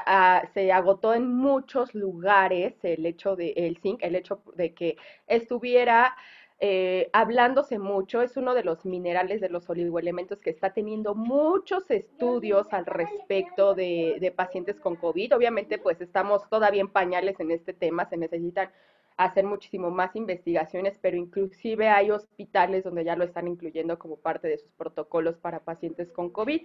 agotó 0.72 1.14
en 1.14 1.28
muchos 1.28 1.94
lugares 1.94 2.76
el 2.84 3.06
hecho 3.06 3.36
de 3.36 3.54
el 3.56 3.78
zinc, 3.78 4.02
el 4.02 4.16
hecho 4.16 4.42
de 4.56 4.74
que 4.74 4.98
estuviera 5.28 6.16
eh, 6.60 7.10
hablándose 7.14 7.78
mucho, 7.78 8.22
es 8.22 8.36
uno 8.38 8.56
de 8.56 8.64
los 8.64 8.86
minerales 8.86 9.42
de 9.42 9.50
los 9.50 9.70
oligoelementos 9.70 10.42
que 10.42 10.50
está 10.50 10.74
teniendo 10.74 11.14
muchos 11.14 11.92
estudios 11.92 12.72
al 12.72 12.86
respecto 12.86 13.76
de, 13.76 14.18
de, 14.20 14.32
pacientes 14.32 14.80
con 14.80 14.96
COVID. 14.96 15.36
Obviamente, 15.36 15.78
pues 15.78 16.02
estamos 16.02 16.50
todavía 16.50 16.82
en 16.82 16.88
pañales 16.88 17.40
en 17.40 17.52
este 17.52 17.74
tema, 17.74 18.06
se 18.06 18.18
necesitan 18.18 18.72
hacer 19.18 19.46
muchísimo 19.46 19.90
más 19.90 20.16
investigaciones, 20.16 20.98
pero 21.02 21.18
inclusive 21.18 21.90
hay 21.90 22.12
hospitales 22.12 22.84
donde 22.84 23.04
ya 23.04 23.16
lo 23.16 23.24
están 23.24 23.48
incluyendo 23.48 24.00
como 24.00 24.18
parte 24.18 24.48
de 24.48 24.60
sus 24.60 24.72
protocolos 24.72 25.38
para 25.38 25.60
pacientes 25.60 26.12
con 26.12 26.30
COVID. 26.30 26.62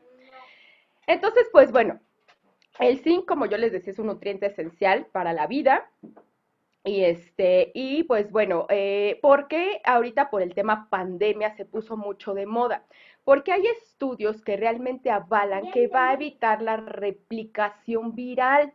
Entonces, 1.07 1.48
pues 1.50 1.72
bueno, 1.72 2.00
el 2.78 3.00
zinc, 3.00 3.26
como 3.26 3.46
yo 3.46 3.58
les 3.58 3.72
decía, 3.72 3.92
es 3.92 3.98
un 3.98 4.06
nutriente 4.06 4.46
esencial 4.46 5.06
para 5.12 5.32
la 5.32 5.46
vida. 5.46 5.90
Y 6.85 7.04
este, 7.04 7.70
y 7.74 8.02
pues 8.04 8.32
bueno, 8.32 8.66
eh, 8.68 9.18
¿por 9.22 9.46
qué 9.46 9.80
ahorita 9.85 10.30
por 10.30 10.42
el 10.42 10.54
tema 10.54 10.88
pandemia 10.90 11.54
se 11.56 11.64
puso 11.64 11.96
mucho 11.96 12.35
de 12.35 12.46
moda? 12.46 12.85
Porque 13.24 13.52
hay 13.52 13.64
estudios 13.66 14.42
que 14.42 14.56
realmente 14.56 15.11
avalan 15.11 15.70
que 15.70 15.87
va 15.87 16.11
a 16.11 16.14
evitar 16.14 16.61
la 16.61 16.76
replicación 16.78 18.16
viral. 18.16 18.72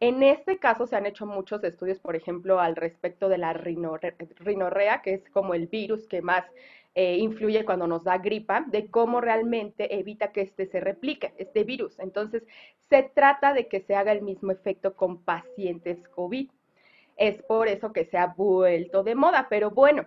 En 0.00 0.24
este 0.24 0.58
caso 0.58 0.86
se 0.88 0.96
han 0.96 1.06
hecho 1.06 1.26
muchos 1.26 1.62
estudios, 1.62 2.00
por 2.00 2.16
ejemplo, 2.16 2.58
al 2.58 2.74
respecto 2.74 3.28
de 3.28 3.38
la 3.38 3.52
rinorrea, 3.52 5.00
que 5.02 5.14
es 5.14 5.30
como 5.30 5.54
el 5.54 5.68
virus 5.68 6.08
que 6.08 6.22
más 6.22 6.44
eh, 6.94 7.16
influye 7.18 7.64
cuando 7.64 7.86
nos 7.86 8.04
da 8.04 8.18
gripa, 8.18 8.64
de 8.68 8.88
cómo 8.90 9.20
realmente 9.20 9.98
evita 9.98 10.32
que 10.32 10.42
este 10.42 10.66
se 10.66 10.80
replique, 10.80 11.34
este 11.38 11.64
virus. 11.64 11.98
Entonces, 11.98 12.44
se 12.88 13.02
trata 13.02 13.52
de 13.52 13.68
que 13.68 13.80
se 13.80 13.94
haga 13.94 14.12
el 14.12 14.22
mismo 14.22 14.52
efecto 14.52 14.94
con 14.94 15.22
pacientes 15.22 16.06
COVID 16.08 16.50
es 17.16 17.42
por 17.42 17.68
eso 17.68 17.92
que 17.92 18.04
se 18.06 18.18
ha 18.18 18.26
vuelto 18.26 19.02
de 19.02 19.14
moda. 19.14 19.46
Pero 19.48 19.70
bueno, 19.70 20.06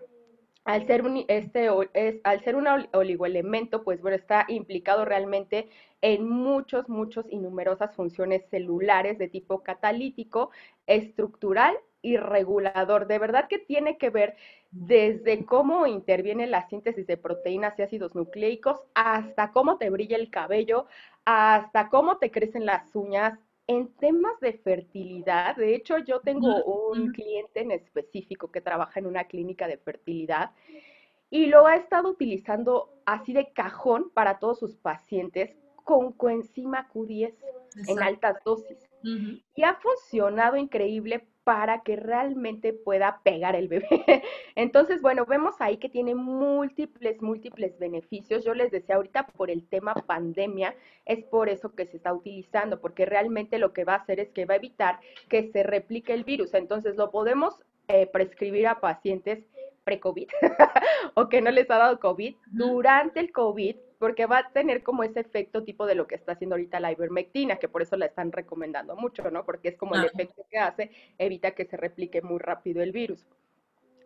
al 0.65 0.85
ser 0.87 1.03
un, 1.03 1.23
este, 1.27 1.69
es, 1.93 2.19
al 2.23 2.43
ser 2.43 2.55
un 2.55 2.67
oligoelemento, 2.93 3.83
pues 3.83 4.01
bueno, 4.01 4.17
está 4.17 4.45
implicado 4.47 5.05
realmente 5.05 5.69
en 6.01 6.27
muchos, 6.27 6.89
muchos 6.89 7.25
y 7.29 7.37
numerosas 7.37 7.95
funciones 7.95 8.43
celulares 8.49 9.17
de 9.17 9.29
tipo 9.29 9.63
catalítico, 9.63 10.51
estructural 10.85 11.75
y 12.07 12.15
regulador. 12.15 13.05
De 13.07 13.19
verdad 13.19 13.47
que 13.49 13.59
tiene 13.59 13.97
que 13.97 14.09
ver 14.09 14.37
desde 14.71 15.45
cómo 15.45 15.85
interviene 15.87 16.47
la 16.47 16.67
síntesis 16.69 17.05
de 17.05 17.17
proteínas 17.17 17.77
y 17.77 17.81
ácidos 17.81 18.15
nucleicos, 18.15 18.79
hasta 18.95 19.51
cómo 19.51 19.77
te 19.77 19.89
brilla 19.89 20.15
el 20.15 20.29
cabello, 20.29 20.85
hasta 21.25 21.89
cómo 21.89 22.17
te 22.17 22.31
crecen 22.31 22.65
las 22.65 22.95
uñas, 22.95 23.37
en 23.69 23.89
temas 23.95 24.39
de 24.39 24.53
fertilidad, 24.53 25.57
de 25.57 25.75
hecho 25.75 25.97
yo 25.97 26.21
tengo 26.21 26.63
un 26.63 27.11
cliente 27.11 27.59
en 27.59 27.71
específico 27.71 28.49
que 28.49 28.61
trabaja 28.61 29.01
en 29.01 29.05
una 29.05 29.25
clínica 29.25 29.67
de 29.67 29.77
fertilidad 29.77 30.51
y 31.29 31.47
lo 31.47 31.67
ha 31.67 31.75
estado 31.75 32.09
utilizando 32.11 32.93
así 33.05 33.33
de 33.33 33.51
cajón 33.51 34.09
para 34.13 34.39
todos 34.39 34.59
sus 34.59 34.77
pacientes 34.77 35.53
con 35.83 36.13
coenzima 36.13 36.89
Q10 36.93 37.33
en 37.89 38.01
altas 38.01 38.37
dosis. 38.45 38.77
Y 39.53 39.63
ha 39.63 39.75
funcionado 39.75 40.55
increíble 40.55 41.27
para 41.47 41.79
que 41.79 41.95
realmente 41.95 42.73
pueda 42.73 43.21
pegar 43.23 43.55
el 43.55 43.69
bebé. 43.69 43.87
Entonces, 44.55 45.01
bueno, 45.01 45.25
vemos 45.25 45.55
ahí 45.59 45.77
que 45.77 45.87
tiene 45.87 46.13
múltiples, 46.13 47.21
múltiples 47.21 47.79
beneficios. 47.79 48.43
Yo 48.43 48.53
les 48.53 48.69
decía 48.69 48.95
ahorita 48.95 49.27
por 49.27 49.49
el 49.49 49.65
tema 49.65 49.93
pandemia, 49.93 50.75
es 51.05 51.23
por 51.23 51.47
eso 51.47 51.73
que 51.73 51.85
se 51.85 51.95
está 51.95 52.11
utilizando, 52.11 52.81
porque 52.81 53.05
realmente 53.05 53.59
lo 53.59 53.71
que 53.71 53.85
va 53.85 53.93
a 53.93 53.99
hacer 53.99 54.19
es 54.19 54.29
que 54.31 54.43
va 54.43 54.55
a 54.55 54.57
evitar 54.57 54.99
que 55.29 55.49
se 55.53 55.63
replique 55.63 56.13
el 56.13 56.25
virus. 56.25 56.53
Entonces, 56.53 56.97
lo 56.97 57.11
podemos 57.11 57.55
eh, 57.87 58.07
prescribir 58.07 58.67
a 58.67 58.81
pacientes 58.81 59.39
pre-COVID 59.85 60.27
o 61.13 61.29
que 61.29 61.41
no 61.41 61.49
les 61.49 61.71
ha 61.71 61.77
dado 61.77 61.97
COVID 62.01 62.35
durante 62.47 63.21
el 63.21 63.31
COVID 63.31 63.77
porque 63.99 64.25
va 64.25 64.39
a 64.39 64.49
tener 64.51 64.83
como 64.83 65.03
ese 65.03 65.19
efecto 65.19 65.63
tipo 65.63 65.85
de 65.85 65.95
lo 65.95 66.07
que 66.07 66.15
está 66.15 66.33
haciendo 66.33 66.55
ahorita 66.55 66.79
la 66.79 66.91
ivermectina, 66.91 67.57
que 67.57 67.67
por 67.67 67.81
eso 67.81 67.97
la 67.97 68.05
están 68.05 68.31
recomendando 68.31 68.95
mucho, 68.95 69.29
¿no? 69.31 69.43
Porque 69.43 69.69
es 69.69 69.77
como 69.77 69.95
el 69.95 70.05
efecto 70.05 70.45
que 70.49 70.59
hace, 70.59 70.91
evita 71.17 71.51
que 71.51 71.65
se 71.65 71.77
replique 71.77 72.21
muy 72.21 72.39
rápido 72.39 72.81
el 72.83 72.91
virus. 72.91 73.25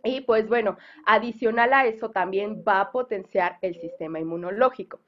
Y 0.03 0.21
pues 0.21 0.47
bueno, 0.47 0.77
adicional 1.05 1.73
a 1.73 1.85
eso 1.85 2.09
también 2.09 2.63
va 2.67 2.81
a 2.81 2.91
potenciar 2.91 3.57
el 3.61 3.75
sistema 3.79 4.19
inmunológico. 4.19 4.99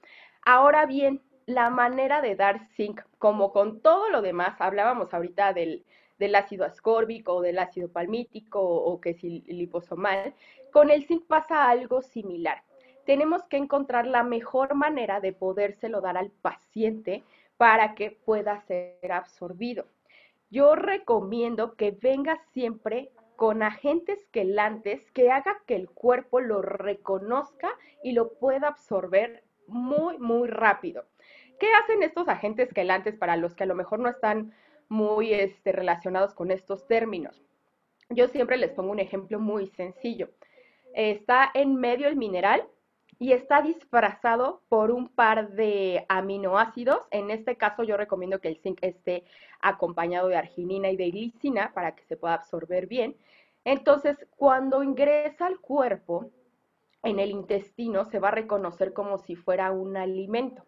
Ahora 0.45 0.85
bien, 0.85 1.21
la 1.45 1.69
manera 1.69 2.21
de 2.21 2.35
dar 2.35 2.67
zinc, 2.75 3.01
como 3.17 3.51
con 3.51 3.81
todo 3.81 4.09
lo 4.09 4.21
demás, 4.21 4.59
hablábamos 4.59 5.13
ahorita 5.13 5.53
del, 5.53 5.83
del 6.19 6.35
ácido 6.35 6.65
ascórbico 6.65 7.33
o 7.35 7.41
del 7.41 7.59
ácido 7.59 7.89
palmítico 7.89 8.61
o 8.61 9.01
que 9.01 9.11
es 9.11 9.23
liposomal, 9.23 10.35
con 10.71 10.89
el 10.89 11.05
zinc 11.05 11.25
pasa 11.25 11.69
algo 11.69 12.01
similar 12.01 12.63
tenemos 13.05 13.45
que 13.47 13.57
encontrar 13.57 14.07
la 14.07 14.23
mejor 14.23 14.75
manera 14.75 15.19
de 15.19 15.33
podérselo 15.33 16.01
dar 16.01 16.17
al 16.17 16.31
paciente 16.31 17.23
para 17.57 17.95
que 17.95 18.11
pueda 18.11 18.61
ser 18.61 19.11
absorbido. 19.11 19.85
Yo 20.49 20.75
recomiendo 20.75 21.75
que 21.75 21.91
venga 21.91 22.37
siempre 22.51 23.11
con 23.35 23.63
agentes 23.63 24.25
quelantes 24.31 25.09
que 25.11 25.31
haga 25.31 25.57
que 25.65 25.75
el 25.75 25.89
cuerpo 25.89 26.39
lo 26.39 26.61
reconozca 26.61 27.69
y 28.03 28.11
lo 28.11 28.33
pueda 28.33 28.67
absorber 28.67 29.43
muy, 29.67 30.17
muy 30.19 30.47
rápido. 30.47 31.05
¿Qué 31.59 31.67
hacen 31.81 32.03
estos 32.03 32.27
agentes 32.27 32.73
quelantes 32.73 33.15
para 33.15 33.37
los 33.37 33.55
que 33.55 33.63
a 33.63 33.67
lo 33.67 33.75
mejor 33.75 33.99
no 33.99 34.09
están 34.09 34.53
muy 34.89 35.33
este, 35.33 35.71
relacionados 35.71 36.33
con 36.33 36.51
estos 36.51 36.87
términos? 36.87 37.41
Yo 38.09 38.27
siempre 38.27 38.57
les 38.57 38.71
pongo 38.71 38.91
un 38.91 38.99
ejemplo 38.99 39.39
muy 39.39 39.67
sencillo. 39.67 40.29
Está 40.93 41.49
en 41.53 41.75
medio 41.75 42.07
el 42.07 42.15
mineral 42.15 42.63
y 43.23 43.31
está 43.31 43.61
disfrazado 43.61 44.63
por 44.67 44.91
un 44.91 45.07
par 45.07 45.51
de 45.51 46.05
aminoácidos. 46.09 46.99
En 47.09 47.31
este 47.31 47.55
caso 47.55 47.83
yo 47.83 47.95
recomiendo 47.95 48.41
que 48.41 48.49
el 48.49 48.57
zinc 48.57 48.79
esté 48.81 49.23
acompañado 49.61 50.27
de 50.27 50.35
arginina 50.35 50.89
y 50.89 50.97
de 50.97 51.09
glicina 51.09 51.71
para 51.73 51.95
que 51.95 52.03
se 52.03 52.17
pueda 52.17 52.33
absorber 52.33 52.85
bien. 52.85 53.15
Entonces, 53.63 54.17
cuando 54.35 54.83
ingresa 54.83 55.45
al 55.45 55.61
cuerpo, 55.61 56.31
en 57.01 57.17
el 57.17 57.31
intestino 57.31 58.03
se 58.03 58.19
va 58.19 58.27
a 58.27 58.31
reconocer 58.31 58.91
como 58.91 59.17
si 59.17 59.37
fuera 59.37 59.71
un 59.71 59.95
alimento. 59.95 60.65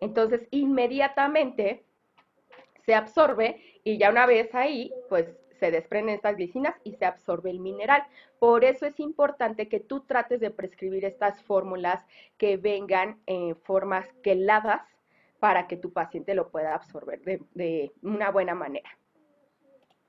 Entonces, 0.00 0.48
inmediatamente 0.50 1.84
se 2.86 2.94
absorbe 2.94 3.60
y 3.84 3.98
ya 3.98 4.08
una 4.08 4.24
vez 4.24 4.54
ahí, 4.54 4.90
pues 5.10 5.36
se 5.58 5.70
desprenden 5.70 6.16
estas 6.16 6.36
glicinas 6.36 6.74
y 6.84 6.94
se 6.94 7.04
absorbe 7.04 7.50
el 7.50 7.60
mineral. 7.60 8.02
Por 8.38 8.64
eso 8.64 8.86
es 8.86 8.98
importante 9.00 9.68
que 9.68 9.80
tú 9.80 10.00
trates 10.00 10.40
de 10.40 10.50
prescribir 10.50 11.04
estas 11.04 11.42
fórmulas 11.42 12.04
que 12.36 12.56
vengan 12.56 13.20
en 13.26 13.56
formas 13.56 14.06
queladas 14.22 14.82
para 15.38 15.66
que 15.66 15.76
tu 15.76 15.92
paciente 15.92 16.34
lo 16.34 16.50
pueda 16.50 16.74
absorber 16.74 17.20
de, 17.54 17.92
una 18.02 18.30
buena 18.30 18.54
manera. 18.54 18.90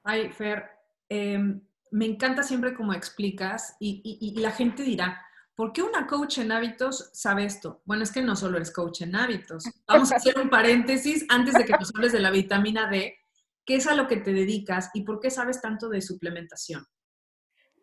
Ay, 0.04 0.30
Fer, 0.30 0.70
em, 1.08 1.62
me 1.92 2.06
encanta 2.06 2.44
siempre 2.44 2.74
como 2.74 2.94
explicas 2.94 3.76
y, 3.80 4.34
la 4.40 4.52
gente 4.52 4.84
dirá, 4.84 5.22
¿por 5.56 5.74
qué 5.74 5.82
una 5.82 6.08
coach 6.08 6.40
en 6.40 6.52
hábitos 6.52 7.10
sabe 7.14 7.46
esto? 7.46 7.82
Bueno, 7.86 8.04
es 8.04 8.12
que 8.12 8.22
no 8.22 8.36
solo 8.36 8.58
eres 8.58 8.72
coach 8.72 9.02
en 9.02 9.16
hábitos. 9.16 9.66
Vamos 9.88 10.12
a 10.12 10.16
hacer 10.16 10.40
un 10.40 10.50
paréntesis 10.50 11.26
antes 11.30 11.54
de 11.54 11.66
que 11.66 11.74
nos 11.74 11.94
hables 11.96 12.12
de 12.12 12.20
la 12.20 12.32
vitamina 12.32 12.90
D, 12.90 13.16
¿Qué 13.66 13.76
es 13.76 13.88
a 13.88 13.96
lo 13.96 14.08
que 14.08 14.18
te 14.18 14.34
dedicas 14.34 14.90
y 14.94 15.04
por 15.04 15.20
qué 15.20 15.30
sabes 15.30 15.62
tanto 15.62 15.90
de 15.90 16.02
suplementación? 16.02 16.86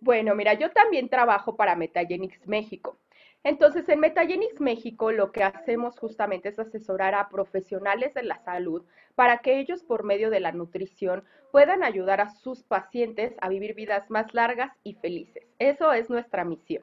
Bueno, 0.00 0.34
mira, 0.34 0.54
yo 0.54 0.70
también 0.70 1.08
trabajo 1.08 1.56
para 1.56 1.76
Metagenix 1.76 2.46
México. 2.46 2.98
Entonces, 3.44 3.88
en 3.88 4.00
Metagenix 4.00 4.60
México 4.60 5.12
lo 5.12 5.30
que 5.30 5.44
hacemos 5.44 5.98
justamente 5.98 6.48
es 6.48 6.58
asesorar 6.58 7.14
a 7.14 7.28
profesionales 7.28 8.12
de 8.14 8.24
la 8.24 8.38
salud 8.38 8.84
para 9.14 9.38
que 9.38 9.60
ellos 9.60 9.84
por 9.84 10.02
medio 10.02 10.30
de 10.30 10.40
la 10.40 10.52
nutrición 10.52 11.24
puedan 11.52 11.84
ayudar 11.84 12.20
a 12.20 12.28
sus 12.28 12.64
pacientes 12.64 13.34
a 13.40 13.48
vivir 13.48 13.74
vidas 13.74 14.10
más 14.10 14.34
largas 14.34 14.72
y 14.82 14.94
felices. 14.94 15.44
Eso 15.58 15.92
es 15.92 16.10
nuestra 16.10 16.44
misión. 16.44 16.82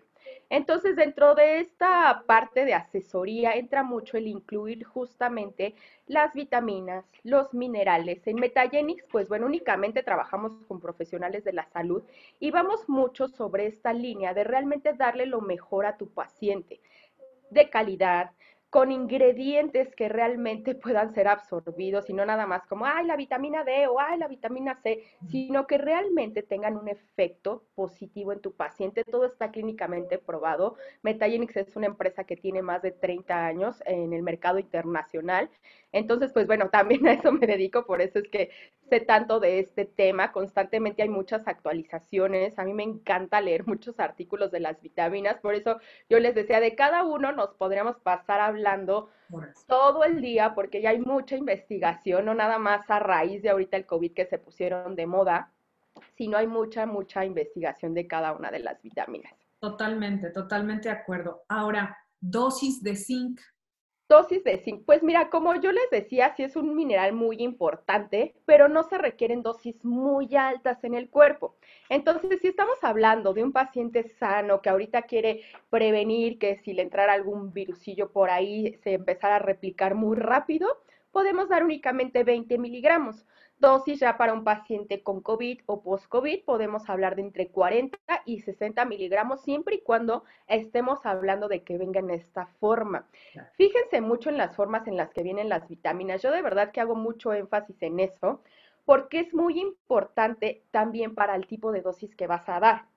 Entonces, 0.50 0.96
dentro 0.96 1.36
de 1.36 1.60
esta 1.60 2.24
parte 2.28 2.66
de 2.66 2.74
asesoría 2.74 3.54
entra 3.54 3.84
mucho 3.84 4.18
el 4.18 4.28
incluir 4.28 4.84
justamente 4.84 5.76
las 6.08 6.34
vitaminas, 6.34 7.06
los 7.24 7.54
minerales. 7.54 8.26
En 8.28 8.36
Metagenix, 8.36 9.04
pues 9.12 9.30
bueno, 9.30 9.46
únicamente 9.46 10.04
trabajamos 10.04 10.54
con 10.68 10.80
profesionales 10.80 11.44
de 11.44 11.54
la 11.54 11.66
salud 11.66 12.04
y 12.40 12.52
vamos 12.52 12.88
mucho 12.88 13.28
sobre 13.28 13.68
esta 13.68 13.94
línea 13.94 14.34
de 14.34 14.44
realmente 14.44 14.94
darle 14.94 15.26
lo 15.26 15.42
mejor 15.42 15.86
a 15.86 15.98
tu 15.98 16.08
paciente 16.08 16.80
de 17.50 17.70
calidad, 17.70 18.32
con 18.74 18.92
ingredientes 18.92 19.96
que 19.96 20.10
realmente 20.10 20.74
puedan 20.84 21.14
ser 21.14 21.28
absorbidos 21.28 22.10
y 22.10 22.14
no 22.14 22.26
nada 22.26 22.48
más 22.48 22.66
como, 22.66 22.88
ay, 22.88 23.06
la 23.06 23.16
vitamina 23.16 23.64
D 23.64 23.86
o 23.86 24.00
ay, 24.00 24.18
la 24.18 24.28
vitamina 24.28 24.80
C, 24.82 25.04
sino 25.30 25.68
que 25.68 25.78
realmente 25.78 26.42
tengan 26.42 26.76
un 26.76 26.88
efecto 26.88 27.66
positivo 27.76 28.34
en 28.34 28.42
tu 28.42 28.56
paciente. 28.56 29.04
Todo 29.04 29.26
está 29.28 29.52
clínicamente 29.52 30.18
probado. 30.18 30.76
Metagenix 31.04 31.56
es 31.56 31.76
una 31.76 31.86
empresa 31.86 32.24
que 32.24 32.36
tiene 32.36 32.64
más 32.64 32.82
de 32.82 32.90
30 32.90 33.46
años 33.46 33.78
en 33.86 34.12
el 34.12 34.24
mercado 34.24 34.58
internacional. 34.58 35.52
Entonces, 35.92 36.34
pues 36.34 36.48
bueno, 36.48 36.70
también 36.72 37.08
a 37.08 37.14
eso 37.14 37.32
me 37.32 37.46
dedico, 37.46 37.86
por 37.86 38.02
eso 38.02 38.18
es 38.18 38.28
que 38.28 38.50
sé 38.94 39.00
tanto 39.00 39.40
de 39.40 39.58
este 39.58 39.86
tema. 39.86 40.32
Constantemente 40.32 41.02
hay 41.02 41.10
muchas 41.10 41.48
actualizaciones. 41.48 42.60
A 42.60 42.64
mí 42.64 42.74
me 42.74 42.84
encanta 42.84 43.42
leer 43.42 43.66
muchos 43.68 44.00
artículos 44.00 44.52
de 44.52 44.60
las 44.60 44.80
vitaminas, 44.82 45.40
por 45.40 45.56
eso 45.56 45.80
yo 46.10 46.20
les 46.20 46.36
decía, 46.36 46.60
de 46.60 46.76
cada 46.76 47.04
uno 47.04 47.32
nos 47.32 47.56
podríamos 47.56 47.98
pasar 47.98 48.40
hablando 48.40 49.10
todo 49.68 50.04
el 50.04 50.22
día 50.22 50.54
porque 50.54 50.82
ya 50.82 50.92
hay 50.92 51.00
mucha 51.00 51.36
investigación, 51.36 52.26
no 52.26 52.36
nada 52.36 52.60
más 52.60 52.88
a 52.90 53.00
raíz 53.00 53.42
de 53.42 53.50
ahorita 53.50 53.78
el 53.78 53.88
COVID 53.88 54.14
que 54.14 54.26
se 54.26 54.38
pusieron 54.38 54.96
de 54.96 55.08
moda, 55.08 55.52
sino 56.16 56.38
hay 56.38 56.46
mucha, 56.46 56.86
mucha 56.86 57.26
investigación 57.26 57.96
de 57.96 58.06
cada 58.06 58.34
una 58.34 58.52
de 58.52 58.60
las 58.60 58.80
vitaminas. 58.84 59.34
Totalmente, 59.60 60.30
totalmente 60.30 60.90
de 60.90 60.96
acuerdo. 60.96 61.46
Ahora, 61.48 61.98
dosis 62.20 62.84
de 62.84 62.96
zinc. 62.96 63.40
Dosis 64.10 64.44
de 64.44 64.58
zinc. 64.60 64.86
Pues 64.86 65.02
mira, 65.02 65.30
como 65.30 65.56
yo 65.56 65.72
les 65.72 65.90
decía, 65.90 66.34
sí 66.36 66.44
es 66.44 66.56
un 66.56 66.76
mineral 66.76 67.14
muy 67.14 67.38
importante, 67.42 68.36
pero 68.46 68.68
no 68.68 68.84
se 68.84 68.98
requieren 68.98 69.42
dosis 69.42 69.84
muy 69.84 70.36
altas 70.36 70.84
en 70.84 70.94
el 70.94 71.10
cuerpo. 71.10 71.56
Entonces, 71.90 72.40
si 72.42 72.48
estamos 72.50 72.84
hablando 72.84 73.34
de 73.34 73.44
un 73.44 73.52
paciente 73.52 74.04
sano 74.04 74.62
que 74.62 74.70
ahorita 74.70 75.04
quiere 75.04 75.42
prevenir 75.70 76.38
que 76.38 76.58
si 76.58 76.74
le 76.74 76.84
entrara 76.84 77.14
algún 77.14 77.54
virusillo 77.54 78.12
por 78.12 78.30
ahí 78.30 78.76
se 78.84 78.94
empezara 78.94 79.38
a 79.38 79.40
replicar 79.40 79.96
muy 79.96 80.16
rápido, 80.18 80.68
podemos 81.12 81.50
dar 81.50 81.64
únicamente 81.64 82.24
20 82.24 82.58
miligramos. 82.58 83.26
Dosis 83.64 84.02
ya 84.02 84.18
para 84.18 84.34
un 84.34 84.44
paciente 84.44 85.04
con 85.04 85.22
COVID 85.22 85.62
o 85.68 85.82
post-COVID 85.82 86.44
podemos 86.44 86.90
hablar 86.90 87.16
de 87.16 87.22
entre 87.22 87.48
40 87.48 87.98
y 88.26 88.42
60 88.42 88.84
miligramos 88.84 89.42
siempre 89.42 89.76
y 89.76 89.82
cuando 89.82 90.26
estemos 90.48 91.06
hablando 91.06 91.48
de 91.48 91.64
que 91.64 91.78
venga 91.78 92.02
en 92.02 92.10
esta 92.10 92.48
forma. 92.60 93.08
Fíjense 93.54 94.02
mucho 94.02 94.30
en 94.30 94.38
las 94.38 94.54
formas 94.54 94.86
en 94.88 94.98
las 94.98 95.12
que 95.12 95.24
vienen 95.24 95.48
las 95.48 95.70
vitaminas. 95.70 96.22
Yo 96.22 96.32
de 96.32 96.42
verdad 96.42 96.74
que 96.74 96.82
hago 96.82 96.96
mucho 96.96 97.32
énfasis 97.32 97.82
en 97.84 98.02
eso 98.02 98.42
porque 98.84 99.22
es 99.22 99.34
muy 99.34 99.62
importante 99.62 100.66
también 100.72 101.16
para 101.16 101.34
el 101.34 101.48
tipo 101.48 101.72
de 101.72 101.80
dosis 101.80 102.14
que 102.18 102.28
vas 102.28 102.50
a 102.50 102.60
dar. 102.60 102.93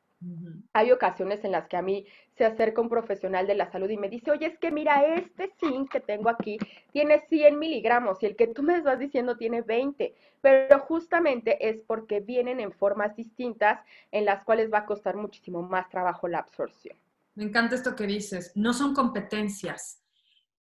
Hay 0.72 0.92
ocasiones 0.92 1.44
en 1.44 1.52
las 1.52 1.68
que 1.68 1.76
a 1.76 1.82
mí 1.82 2.06
se 2.36 2.44
acerca 2.44 2.80
un 2.80 2.88
profesional 2.88 3.46
de 3.46 3.54
la 3.54 3.70
salud 3.70 3.88
y 3.88 3.98
me 3.98 4.08
dice, 4.08 4.30
oye, 4.30 4.46
es 4.46 4.58
que 4.58 4.70
mira, 4.70 5.04
este 5.14 5.52
zinc 5.60 5.90
que 5.90 6.00
tengo 6.00 6.30
aquí 6.30 6.58
tiene 6.90 7.20
100 7.28 7.58
miligramos 7.58 8.22
y 8.22 8.26
el 8.26 8.36
que 8.36 8.46
tú 8.46 8.62
me 8.62 8.76
estás 8.76 8.98
diciendo 8.98 9.36
tiene 9.36 9.60
20, 9.62 10.14
pero 10.40 10.78
justamente 10.80 11.68
es 11.68 11.82
porque 11.82 12.20
vienen 12.20 12.60
en 12.60 12.72
formas 12.72 13.14
distintas 13.14 13.80
en 14.10 14.24
las 14.24 14.42
cuales 14.44 14.72
va 14.72 14.78
a 14.78 14.86
costar 14.86 15.16
muchísimo 15.16 15.62
más 15.62 15.88
trabajo 15.90 16.28
la 16.28 16.38
absorción. 16.38 16.96
Me 17.34 17.44
encanta 17.44 17.74
esto 17.74 17.94
que 17.94 18.06
dices, 18.06 18.52
no 18.54 18.72
son 18.72 18.94
competencias. 18.94 20.02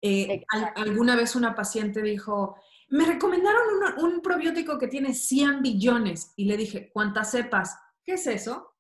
Eh, 0.02 0.44
alguna 0.76 1.16
vez 1.16 1.36
una 1.36 1.56
paciente 1.56 2.02
dijo, 2.02 2.58
me 2.90 3.06
recomendaron 3.06 3.62
un, 3.98 4.14
un 4.14 4.22
probiótico 4.22 4.78
que 4.80 4.88
tiene 4.88 5.14
100 5.14 5.62
billones 5.62 6.34
y 6.36 6.46
le 6.46 6.58
dije, 6.58 6.90
¿cuántas 6.92 7.32
cepas? 7.32 7.78
¿Qué 8.04 8.14
es 8.14 8.28
eso? 8.28 8.73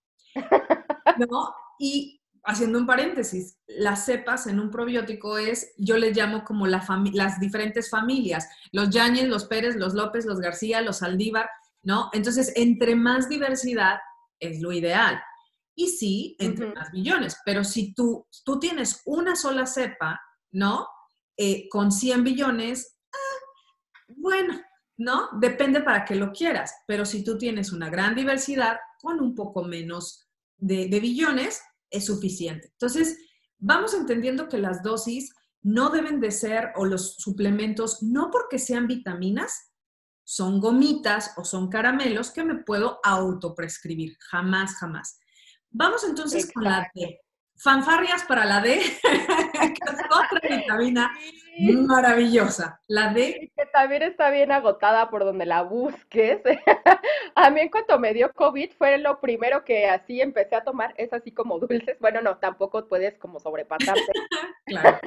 ¿No? 1.18 1.54
Y 1.80 2.22
haciendo 2.44 2.78
un 2.78 2.86
paréntesis, 2.86 3.58
las 3.68 4.06
cepas 4.06 4.48
en 4.48 4.60
un 4.60 4.70
probiótico 4.70 5.38
es, 5.38 5.74
yo 5.78 5.98
les 5.98 6.16
llamo 6.16 6.44
como 6.44 6.68
la 6.68 6.86
las 7.14 7.40
diferentes 7.40 7.90
familias, 7.90 8.50
los 8.72 8.90
Yáñez, 8.90 9.28
los 9.28 9.46
Pérez, 9.46 9.76
los 9.76 9.94
López, 9.94 10.26
los 10.26 10.40
García, 10.40 10.82
los 10.82 10.98
Saldívar, 10.98 11.50
¿no? 11.84 12.10
Entonces, 12.14 12.52
entre 12.56 12.96
más 12.96 13.30
diversidad 13.30 14.00
es 14.40 14.62
lo 14.62 14.72
ideal. 14.72 15.22
Y 15.76 15.88
sí, 15.88 16.36
entre 16.40 16.74
más 16.74 16.92
billones, 16.92 17.38
pero 17.46 17.64
si 17.64 17.94
tú, 17.94 18.28
tú 18.46 18.60
tienes 18.60 19.02
una 19.06 19.36
sola 19.36 19.66
cepa, 19.66 20.22
¿no? 20.52 20.88
Eh, 21.36 21.68
con 21.70 21.92
100 21.92 22.24
billones, 22.24 23.00
ah, 23.12 23.44
bueno, 24.18 24.62
¿no? 24.98 25.30
Depende 25.40 25.82
para 25.82 26.06
qué 26.06 26.16
lo 26.16 26.32
quieras, 26.32 26.76
pero 26.86 27.06
si 27.06 27.24
tú 27.24 27.40
tienes 27.40 27.72
una 27.72 27.90
gran 27.90 28.14
diversidad, 28.14 28.78
con 29.02 29.20
un 29.20 29.34
poco 29.34 29.64
menos 29.64 30.30
de, 30.58 30.88
billones, 31.00 31.62
es 31.90 32.06
suficiente. 32.06 32.70
Entonces, 32.70 33.18
vamos 33.58 33.94
entendiendo 33.94 34.48
que 34.48 34.58
las 34.58 34.84
dosis 34.84 35.34
no 35.62 35.90
deben 35.90 36.20
de 36.20 36.32
ser, 36.32 36.72
o 36.76 36.86
los 36.86 37.16
suplementos, 37.16 38.04
no 38.04 38.30
porque 38.32 38.60
sean 38.60 38.88
vitaminas, 38.88 39.72
son 40.26 40.60
gomitas 40.60 41.34
o 41.38 41.46
son 41.46 41.70
caramelos 41.70 42.32
que 42.32 42.44
me 42.44 42.56
puedo 42.64 43.00
autoprescribir. 43.04 44.18
Jamás, 44.30 44.76
jamás. 44.76 45.20
Vamos 45.70 46.04
entonces 46.04 46.52
con 46.52 46.64
la 46.64 46.90
D. 46.94 47.20
Fanfarrias 47.56 48.24
para 48.26 48.46
la 48.46 48.60
D, 48.62 48.80
que 49.04 49.92
es 49.92 50.00
otra 50.10 50.58
vitamina 50.58 51.12
maravillosa. 51.60 52.82
La 52.88 53.14
D. 53.14 53.52
Que 53.56 53.66
también 53.68 54.04
está 54.04 54.30
bien 54.32 54.52
agotada 54.52 55.10
por 55.10 55.24
donde 55.24 55.46
la 55.46 55.62
busques. 55.62 56.42
a 57.36 57.50
mí 57.50 57.62
en 57.62 57.70
cuanto 57.70 58.00
me 58.00 58.14
dio 58.14 58.32
COVID 58.34 58.72
fue 58.72 58.98
lo 58.98 59.20
primero 59.20 59.64
que 59.64 59.88
así 59.88 60.22
empecé 60.22 60.56
a 60.56 60.64
tomar, 60.64 60.94
es 60.98 61.14
así 61.14 61.32
como 61.32 61.60
dulces. 61.60 61.98
Bueno, 62.00 62.22
no, 62.22 62.38
tampoco 62.38 62.88
puedes 62.88 63.18
como 63.18 63.40
sobrepasarte. 63.40 64.12
claro. 64.66 65.00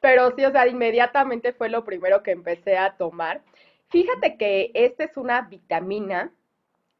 Pero 0.00 0.34
sí, 0.36 0.44
o 0.44 0.50
sea, 0.50 0.66
inmediatamente 0.66 1.52
fue 1.52 1.68
lo 1.68 1.84
primero 1.84 2.22
que 2.22 2.32
empecé 2.32 2.76
a 2.76 2.96
tomar. 2.96 3.42
Fíjate 3.88 4.36
que 4.36 4.70
esta 4.74 5.04
es 5.04 5.16
una 5.16 5.42
vitamina 5.42 6.32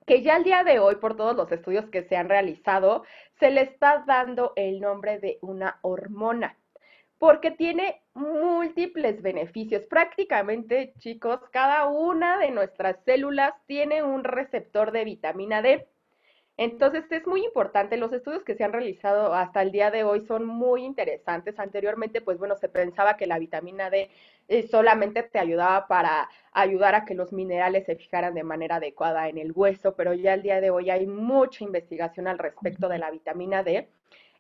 que 0.07 0.23
ya 0.23 0.37
al 0.37 0.45
día 0.45 0.65
de 0.65 0.79
hoy, 0.79 0.97
por 0.97 1.17
todos 1.17 1.37
los 1.37 1.51
estudios 1.51 1.87
que 1.91 2.05
se 2.05 2.17
han 2.17 2.29
realizado, 2.29 3.05
se 3.41 3.51
le 3.51 3.63
está 3.63 4.05
dando 4.07 4.53
el 4.57 4.81
nombre 4.81 5.19
de 5.19 5.39
una 5.41 5.79
hormona, 5.83 6.57
porque 7.19 7.51
tiene 7.51 8.03
múltiples 8.15 9.23
beneficios. 9.23 9.87
Prácticamente, 9.87 10.93
chicos, 10.99 11.41
cada 11.51 11.87
una 11.87 12.39
de 12.39 12.51
nuestras 12.51 12.97
células 13.05 13.55
tiene 13.67 14.03
un 14.03 14.25
receptor 14.25 14.93
de 14.93 15.05
vitamina 15.05 15.63
D. 15.63 15.89
Entonces 16.57 17.05
es 17.11 17.27
muy 17.27 17.45
importante, 17.45 17.97
los 17.97 18.13
estudios 18.13 18.45
que 18.45 18.55
se 18.55 18.63
han 18.63 18.73
realizado 18.73 19.35
hasta 19.35 19.61
el 19.63 19.73
día 19.73 19.91
de 19.91 20.05
hoy 20.05 20.25
son 20.27 20.45
muy 20.47 20.85
interesantes. 20.85 21.59
Anteriormente, 21.59 22.21
pues 22.21 22.39
bueno, 22.39 22.55
se 22.57 22.69
pensaba 22.69 23.17
que 23.17 23.27
la 23.27 23.41
vitamina 23.41 23.91
D 23.91 24.09
eh, 24.49 24.67
solamente 24.69 25.23
te 25.23 25.39
ayudaba 25.39 25.87
para 25.89 26.29
ayudar 26.53 26.95
a 26.95 27.05
que 27.05 27.15
los 27.15 27.33
minerales 27.33 27.87
se 27.87 27.97
fijaran 27.97 28.35
de 28.35 28.45
manera 28.45 28.77
adecuada 28.77 29.29
en 29.29 29.39
el 29.39 29.53
hueso, 29.53 29.95
pero 29.97 30.15
ya 30.15 30.35
el 30.35 30.43
día 30.43 30.61
de 30.61 30.71
hoy 30.71 30.91
hay 30.91 31.07
mucha 31.07 31.65
investigación 31.65 32.29
al 32.29 32.39
respecto 32.39 32.89
de 32.89 32.99
la 32.99 33.11
vitamina 33.11 33.63
D. 33.63 33.89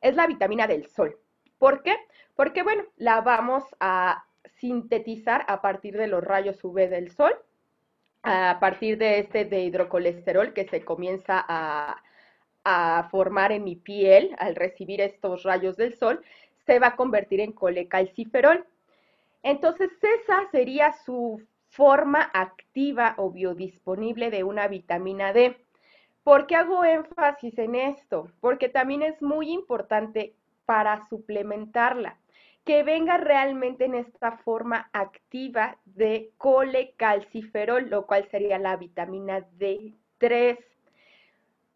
Es 0.00 0.16
la 0.16 0.26
vitamina 0.26 0.66
del 0.66 0.86
sol. 0.86 1.18
¿Por 1.58 1.82
qué? 1.82 1.96
Porque 2.34 2.62
bueno, 2.62 2.84
la 2.96 3.20
vamos 3.20 3.64
a 3.80 4.24
sintetizar 4.60 5.44
a 5.48 5.62
partir 5.62 5.96
de 5.96 6.06
los 6.06 6.22
rayos 6.22 6.62
UV 6.62 6.88
del 6.88 7.10
sol 7.10 7.34
a 8.24 8.58
partir 8.58 8.96
de 8.96 9.18
este 9.18 9.44
de 9.44 9.60
hidrocolesterol 9.60 10.54
que 10.54 10.66
se 10.66 10.84
comienza 10.84 11.44
a, 11.46 12.00
formar 13.10 13.52
en 13.52 13.62
mi 13.62 13.76
piel 13.76 14.34
al 14.38 14.56
recibir 14.56 15.02
estos 15.02 15.42
rayos 15.42 15.76
del 15.76 15.94
sol, 15.98 16.24
se 16.64 16.78
va 16.78 16.88
a 16.88 16.96
convertir 16.96 17.40
en 17.40 17.52
colecalciferol. 17.52 18.66
Entonces, 19.44 19.90
esa 20.02 20.50
sería 20.50 20.94
su 21.04 21.46
forma 21.68 22.30
activa 22.32 23.14
o 23.18 23.30
biodisponible 23.30 24.30
de 24.30 24.42
una 24.42 24.68
vitamina 24.68 25.34
D. 25.34 25.54
¿Por 26.22 26.46
qué 26.46 26.56
hago 26.56 26.82
énfasis 26.82 27.58
en 27.58 27.74
esto? 27.74 28.30
Porque 28.40 28.70
también 28.70 29.02
es 29.02 29.20
muy 29.20 29.52
importante 29.52 30.34
para 30.64 31.06
suplementarla 31.08 32.16
que 32.64 32.82
venga 32.84 33.18
realmente 33.18 33.84
en 33.84 33.94
esta 33.96 34.38
forma 34.38 34.88
activa 34.94 35.76
de 35.84 36.30
colecalciferol, 36.38 37.90
lo 37.90 38.06
cual 38.06 38.26
sería 38.30 38.58
la 38.58 38.78
vitamina 38.78 39.46
D3. 39.58 40.58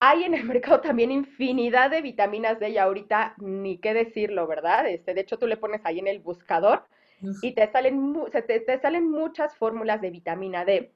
Hay 0.00 0.24
en 0.24 0.33
el 0.33 0.44
mercado 0.44 0.81
también 0.81 1.12
infinidad 1.12 1.90
de 1.90 2.00
vitaminas 2.00 2.59
D 2.59 2.70
y 2.70 2.78
ahorita 2.78 3.35
ni 3.37 3.76
qué 3.76 3.92
decirlo, 3.92 4.46
¿verdad? 4.46 4.88
Este, 4.88 5.12
de 5.12 5.20
hecho, 5.20 5.38
tú 5.38 5.46
le 5.46 5.59
pones 5.59 5.83
ahí 5.85 5.98
en 5.98 6.07
el 6.09 6.20
buscador 6.20 6.85
y 7.42 7.52
te 7.52 7.66
salen, 7.70 8.14
te 8.33 8.78
salen 8.81 9.11
muchas 9.11 9.57
fórmulas 9.57 10.00
de 10.00 10.11
vitamina 10.11 10.64
D 10.64 10.92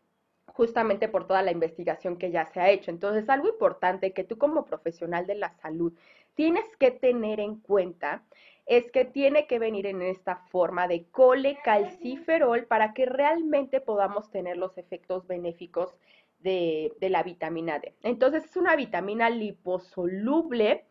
justamente 0.47 1.09
por 1.09 1.27
toda 1.27 1.43
la 1.43 1.51
investigación 1.51 2.17
que 2.17 2.31
ya 2.31 2.47
se 2.47 2.61
ha 2.61 2.71
hecho. 2.71 2.91
Entonces, 2.91 3.29
algo 3.29 3.49
importante 3.49 4.13
que 4.13 4.25
tú 4.25 4.39
como 4.39 4.65
profesional 4.65 5.27
de 5.27 5.37
la 5.37 5.55
salud 5.55 5.93
tienes 6.35 6.65
que 6.79 6.91
tener 6.91 7.41
en 7.41 7.57
cuenta 7.57 8.23
es 8.67 8.91
que 8.91 9.05
tiene 9.05 9.47
que 9.47 9.59
venir 9.59 9.87
en 9.87 10.03
esta 10.03 10.37
forma 10.37 10.87
de 10.89 11.07
colecalciferol 11.11 12.65
para 12.67 12.95
que 12.95 13.07
realmente 13.07 13.81
podamos 13.81 14.31
tener 14.31 14.57
los 14.57 14.79
efectos 14.79 15.27
benéficos 15.27 15.97
de, 16.39 16.93
la 17.01 17.23
vitamina 17.23 17.79
D. 17.79 17.95
Entonces 18.03 18.45
es 18.45 18.57
una 18.57 18.77
vitamina 18.77 19.31
liposoluble 19.31 20.85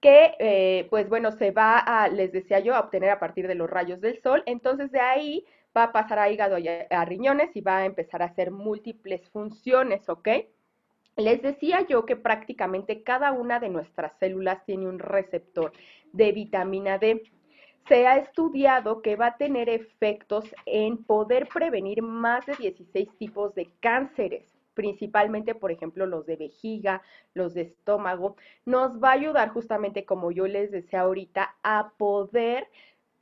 que, 0.00 0.34
eh, 0.38 0.86
pues 0.90 1.08
bueno, 1.08 1.32
se 1.32 1.50
va 1.50 1.78
a, 1.78 2.08
les 2.08 2.32
decía 2.32 2.60
yo, 2.60 2.74
a 2.74 2.80
obtener 2.80 3.10
a 3.10 3.18
partir 3.18 3.48
de 3.48 3.54
los 3.54 3.68
rayos 3.68 4.00
del 4.00 4.20
sol. 4.22 4.42
Entonces 4.46 4.92
de 4.92 5.00
ahí 5.00 5.44
va 5.76 5.84
a 5.84 5.92
pasar 5.92 6.18
a 6.18 6.30
hígado 6.30 6.58
y 6.58 6.68
a 6.68 7.04
riñones 7.04 7.54
y 7.54 7.60
va 7.60 7.78
a 7.78 7.84
empezar 7.84 8.22
a 8.22 8.26
hacer 8.26 8.50
múltiples 8.50 9.28
funciones, 9.30 10.08
¿ok? 10.08 10.28
Les 11.16 11.40
decía 11.40 11.86
yo 11.88 12.04
que 12.04 12.14
prácticamente 12.16 13.02
cada 13.02 13.32
una 13.32 13.58
de 13.58 13.70
nuestras 13.70 14.18
células 14.18 14.64
tiene 14.66 14.86
un 14.86 14.98
receptor 14.98 15.72
de 16.12 16.32
vitamina 16.32 16.98
D. 16.98 17.22
Se 17.88 18.06
ha 18.06 18.18
estudiado 18.18 19.00
que 19.00 19.16
va 19.16 19.28
a 19.28 19.36
tener 19.38 19.70
efectos 19.70 20.44
en 20.66 21.04
poder 21.04 21.48
prevenir 21.48 22.02
más 22.02 22.44
de 22.44 22.54
16 22.56 23.16
tipos 23.16 23.54
de 23.54 23.70
cánceres, 23.80 24.55
principalmente, 24.76 25.56
por 25.56 25.72
ejemplo, 25.72 26.06
los 26.06 26.26
de 26.26 26.36
vejiga, 26.36 27.02
los 27.34 27.54
de 27.54 27.62
estómago. 27.62 28.36
Nos 28.64 29.02
va 29.02 29.08
a 29.08 29.14
ayudar 29.14 29.48
justamente, 29.48 30.04
como 30.04 30.30
yo 30.30 30.46
les 30.46 30.70
decía 30.70 31.00
ahorita, 31.00 31.56
a 31.64 31.94
poder 31.96 32.68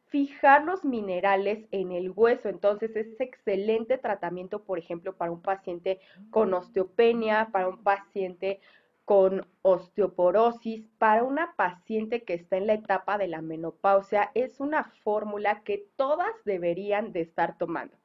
fijar 0.08 0.64
los 0.64 0.84
minerales 0.84 1.66
en 1.70 1.92
el 1.92 2.10
hueso. 2.10 2.50
Entonces 2.50 2.94
es 2.96 3.18
excelente 3.20 3.96
tratamiento, 3.96 4.64
por 4.64 4.78
ejemplo, 4.78 5.16
para 5.16 5.32
un 5.32 5.40
paciente 5.40 6.00
con 6.30 6.52
osteopenia, 6.52 7.48
para 7.52 7.68
un 7.68 7.82
paciente 7.82 8.60
con 9.04 9.46
osteoporosis 9.62 10.88
para 10.98 11.24
una 11.24 11.54
paciente 11.56 12.24
que 12.24 12.34
está 12.34 12.56
en 12.56 12.66
la 12.66 12.74
etapa 12.74 13.18
de 13.18 13.28
la 13.28 13.42
menopausia 13.42 14.30
es 14.34 14.60
una 14.60 14.84
fórmula 15.02 15.62
que 15.62 15.86
todas 15.96 16.32
deberían 16.44 17.12
de 17.12 17.20
estar 17.20 17.58
tomando. 17.58 17.96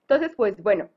Entonces, 0.00 0.32
pues 0.36 0.62
bueno, 0.62 0.88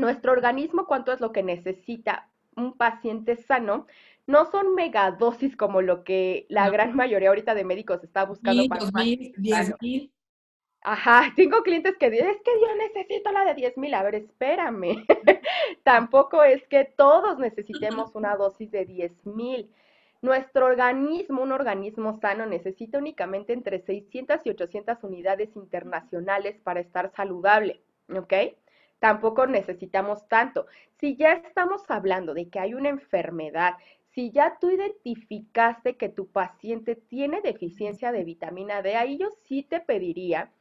nuestro 0.00 0.32
organismo, 0.32 0.86
¿cuánto 0.86 1.12
es 1.12 1.20
lo 1.20 1.32
que 1.32 1.42
necesita 1.42 2.28
un 2.56 2.76
paciente 2.76 3.36
sano? 3.36 3.86
No 4.26 4.50
son 4.50 4.74
megadosis 4.74 5.56
como 5.56 5.82
lo 5.82 6.04
que 6.04 6.46
la 6.48 6.70
gran 6.70 6.94
mayoría 6.94 7.28
ahorita 7.28 7.54
de 7.54 7.64
médicos 7.64 8.02
está 8.04 8.24
buscando 8.24 8.66
para 8.68 8.90
mil, 8.92 9.34
diez 9.36 9.72
mil. 9.80 10.12
Ajá, 10.82 11.32
tengo 11.36 11.62
clientes 11.62 11.96
que 11.98 12.10
dicen, 12.10 12.28
es 12.28 12.40
que 12.42 12.52
yo 12.60 12.74
necesito 12.76 13.30
la 13.32 13.44
de 13.44 13.54
10 13.54 13.76
mil. 13.76 13.92
A 13.94 14.02
ver, 14.02 14.14
espérame. 14.14 15.04
Tampoco 15.82 16.42
es 16.42 16.66
que 16.68 16.84
todos 16.84 17.38
necesitemos 17.38 18.14
una 18.14 18.36
dosis 18.36 18.70
de 18.70 18.86
10 18.86 19.26
mil. 19.26 19.70
Nuestro 20.22 20.66
organismo, 20.66 21.42
un 21.42 21.52
organismo 21.52 22.18
sano, 22.20 22.46
necesita 22.46 22.98
únicamente 22.98 23.52
entre 23.52 23.80
600 23.80 24.40
y 24.44 24.50
800 24.50 25.02
unidades 25.02 25.54
internacionales 25.54 26.58
para 26.62 26.80
estar 26.80 27.10
saludable, 27.14 27.82
¿ok? 28.14 28.32
Tampoco 29.00 29.46
necesitamos 29.46 30.28
tanto. 30.28 30.66
Si 30.98 31.16
ya 31.16 31.32
estamos 31.32 31.82
hablando 31.90 32.34
de 32.34 32.48
que 32.48 32.60
hay 32.60 32.74
una 32.74 32.90
enfermedad, 32.90 33.74
si 34.12 34.30
ya 34.30 34.58
tú 34.60 34.70
identificaste 34.70 35.96
que 35.96 36.08
tu 36.08 36.28
paciente 36.28 36.96
tiene 36.96 37.40
deficiencia 37.40 38.12
de 38.12 38.24
vitamina 38.24 38.82
D, 38.82 38.96
ahí 38.96 39.18
yo 39.18 39.30
sí 39.48 39.62
te 39.62 39.80
pediría 39.80 40.52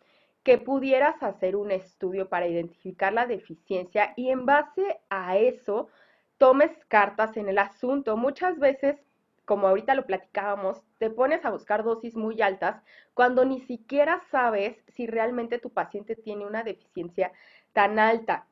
que 0.44 0.58
pudieras 0.58 1.22
hacer 1.22 1.56
un 1.56 1.72
estudio 1.72 2.30
para 2.30 2.48
identificar 2.48 3.12
la 3.14 3.28
deficiencia 3.28 4.14
y 4.16 4.30
en 4.30 4.46
base 4.46 5.00
a 5.10 5.38
eso 5.38 5.90
tomes 6.38 6.72
cartas 6.88 7.36
en 7.38 7.50
el 7.50 7.58
asunto. 7.58 8.16
Muchas 8.18 8.58
veces, 8.58 8.98
como 9.46 9.68
ahorita 9.68 9.96
lo 9.96 10.06
platicábamos, 10.06 10.82
te 10.98 11.10
pones 11.10 11.44
a 11.44 11.52
buscar 11.52 11.84
dosis 11.84 12.16
muy 12.16 12.42
altas 12.42 12.82
cuando 13.14 13.44
ni 13.46 13.60
siquiera 13.62 14.22
sabes 14.32 14.78
si 14.88 15.08
realmente 15.08 15.60
tu 15.60 15.72
paciente 15.72 16.16
tiene 16.16 16.46
una 16.46 16.64
deficiencia 16.64 17.32
tan 17.80 17.98
alta. 17.98 18.46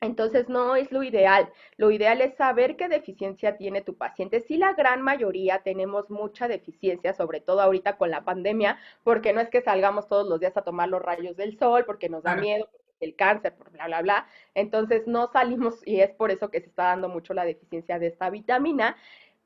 Entonces 0.00 0.48
no 0.48 0.74
es 0.74 0.90
lo 0.90 1.04
ideal. 1.04 1.48
Lo 1.76 1.92
ideal 1.92 2.20
es 2.20 2.34
saber 2.34 2.74
qué 2.76 2.88
deficiencia 2.88 3.56
tiene 3.56 3.82
tu 3.82 3.96
paciente. 3.96 4.40
Si 4.40 4.56
la 4.56 4.72
gran 4.72 5.00
mayoría 5.00 5.60
tenemos 5.60 6.10
mucha 6.10 6.48
deficiencia, 6.48 7.14
sobre 7.14 7.40
todo 7.40 7.60
ahorita 7.60 7.96
con 7.96 8.10
la 8.10 8.24
pandemia, 8.24 8.76
porque 9.04 9.32
no 9.32 9.40
es 9.40 9.48
que 9.48 9.62
salgamos 9.62 10.08
todos 10.08 10.28
los 10.28 10.40
días 10.40 10.56
a 10.56 10.62
tomar 10.62 10.88
los 10.88 11.00
rayos 11.00 11.36
del 11.36 11.56
sol, 11.56 11.84
porque 11.86 12.08
nos 12.08 12.24
da 12.24 12.34
miedo, 12.34 12.68
el 12.98 13.14
cáncer, 13.14 13.54
por 13.54 13.70
bla, 13.70 13.86
bla, 13.86 14.02
bla. 14.02 14.26
Entonces 14.54 15.06
no 15.06 15.30
salimos 15.32 15.86
y 15.86 16.00
es 16.00 16.10
por 16.10 16.32
eso 16.32 16.50
que 16.50 16.60
se 16.60 16.66
está 16.66 16.86
dando 16.86 17.08
mucho 17.08 17.32
la 17.32 17.44
deficiencia 17.44 18.00
de 18.00 18.08
esta 18.08 18.28
vitamina. 18.28 18.96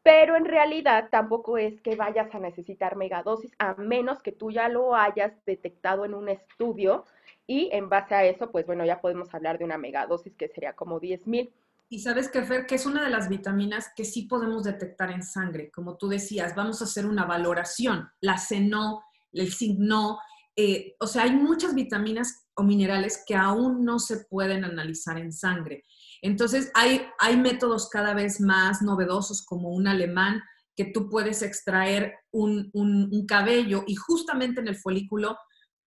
Pero 0.02 0.36
en 0.36 0.46
realidad 0.46 1.10
tampoco 1.10 1.58
es 1.58 1.82
que 1.82 1.96
vayas 1.96 2.34
a 2.34 2.38
necesitar 2.38 2.96
megadosis, 2.96 3.54
a 3.58 3.74
menos 3.74 4.22
que 4.22 4.32
tú 4.32 4.50
ya 4.50 4.70
lo 4.70 4.96
hayas 4.96 5.34
detectado 5.44 6.06
en 6.06 6.14
un 6.14 6.30
estudio 6.30 7.04
y 7.50 7.70
en 7.72 7.88
base 7.88 8.14
a 8.14 8.24
eso, 8.26 8.50
pues 8.52 8.66
bueno, 8.66 8.84
ya 8.84 9.00
podemos 9.00 9.32
hablar 9.32 9.58
de 9.58 9.64
una 9.64 9.78
megadosis 9.78 10.36
que 10.36 10.48
sería 10.48 10.74
como 10.74 11.00
10.000. 11.00 11.50
Y 11.88 12.00
sabes 12.00 12.28
que, 12.28 12.42
Fer, 12.42 12.66
que 12.66 12.74
es 12.74 12.84
una 12.84 13.02
de 13.02 13.08
las 13.08 13.30
vitaminas 13.30 13.90
que 13.96 14.04
sí 14.04 14.24
podemos 14.24 14.64
detectar 14.64 15.10
en 15.10 15.22
sangre. 15.22 15.70
Como 15.70 15.96
tú 15.96 16.08
decías, 16.08 16.54
vamos 16.54 16.82
a 16.82 16.84
hacer 16.84 17.06
una 17.06 17.24
valoración. 17.24 18.06
La 18.20 18.36
C 18.36 18.60
no, 18.60 19.02
el 19.32 19.50
zinc 19.50 19.78
no. 19.78 20.18
Eh, 20.54 20.94
o 21.00 21.06
sea, 21.06 21.22
hay 21.22 21.32
muchas 21.32 21.74
vitaminas 21.74 22.46
o 22.54 22.62
minerales 22.62 23.24
que 23.26 23.34
aún 23.34 23.82
no 23.82 23.98
se 23.98 24.26
pueden 24.26 24.64
analizar 24.64 25.16
en 25.16 25.32
sangre. 25.32 25.86
Entonces, 26.20 26.70
hay, 26.74 27.00
hay 27.18 27.38
métodos 27.38 27.88
cada 27.88 28.12
vez 28.12 28.42
más 28.42 28.82
novedosos 28.82 29.42
como 29.46 29.70
un 29.70 29.86
alemán 29.86 30.42
que 30.76 30.84
tú 30.84 31.08
puedes 31.08 31.40
extraer 31.40 32.12
un, 32.30 32.68
un 32.74 33.26
cabello 33.26 33.84
y 33.86 33.94
justamente 33.94 34.60
en 34.60 34.68
el 34.68 34.76
folículo 34.76 35.38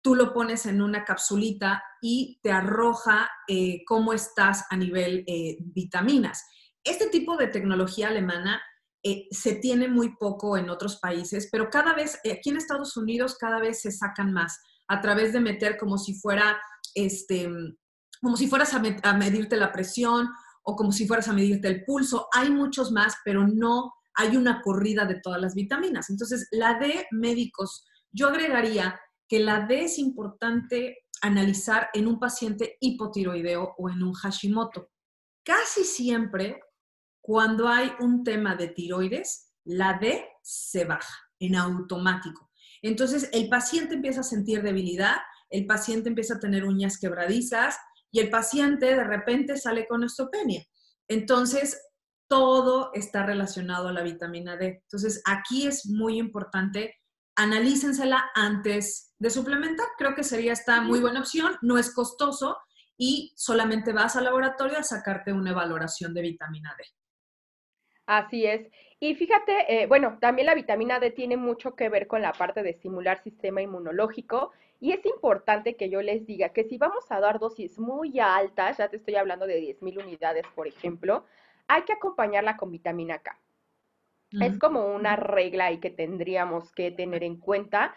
tú 0.03 0.15
lo 0.15 0.33
pones 0.33 0.67
en 0.67 0.81
una 0.83 1.05
capsulita 1.05 1.83
y 2.01 2.41
te 2.43 2.51
arroja 2.51 3.29
eh, 3.49 3.83
cómo 3.87 4.13
estás 4.13 4.65
a 4.71 4.77
nivel 4.77 5.25
eh, 5.27 5.59
vitaminas. 5.61 6.45
Este 6.83 7.09
tipo 7.09 7.37
de 7.37 7.49
tecnología 7.49 8.09
alemana 8.09 8.63
eh, 9.03 9.27
se 9.31 9.55
tiene 9.57 9.89
muy 9.89 10.17
poco 10.17 10.57
en 10.57 10.71
otros 10.71 10.97
países, 10.97 11.49
pero 11.53 11.69
cada 11.71 11.95
vez, 11.95 12.19
aquí 12.31 12.51
en 12.51 12.57
Estados 12.57 12.97
Unidos, 12.97 13.37
cada 13.39 13.61
vez 13.61 13.83
se 13.83 13.93
sacan 13.93 14.33
más 14.33 14.59
a 14.89 15.01
través 15.01 15.33
de 15.33 15.41
meter 15.41 15.77
como 15.77 15.99
si 15.99 16.15
fuera, 16.15 16.59
este, 16.95 17.49
como 18.21 18.37
si 18.37 18.47
fueras 18.47 18.75
a, 18.75 18.83
a 19.03 19.17
medirte 19.17 19.57
la 19.57 19.73
presión 19.73 20.29
o 20.63 20.77
como 20.77 20.93
si 20.93 21.07
fueras 21.07 21.29
a 21.29 21.33
medirte 21.33 21.69
el 21.69 21.85
pulso. 21.85 22.29
Hay 22.33 22.51
muchos 22.51 22.93
más, 22.93 23.15
pero 23.25 23.47
no 23.47 23.93
hay 24.15 24.37
una 24.37 24.61
corrida 24.63 25.05
de 25.05 25.21
todas 25.21 25.41
las 25.41 25.55
vitaminas. 25.55 26.11
Entonces, 26.11 26.49
la 26.51 26.79
de 26.79 27.07
médicos, 27.11 27.85
yo 28.13 28.29
agregaría 28.29 28.99
que 29.31 29.39
la 29.39 29.61
D 29.61 29.85
es 29.85 29.99
importante 30.01 31.07
analizar 31.23 31.89
en 31.95 32.09
un 32.09 32.19
paciente 32.19 32.77
hipotiroideo 32.81 33.77
o 33.79 33.89
en 33.89 34.03
un 34.03 34.13
Hashimoto. 34.13 34.91
Casi 35.45 35.85
siempre, 35.85 36.61
cuando 37.23 37.69
hay 37.69 37.93
un 38.01 38.25
tema 38.25 38.57
de 38.57 38.67
tiroides, 38.67 39.53
la 39.65 39.99
D 40.01 40.27
se 40.43 40.85
baja 40.85 41.15
en 41.39 41.55
automático. 41.55 42.51
Entonces, 42.83 43.31
el 43.33 43.49
paciente 43.49 43.95
empieza 43.95 44.21
a 44.21 44.25
sentir 44.25 44.63
debilidad, 44.63 45.19
el 45.49 45.65
paciente 45.65 46.09
empieza 46.09 46.35
a 46.35 46.41
tener 46.41 46.65
uñas 46.65 46.99
quebradizas 46.99 47.77
y 48.11 48.19
el 48.19 48.31
paciente 48.31 48.87
de 48.87 49.05
repente 49.05 49.57
sale 49.57 49.87
con 49.87 50.03
osteopenia. 50.03 50.65
Entonces, 51.07 51.81
todo 52.29 52.91
está 52.95 53.25
relacionado 53.25 53.89
a 53.89 53.93
la 53.93 54.03
vitamina 54.03 54.57
D. 54.57 54.81
Entonces, 54.83 55.23
aquí 55.25 55.69
es 55.69 55.87
muy 55.87 56.19
importante 56.19 57.00
analícensela 57.43 58.31
antes 58.35 59.15
de 59.19 59.31
suplementar. 59.31 59.87
Creo 59.97 60.15
que 60.15 60.25
sería 60.25 60.53
esta 60.53 60.81
muy 60.81 61.01
buena 61.01 61.21
opción, 61.21 61.57
no 61.63 61.79
es 61.79 61.95
costoso 61.95 62.59
y 62.97 63.33
solamente 63.37 63.93
vas 63.93 64.17
al 64.17 64.25
laboratorio 64.25 64.79
a 64.79 64.83
sacarte 64.83 65.33
una 65.33 65.53
valoración 65.55 66.13
de 66.13 66.23
vitamina 66.23 66.75
D. 66.77 66.85
Así 68.07 68.45
es. 68.45 68.69
Y 68.99 69.15
fíjate, 69.15 69.83
eh, 69.83 69.87
bueno, 69.87 70.19
también 70.21 70.47
la 70.47 70.55
vitamina 70.55 71.01
D 71.01 71.11
tiene 71.11 71.37
mucho 71.37 71.75
que 71.75 71.89
ver 71.89 72.07
con 72.07 72.21
la 72.21 72.33
parte 72.33 72.63
de 72.63 72.71
estimular 72.71 73.23
sistema 73.23 73.63
inmunológico 73.63 74.53
y 74.81 74.93
es 74.93 75.05
importante 75.07 75.77
que 75.77 75.89
yo 75.89 76.03
les 76.03 76.27
diga 76.27 76.51
que 76.51 76.65
si 76.65 76.77
vamos 76.77 77.05
a 77.11 77.21
dar 77.21 77.39
dosis 77.39 77.79
muy 77.79 78.19
altas, 78.19 78.79
ya 78.79 78.89
te 78.89 78.97
estoy 78.97 79.15
hablando 79.17 79.47
de 79.47 79.61
10.000 79.61 80.03
unidades, 80.03 80.45
por 80.55 80.67
ejemplo, 80.67 81.25
hay 81.69 81.83
que 81.83 81.93
acompañarla 81.93 82.57
con 82.57 82.71
vitamina 82.71 83.19
K. 83.19 83.39
Es 84.33 84.59
como 84.59 84.95
una 84.95 85.17
regla 85.17 85.67
ahí 85.67 85.79
que 85.79 85.91
tendríamos 85.91 86.73
que 86.73 86.91
tener 86.91 87.25
en 87.25 87.37
cuenta. 87.37 87.95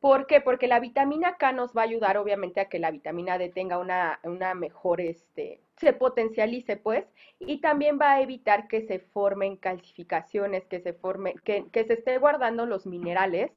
¿Por 0.00 0.26
qué? 0.26 0.40
Porque 0.40 0.68
la 0.68 0.80
vitamina 0.80 1.36
K 1.36 1.52
nos 1.52 1.76
va 1.76 1.82
a 1.82 1.84
ayudar 1.84 2.16
obviamente 2.16 2.60
a 2.60 2.68
que 2.68 2.78
la 2.78 2.90
vitamina 2.90 3.38
D 3.38 3.48
tenga 3.48 3.78
una, 3.78 4.20
una 4.22 4.54
mejor, 4.54 5.00
este, 5.00 5.60
se 5.76 5.92
potencialice 5.92 6.76
pues, 6.76 7.04
y 7.38 7.60
también 7.60 7.98
va 8.00 8.12
a 8.12 8.20
evitar 8.20 8.68
que 8.68 8.82
se 8.82 9.00
formen 9.00 9.56
calcificaciones, 9.56 10.66
que 10.66 10.80
se 10.80 10.92
formen, 10.92 11.34
que, 11.44 11.66
que 11.72 11.84
se 11.84 11.94
esté 11.94 12.18
guardando 12.18 12.66
los 12.66 12.86
minerales 12.86 13.50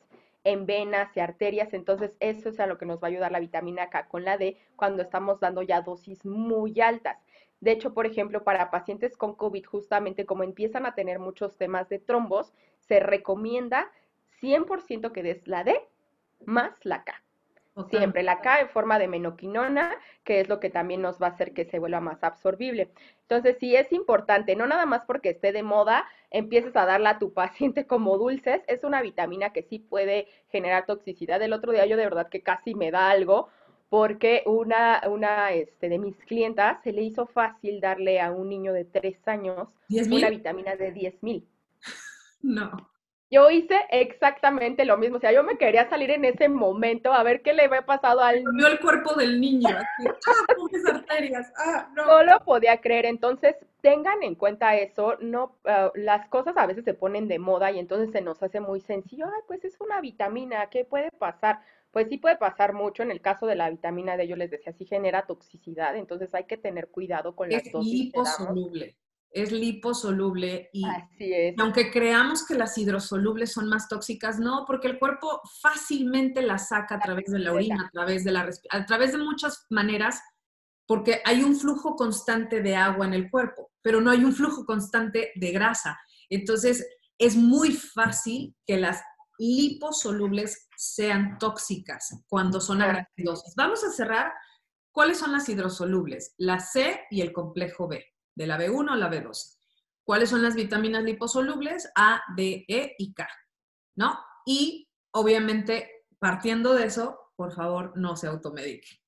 en 0.43 0.65
venas 0.65 1.15
y 1.15 1.19
arterias, 1.19 1.73
entonces 1.73 2.11
eso 2.19 2.49
es 2.49 2.59
a 2.59 2.65
lo 2.65 2.77
que 2.77 2.85
nos 2.85 3.03
va 3.03 3.07
a 3.07 3.11
ayudar 3.11 3.31
la 3.31 3.39
vitamina 3.39 3.89
K 3.89 4.07
con 4.07 4.23
la 4.23 4.37
D 4.37 4.57
cuando 4.75 5.03
estamos 5.03 5.39
dando 5.39 5.61
ya 5.61 5.81
dosis 5.81 6.25
muy 6.25 6.79
altas. 6.79 7.17
De 7.61 7.71
hecho, 7.71 7.93
por 7.93 8.05
ejemplo, 8.05 8.43
para 8.43 8.71
pacientes 8.71 9.17
con 9.17 9.35
COVID, 9.35 9.65
justamente 9.65 10.25
como 10.25 10.43
empiezan 10.43 10.85
a 10.85 10.95
tener 10.95 11.19
muchos 11.19 11.57
temas 11.57 11.89
de 11.89 11.99
trombos, 11.99 12.53
se 12.79 12.99
recomienda 12.99 13.91
100% 14.41 15.11
que 15.11 15.23
des 15.23 15.47
la 15.47 15.63
D 15.63 15.79
más 16.45 16.73
la 16.85 17.03
K. 17.03 17.21
Siempre 17.89 18.23
la 18.23 18.41
K 18.41 18.59
en 18.59 18.69
forma 18.69 18.99
de 18.99 19.07
menoquinona, 19.07 19.95
que 20.25 20.41
es 20.41 20.49
lo 20.49 20.59
que 20.59 20.69
también 20.69 21.01
nos 21.01 21.21
va 21.21 21.27
a 21.27 21.29
hacer 21.29 21.53
que 21.53 21.63
se 21.63 21.79
vuelva 21.79 22.01
más 22.01 22.23
absorbible. 22.25 22.91
Entonces, 23.21 23.57
sí 23.57 23.73
es 23.73 23.93
importante, 23.93 24.55
no 24.57 24.67
nada 24.67 24.85
más 24.85 25.05
porque 25.05 25.29
esté 25.29 25.53
de 25.53 25.63
moda, 25.63 26.05
empieces 26.29 26.75
a 26.75 26.85
darla 26.85 27.11
a 27.11 27.19
tu 27.19 27.33
paciente 27.33 27.87
como 27.87 28.17
dulces, 28.17 28.61
es 28.67 28.83
una 28.83 29.01
vitamina 29.01 29.53
que 29.53 29.63
sí 29.63 29.79
puede 29.79 30.27
generar 30.49 30.85
toxicidad. 30.85 31.41
El 31.41 31.53
otro 31.53 31.71
día 31.71 31.85
yo 31.85 31.95
de 31.95 32.03
verdad 32.03 32.27
que 32.27 32.41
casi 32.41 32.75
me 32.75 32.91
da 32.91 33.09
algo 33.09 33.47
porque 33.89 34.43
una, 34.45 35.01
una 35.07 35.51
este, 35.51 35.89
de 35.89 35.97
mis 35.97 36.15
clientas 36.25 36.81
se 36.83 36.93
le 36.93 37.01
hizo 37.01 37.25
fácil 37.25 37.81
darle 37.81 38.21
a 38.21 38.31
un 38.31 38.49
niño 38.49 38.71
de 38.71 38.85
tres 38.85 39.15
años 39.27 39.67
una 39.89 40.29
vitamina 40.29 40.75
de 40.75 40.91
10 40.91 41.23
mil. 41.23 41.47
No. 42.41 42.89
Yo 43.31 43.51
hice 43.51 43.75
exactamente 43.91 44.85
lo 44.85 44.97
mismo, 44.97 45.17
o 45.17 45.19
sea, 45.19 45.31
yo 45.31 45.43
me 45.43 45.57
quería 45.57 45.87
salir 45.87 46.09
en 46.09 46.25
ese 46.25 46.49
momento 46.49 47.13
a 47.13 47.21
ver 47.21 47.41
qué 47.41 47.53
le 47.53 47.65
había 47.65 47.85
pasado 47.85 48.21
al 48.21 48.43
niño. 48.43 48.67
el 48.67 48.79
cuerpo 48.79 49.13
del 49.13 49.39
niño, 49.39 49.67
ah, 50.27 50.93
arterias, 50.93 51.51
ah, 51.57 51.89
no. 51.93 52.07
No 52.07 52.23
lo 52.23 52.39
podía 52.43 52.81
creer, 52.81 53.05
entonces 53.05 53.55
tengan 53.81 54.23
en 54.23 54.33
cuenta 54.33 54.75
eso, 54.77 55.15
no, 55.19 55.57
ah, 55.65 55.91
las 55.93 56.27
cosas 56.29 56.57
a 56.57 56.65
veces 56.65 56.85
se 56.85 56.95
ponen 56.95 57.27
de 57.27 57.37
moda 57.37 57.69
y 57.71 57.77
entonces 57.77 58.11
se 58.11 58.21
nos 58.21 58.41
hace 58.41 58.61
muy 58.61 58.81
sencillo, 58.81 59.25
ay, 59.27 59.41
pues 59.47 59.63
es 59.63 59.79
una 59.79 60.01
vitamina, 60.01 60.67
¿qué 60.71 60.83
puede 60.83 61.11
pasar? 61.11 61.59
Pues 61.91 62.07
sí 62.09 62.17
puede 62.17 62.37
pasar 62.37 62.73
mucho. 62.73 63.03
En 63.03 63.11
el 63.11 63.21
caso 63.21 63.45
de 63.45 63.55
la 63.55 63.69
vitamina 63.69 64.17
D, 64.17 64.27
yo 64.27 64.35
les 64.35 64.51
decía, 64.51 64.73
sí 64.73 64.85
genera 64.85 65.25
toxicidad, 65.25 65.95
entonces 65.95 66.33
hay 66.33 66.45
que 66.45 66.57
tener 66.57 66.89
cuidado 66.89 67.35
con 67.35 67.49
las 67.49 67.65
es 67.65 67.71
dosis. 67.71 67.93
Liposoluble. 67.93 68.97
es 69.31 69.51
liposoluble 69.51 70.69
y, 70.73 70.85
Así 70.85 71.33
es. 71.33 71.55
aunque 71.59 71.91
creamos 71.91 72.45
que 72.45 72.55
las 72.55 72.77
hidrosolubles 72.77 73.51
son 73.51 73.67
más 73.69 73.87
tóxicas, 73.87 74.39
no, 74.39 74.65
porque 74.65 74.87
el 74.87 74.99
cuerpo 74.99 75.41
fácilmente 75.61 76.41
las 76.41 76.69
saca 76.69 76.95
a 76.95 76.99
través 76.99 77.25
de 77.31 77.39
la 77.39 77.53
orina, 77.53 77.85
a 77.85 77.89
través 77.91 78.23
de 78.23 78.31
la 78.31 78.49
a 78.71 78.85
través 78.85 79.11
de 79.11 79.19
muchas 79.19 79.65
maneras, 79.69 80.21
porque 80.87 81.21
hay 81.25 81.43
un 81.43 81.55
flujo 81.55 81.95
constante 81.95 82.61
de 82.61 82.75
agua 82.75 83.05
en 83.05 83.13
el 83.13 83.29
cuerpo, 83.29 83.71
pero 83.81 84.01
no 84.01 84.09
hay 84.09 84.23
un 84.23 84.33
flujo 84.33 84.65
constante 84.65 85.31
de 85.35 85.51
grasa. 85.51 85.99
Entonces, 86.29 86.87
es 87.19 87.35
muy 87.35 87.73
fácil 87.73 88.55
que 88.65 88.77
las 88.77 89.01
liposolubles 89.37 90.68
sean 90.79 91.37
tóxicas 91.39 92.23
cuando 92.29 92.61
son 92.61 92.77
Claro. 92.77 92.91
agracidosas. 92.91 93.53
Vamos 93.55 93.83
a 93.83 93.91
cerrar. 93.91 94.31
¿Cuáles 94.93 95.17
son 95.17 95.33
las 95.33 95.49
hidrosolubles? 95.49 96.33
La 96.37 96.59
C 96.61 97.01
y 97.11 97.19
el 97.19 97.33
complejo 97.33 97.87
B, 97.89 98.05
de 98.33 98.47
la 98.47 98.57
B1 98.57 98.93
a 98.93 98.95
la 98.95 99.09
B2. 99.09 99.57
¿Cuáles 100.05 100.29
son 100.29 100.41
las 100.41 100.55
vitaminas 100.55 101.03
liposolubles? 101.03 101.91
A, 101.95 102.21
D, 102.35 102.63
E 102.67 102.95
y 102.97 103.13
K, 103.13 103.27
¿no? 103.97 104.17
Y 104.45 104.87
obviamente, 105.11 106.05
partiendo 106.17 106.73
de 106.73 106.85
eso, 106.85 107.33
por 107.35 107.51
favor, 107.53 107.91
no 107.97 108.15
se 108.15 108.27
automedique. 108.27 109.01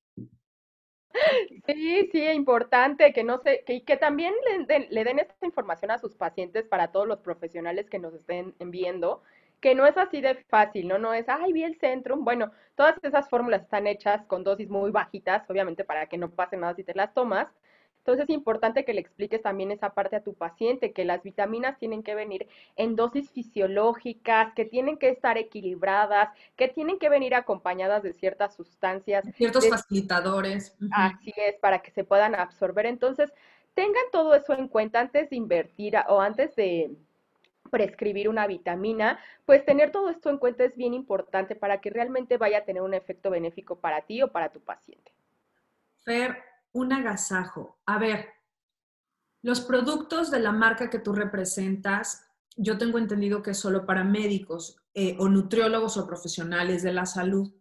Sí, 1.66 2.08
sí, 2.12 2.22
importante 2.26 3.12
que 3.12 3.24
no 3.24 3.40
se, 3.42 3.64
que 3.64 3.96
también 3.96 4.34
le 4.46 4.66
den, 4.66 4.86
le 4.90 5.04
den 5.04 5.18
esta 5.18 5.46
información 5.46 5.90
a 5.90 5.98
sus 5.98 6.14
pacientes 6.16 6.66
para 6.66 6.92
todos 6.92 7.06
los 7.08 7.20
profesionales 7.20 7.88
que 7.88 7.98
nos 7.98 8.14
estén 8.14 8.54
viendo, 8.58 9.22
que 9.62 9.74
no 9.74 9.86
es 9.86 9.96
así 9.96 10.20
de 10.20 10.34
fácil, 10.34 10.88
¿no? 10.88 10.98
No 10.98 11.14
es, 11.14 11.26
ay, 11.28 11.52
vi 11.52 11.62
el 11.64 11.78
Centrum. 11.78 12.24
Bueno, 12.24 12.50
todas 12.74 12.96
esas 13.02 13.30
fórmulas 13.30 13.62
están 13.62 13.86
hechas 13.86 14.26
con 14.26 14.44
dosis 14.44 14.68
muy 14.68 14.90
bajitas, 14.90 15.48
obviamente 15.48 15.84
para 15.84 16.06
que 16.08 16.18
no 16.18 16.30
pase 16.30 16.56
nada 16.58 16.74
si 16.74 16.84
te 16.84 16.94
las 16.94 17.14
tomas. 17.14 17.48
Entonces 17.98 18.24
es 18.24 18.30
importante 18.34 18.84
que 18.84 18.92
le 18.92 19.00
expliques 19.00 19.40
también 19.40 19.70
esa 19.70 19.90
parte 19.94 20.16
a 20.16 20.24
tu 20.24 20.34
paciente, 20.34 20.92
que 20.92 21.04
las 21.04 21.22
vitaminas 21.22 21.78
tienen 21.78 22.02
que 22.02 22.16
venir 22.16 22.48
en 22.74 22.96
dosis 22.96 23.30
fisiológicas, 23.30 24.52
que 24.54 24.64
tienen 24.64 24.98
que 24.98 25.08
estar 25.10 25.38
equilibradas, 25.38 26.30
que 26.56 26.66
tienen 26.66 26.98
que 26.98 27.08
venir 27.08 27.36
acompañadas 27.36 28.02
de 28.02 28.12
ciertas 28.12 28.56
sustancias 28.56 29.24
Ciertos 29.36 29.62
de- 29.62 29.70
facilitadores. 29.70 30.76
Así 30.90 31.32
es, 31.36 31.54
para 31.60 31.78
que 31.78 31.92
se 31.92 32.02
puedan 32.02 32.34
absorber. 32.34 32.86
Entonces, 32.86 33.32
tengan 33.74 34.02
todo 34.10 34.34
eso 34.34 34.52
en 34.54 34.66
cuenta 34.66 34.98
antes 34.98 35.30
de 35.30 35.36
invertir 35.36 35.94
o 36.08 36.20
antes 36.20 36.56
de 36.56 36.90
prescribir 37.72 38.28
una 38.28 38.46
vitamina, 38.46 39.18
pues 39.46 39.64
tener 39.64 39.90
todo 39.90 40.10
esto 40.10 40.28
en 40.28 40.36
cuenta 40.36 40.62
es 40.62 40.76
bien 40.76 40.92
importante 40.92 41.56
para 41.56 41.80
que 41.80 41.88
realmente 41.88 42.36
vaya 42.36 42.58
a 42.58 42.64
tener 42.66 42.82
un 42.82 42.92
efecto 42.92 43.30
benéfico 43.30 43.80
para 43.80 44.02
ti 44.02 44.22
o 44.22 44.30
para 44.30 44.52
tu 44.52 44.60
paciente. 44.60 45.10
Fer, 46.04 46.36
un 46.72 46.92
agasajo. 46.92 47.78
A 47.86 47.98
ver, 47.98 48.28
los 49.40 49.62
productos 49.62 50.30
de 50.30 50.40
la 50.40 50.52
marca 50.52 50.90
que 50.90 50.98
tú 50.98 51.14
representas, 51.14 52.28
yo 52.56 52.76
tengo 52.76 52.98
entendido 52.98 53.42
que 53.42 53.52
es 53.52 53.58
solo 53.58 53.86
para 53.86 54.04
médicos 54.04 54.76
eh, 54.92 55.16
o 55.18 55.28
nutriólogos 55.30 55.96
o 55.96 56.06
profesionales 56.06 56.82
de 56.82 56.92
la 56.92 57.06
salud, 57.06 57.54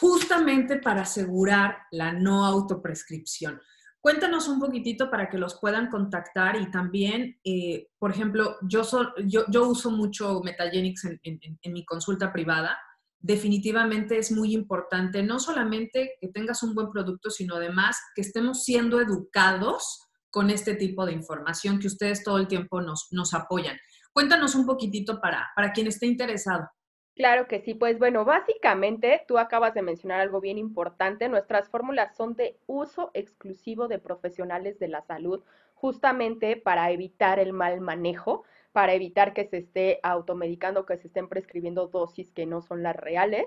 justamente 0.00 0.78
para 0.78 1.02
asegurar 1.02 1.76
la 1.90 2.14
no 2.14 2.46
autoprescripción. 2.46 3.60
Cuéntanos 4.02 4.48
un 4.48 4.58
poquitito 4.58 5.08
para 5.10 5.30
que 5.30 5.38
los 5.38 5.58
puedan 5.60 5.88
contactar 5.88 6.56
y 6.60 6.70
también, 6.72 7.38
eh, 7.44 7.86
por 7.98 8.10
ejemplo, 8.10 8.56
yo, 8.62 8.82
so- 8.82 9.14
yo, 9.26 9.44
yo 9.48 9.68
uso 9.68 9.90
mucho 9.92 10.40
Metagenics 10.42 11.04
en, 11.04 11.20
en- 11.22 11.38
en- 11.40 11.58
en 11.62 11.72
mi 11.72 11.84
consulta 11.84 12.32
privada. 12.32 12.76
Definitivamente 13.20 14.18
es 14.18 14.32
muy 14.32 14.52
importante 14.54 15.22
no 15.22 15.38
solamente 15.38 16.14
que 16.20 16.28
tengas 16.28 16.64
un 16.64 16.74
buen 16.74 16.90
producto, 16.90 17.30
sino 17.30 17.54
además 17.54 17.96
que 18.16 18.22
estemos 18.22 18.64
siendo 18.64 19.00
educados 19.00 20.00
con 20.30 20.50
este 20.50 20.74
tipo 20.74 21.06
de 21.06 21.12
información 21.12 21.78
que 21.78 21.86
ustedes 21.86 22.24
todo 22.24 22.38
el 22.38 22.48
tiempo 22.48 22.80
nos, 22.80 23.06
nos 23.12 23.32
apoyan. 23.34 23.76
Cuéntanos 24.12 24.56
un 24.56 24.66
poquitito 24.66 25.20
para, 25.20 25.46
para 25.54 25.72
quien 25.72 25.86
esté 25.86 26.06
interesado. 26.06 26.68
Claro 27.14 27.46
que 27.46 27.60
sí, 27.60 27.74
pues 27.74 27.98
bueno, 27.98 28.24
básicamente 28.24 29.22
tú 29.28 29.38
acabas 29.38 29.74
de 29.74 29.82
mencionar 29.82 30.20
algo 30.20 30.40
bien 30.40 30.56
importante. 30.58 31.28
Nuestras 31.28 31.68
fórmulas 31.68 32.16
son 32.16 32.34
de 32.36 32.58
uso 32.66 33.10
exclusivo 33.12 33.86
de 33.86 33.98
profesionales 33.98 34.78
de 34.78 34.88
la 34.88 35.02
salud, 35.02 35.42
justamente 35.74 36.56
para 36.56 36.90
evitar 36.90 37.38
el 37.38 37.52
mal 37.52 37.80
manejo, 37.82 38.44
para 38.72 38.94
evitar 38.94 39.34
que 39.34 39.44
se 39.44 39.58
esté 39.58 40.00
automedicando, 40.02 40.86
que 40.86 40.96
se 40.96 41.08
estén 41.08 41.28
prescribiendo 41.28 41.86
dosis 41.88 42.30
que 42.32 42.46
no 42.46 42.62
son 42.62 42.82
las 42.82 42.96
reales. 42.96 43.46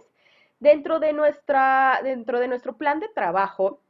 Dentro 0.59 0.99
de 0.99 1.13
nuestra, 1.13 1.99
dentro 2.03 2.39
de 2.39 2.47
nuestro 2.47 2.77
plan 2.77 2.99
de 2.99 3.09
trabajo, 3.09 3.81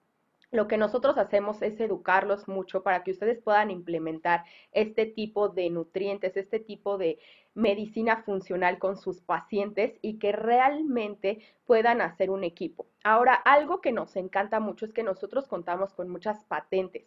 lo 0.56 0.68
que 0.68 0.78
nosotros 0.78 1.18
hacemos 1.18 1.62
es 1.62 1.80
educarlos 1.80 2.48
mucho 2.48 2.82
para 2.82 3.04
que 3.04 3.12
ustedes 3.12 3.42
puedan 3.42 3.70
implementar 3.70 4.44
este 4.72 5.06
tipo 5.06 5.50
de 5.50 5.70
nutrientes, 5.70 6.36
este 6.38 6.60
tipo 6.60 6.98
de 6.98 7.20
medicina 7.54 8.24
funcional 8.24 8.80
con 8.80 8.98
sus 8.98 9.22
pacientes 9.22 9.98
y 10.02 10.20
que 10.20 10.32
realmente 10.32 11.40
puedan 11.66 12.02
hacer 12.02 12.30
un 12.30 12.44
equipo. 12.44 12.88
Ahora, 13.04 13.34
algo 13.34 13.82
que 13.82 13.92
nos 13.92 14.16
encanta 14.16 14.60
mucho 14.60 14.86
es 14.86 14.94
que 14.94 15.04
nosotros 15.04 15.48
contamos 15.48 15.94
con 15.94 16.10
muchas 16.10 16.44
patentes, 16.46 17.06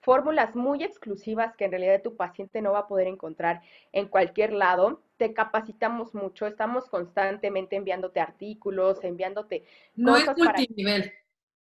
fórmulas 0.00 0.54
muy 0.54 0.84
exclusivas 0.84 1.56
que 1.56 1.64
en 1.64 1.72
realidad 1.72 2.02
tu 2.02 2.16
paciente 2.16 2.62
no 2.62 2.72
va 2.72 2.80
a 2.80 2.88
poder 2.88 3.08
encontrar 3.08 3.62
en 3.92 4.06
cualquier 4.06 4.52
lado. 4.52 5.02
Te 5.16 5.34
capacitamos 5.34 6.14
mucho, 6.14 6.46
estamos 6.46 6.88
constantemente 6.88 7.76
enviándote 7.76 8.20
artículos, 8.20 9.02
enviándote 9.02 9.64
No 9.96 10.16
es 10.16 10.24
para... 10.24 10.54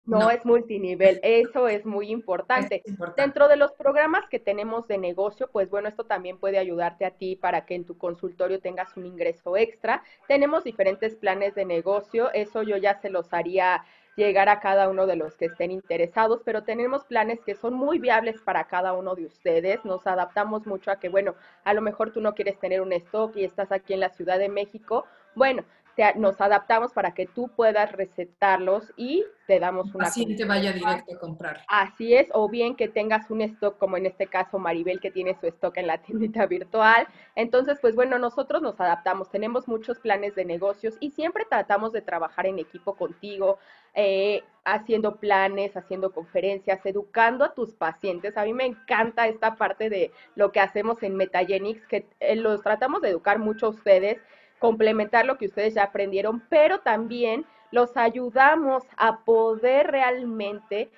No, 0.06 0.20
No. 0.20 0.30
es 0.30 0.44
multinivel, 0.46 1.18
eso 1.22 1.68
es 1.68 1.84
muy 1.84 2.10
importante. 2.10 2.82
Es 2.84 2.88
importante. 2.90 3.22
Dentro 3.22 3.48
de 3.48 3.56
los 3.56 3.72
programas 3.72 4.28
que 4.28 4.38
tenemos 4.38 4.86
de 4.86 4.98
negocio, 4.98 5.48
pues 5.52 5.68
bueno, 5.68 5.88
esto 5.88 6.04
también 6.04 6.38
puede 6.38 6.58
ayudarte 6.58 7.04
a 7.04 7.10
ti 7.10 7.36
para 7.36 7.66
que 7.66 7.74
en 7.74 7.84
tu 7.84 7.98
consultorio 7.98 8.60
tengas 8.60 8.96
un 8.96 9.04
ingreso 9.06 9.56
extra. 9.56 10.02
Tenemos 10.28 10.64
diferentes 10.64 11.16
planes 11.16 11.54
de 11.54 11.64
negocio, 11.64 12.32
eso 12.32 12.62
yo 12.62 12.76
ya 12.76 13.00
se 13.00 13.10
los 13.10 13.32
haría 13.34 13.84
llegar 14.16 14.48
a 14.48 14.60
cada 14.60 14.88
uno 14.88 15.06
de 15.06 15.16
los 15.16 15.36
que 15.36 15.44
estén 15.44 15.70
interesados, 15.70 16.40
pero 16.44 16.62
tenemos 16.62 17.04
planes 17.04 17.38
que 17.44 17.54
son 17.54 17.74
muy 17.74 17.98
viables 17.98 18.40
para 18.40 18.64
cada 18.64 18.94
uno 18.94 19.14
de 19.14 19.26
ustedes. 19.26 19.84
Nos 19.84 20.06
adaptamos 20.06 20.66
mucho 20.66 20.90
a 20.90 20.98
que, 20.98 21.10
bueno, 21.10 21.34
a 21.64 21.74
lo 21.74 21.82
mejor 21.82 22.12
tú 22.12 22.22
no 22.22 22.34
quieres 22.34 22.58
tener 22.58 22.80
un 22.80 22.92
stock 22.94 23.36
y 23.36 23.44
estás 23.44 23.72
aquí 23.72 23.92
en 23.92 24.00
la 24.00 24.08
Ciudad 24.08 24.38
de 24.38 24.48
México. 24.48 25.04
Bueno, 25.34 25.64
te- 25.96 26.14
nos 26.16 26.40
adaptamos 26.40 26.92
para 26.92 27.12
que 27.14 27.26
tú 27.26 27.48
puedas 27.56 27.90
recetarlos 27.92 28.92
y 28.96 29.24
te 29.46 29.58
damos 29.60 29.94
una 29.94 30.06
paciente 30.06 30.44
vaya 30.44 30.72
directo 30.72 31.14
a 31.14 31.18
comprar. 31.20 31.64
Así 31.68 32.14
es, 32.14 32.28
o 32.32 32.48
bien 32.48 32.76
que 32.76 32.88
tengas 32.88 33.30
un 33.30 33.40
stock, 33.42 33.78
como 33.78 33.96
en 33.96 34.06
este 34.06 34.26
caso 34.26 34.58
Maribel, 34.58 35.00
que 35.00 35.10
tiene 35.10 35.34
su 35.40 35.46
stock 35.46 35.76
en 35.78 35.86
la 35.86 35.98
tiendita 36.02 36.46
virtual. 36.46 37.06
Entonces, 37.34 37.78
pues 37.80 37.94
bueno, 37.94 38.18
nosotros 38.18 38.62
nos 38.62 38.80
adaptamos, 38.80 39.30
tenemos 39.30 39.68
muchos 39.68 39.98
planes 40.00 40.34
de 40.34 40.44
negocios 40.44 40.96
y 41.00 41.10
siempre 41.12 41.44
tratamos 41.48 41.92
de 41.92 42.02
trabajar 42.02 42.46
en 42.46 42.58
equipo 42.58 42.96
contigo, 42.96 43.58
eh, 43.94 44.42
haciendo 44.64 45.16
planes, 45.16 45.76
haciendo 45.76 46.12
conferencias, 46.12 46.84
educando 46.84 47.44
a 47.44 47.54
tus 47.54 47.74
pacientes. 47.74 48.36
A 48.36 48.44
mí 48.44 48.52
me 48.52 48.66
encanta 48.66 49.28
esta 49.28 49.56
parte 49.56 49.88
de 49.90 50.12
lo 50.34 50.52
que 50.52 50.60
hacemos 50.60 51.02
en 51.02 51.16
Metagenics, 51.16 51.86
que 51.86 52.06
eh, 52.20 52.36
los 52.36 52.62
tratamos 52.62 53.00
de 53.02 53.10
educar 53.10 53.38
mucho 53.38 53.66
a 53.66 53.70
ustedes, 53.70 54.18
complementar 54.58 55.26
lo 55.26 55.38
que 55.38 55.46
ustedes 55.46 55.74
ya 55.74 55.84
aprendieron, 55.84 56.42
pero 56.48 56.80
también 56.80 57.44
los 57.70 57.96
ayudamos 57.96 58.84
a 58.96 59.24
poder 59.24 59.88
realmente 59.88 60.90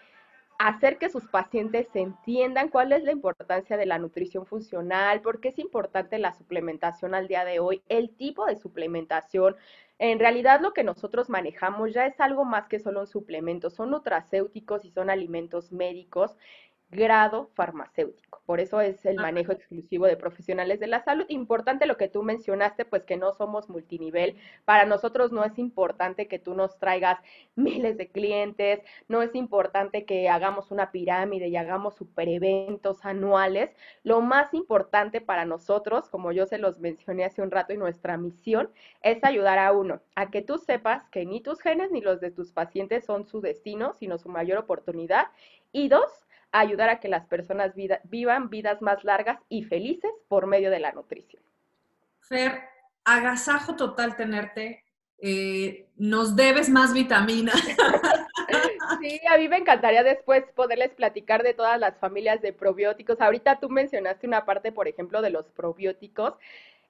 hacer 0.59 0.99
que 0.99 1.09
sus 1.09 1.29
pacientes 1.29 1.87
entiendan 1.95 2.69
cuál 2.69 2.93
es 2.93 3.05
la 3.05 3.13
importancia 3.13 3.77
de 3.77 3.87
la 3.87 3.99
nutrición 3.99 4.45
funcional, 4.45 5.21
por 5.21 5.41
qué 5.41 5.49
es 5.49 5.59
importante 5.59 6.19
la 6.19 6.35
suplementación 6.35 7.15
al 7.15 7.29
día 7.29 7.45
de 7.45 7.61
hoy, 7.61 7.81
el 7.89 8.11
tipo 8.11 8.45
de 8.45 8.57
suplementación. 8.57 9.57
En 10.01 10.19
realidad 10.19 10.61
lo 10.61 10.73
que 10.73 10.83
nosotros 10.83 11.29
manejamos 11.29 11.93
ya 11.93 12.07
es 12.07 12.21
algo 12.21 12.45
más 12.45 12.67
que 12.67 12.81
solo 12.81 13.01
un 13.01 13.07
suplemento, 13.07 13.71
son 13.71 13.91
nutracéuticos 13.91 14.85
y 14.85 14.91
son 14.91 15.11
alimentos 15.11 15.71
médicos 15.71 16.37
grado 16.91 17.51
farmacéutico. 17.55 18.41
Por 18.47 18.61
eso 18.61 18.81
es 18.81 19.05
el 19.05 19.17
manejo 19.17 19.53
exclusivo 19.53 20.07
de 20.07 20.17
profesionales 20.17 20.81
de 20.81 20.87
la 20.87 21.05
salud. 21.05 21.27
Importante 21.29 21.85
lo 21.85 21.99
que 21.99 22.09
tú 22.09 22.23
mencionaste, 22.23 22.87
pues 22.87 23.05
que 23.05 23.19
no 23.19 23.35
somos 23.35 23.69
multinivel. 23.69 24.37
Para 24.65 24.87
nosotros 24.87 25.31
no 25.31 25.45
es 25.45 25.59
importante 25.59 26.29
que 26.29 26.39
tú 26.39 26.55
nos 26.55 26.79
traigas 26.79 27.19
miles 27.57 27.99
de 27.99 28.09
clientes, 28.09 28.81
no 29.07 29.21
es 29.21 29.35
importante 29.35 30.07
que 30.07 30.31
hagamos 30.31 30.71
una 30.71 30.91
pirámide 30.91 31.49
y 31.49 31.57
hagamos 31.57 31.95
super 31.97 32.29
eventos 32.29 33.05
anuales. 33.05 33.71
Lo 34.03 34.23
más 34.23 34.55
importante 34.55 35.21
para 35.21 35.45
nosotros, 35.45 36.09
como 36.09 36.33
yo 36.33 36.47
se 36.47 36.59
los 36.59 36.79
mencioné 36.81 37.25
hace 37.25 37.43
un 37.43 37.51
rato, 37.51 37.75
y 37.75 37.77
nuestra 37.77 38.17
misión 38.17 38.71
es 39.03 39.23
ayudar 39.25 39.59
a 39.59 39.73
uno, 39.73 40.01
a 40.15 40.31
que 40.31 40.41
tú 40.41 40.57
sepas 40.57 41.07
que 41.11 41.27
ni 41.27 41.43
tus 41.43 41.61
genes 41.61 41.91
ni 41.91 42.01
los 42.01 42.21
de 42.21 42.31
tus 42.31 42.53
pacientes 42.53 43.05
son 43.05 43.27
su 43.27 43.43
destino, 43.43 43.93
sino 43.93 44.17
su 44.17 44.31
mayor 44.31 44.59
oportunidad. 44.59 45.27
Y 45.71 45.89
dos, 45.89 46.27
ayudar 46.53 46.89
a 46.89 47.01
que 47.01 47.09
las 47.09 47.27
personas 47.27 47.75
vida, 47.75 48.01
vivan 48.05 48.51
vidas 48.51 48.81
más 48.83 49.05
largas 49.05 49.39
y 49.49 49.65
felices 49.65 50.11
por 50.29 50.47
medio 50.47 50.71
de 50.71 50.81
la 50.81 50.93
nutrición. 50.93 51.43
Fer, 52.21 52.63
agasajo 53.05 53.77
total 53.77 54.17
tenerte. 54.17 54.85
Eh, 55.21 55.89
nos 55.97 56.37
debes 56.37 56.69
más 56.69 56.93
vitamina. 56.93 57.53
Sí, 59.01 59.21
a 59.29 59.37
mí 59.37 59.49
me 59.49 59.59
encantaría 59.59 60.03
después 60.03 60.45
poderles 60.55 60.91
platicar 60.91 61.43
de 61.43 61.55
todas 61.55 61.79
las 61.79 61.99
familias 61.99 62.41
de 62.41 62.53
probióticos. 62.53 63.21
Ahorita 63.21 63.61
tú 63.61 63.69
mencionaste 63.69 64.27
una 64.27 64.45
parte, 64.45 64.73
por 64.73 64.89
ejemplo, 64.89 65.23
de 65.23 65.31
los 65.31 65.45
probióticos. 65.51 66.35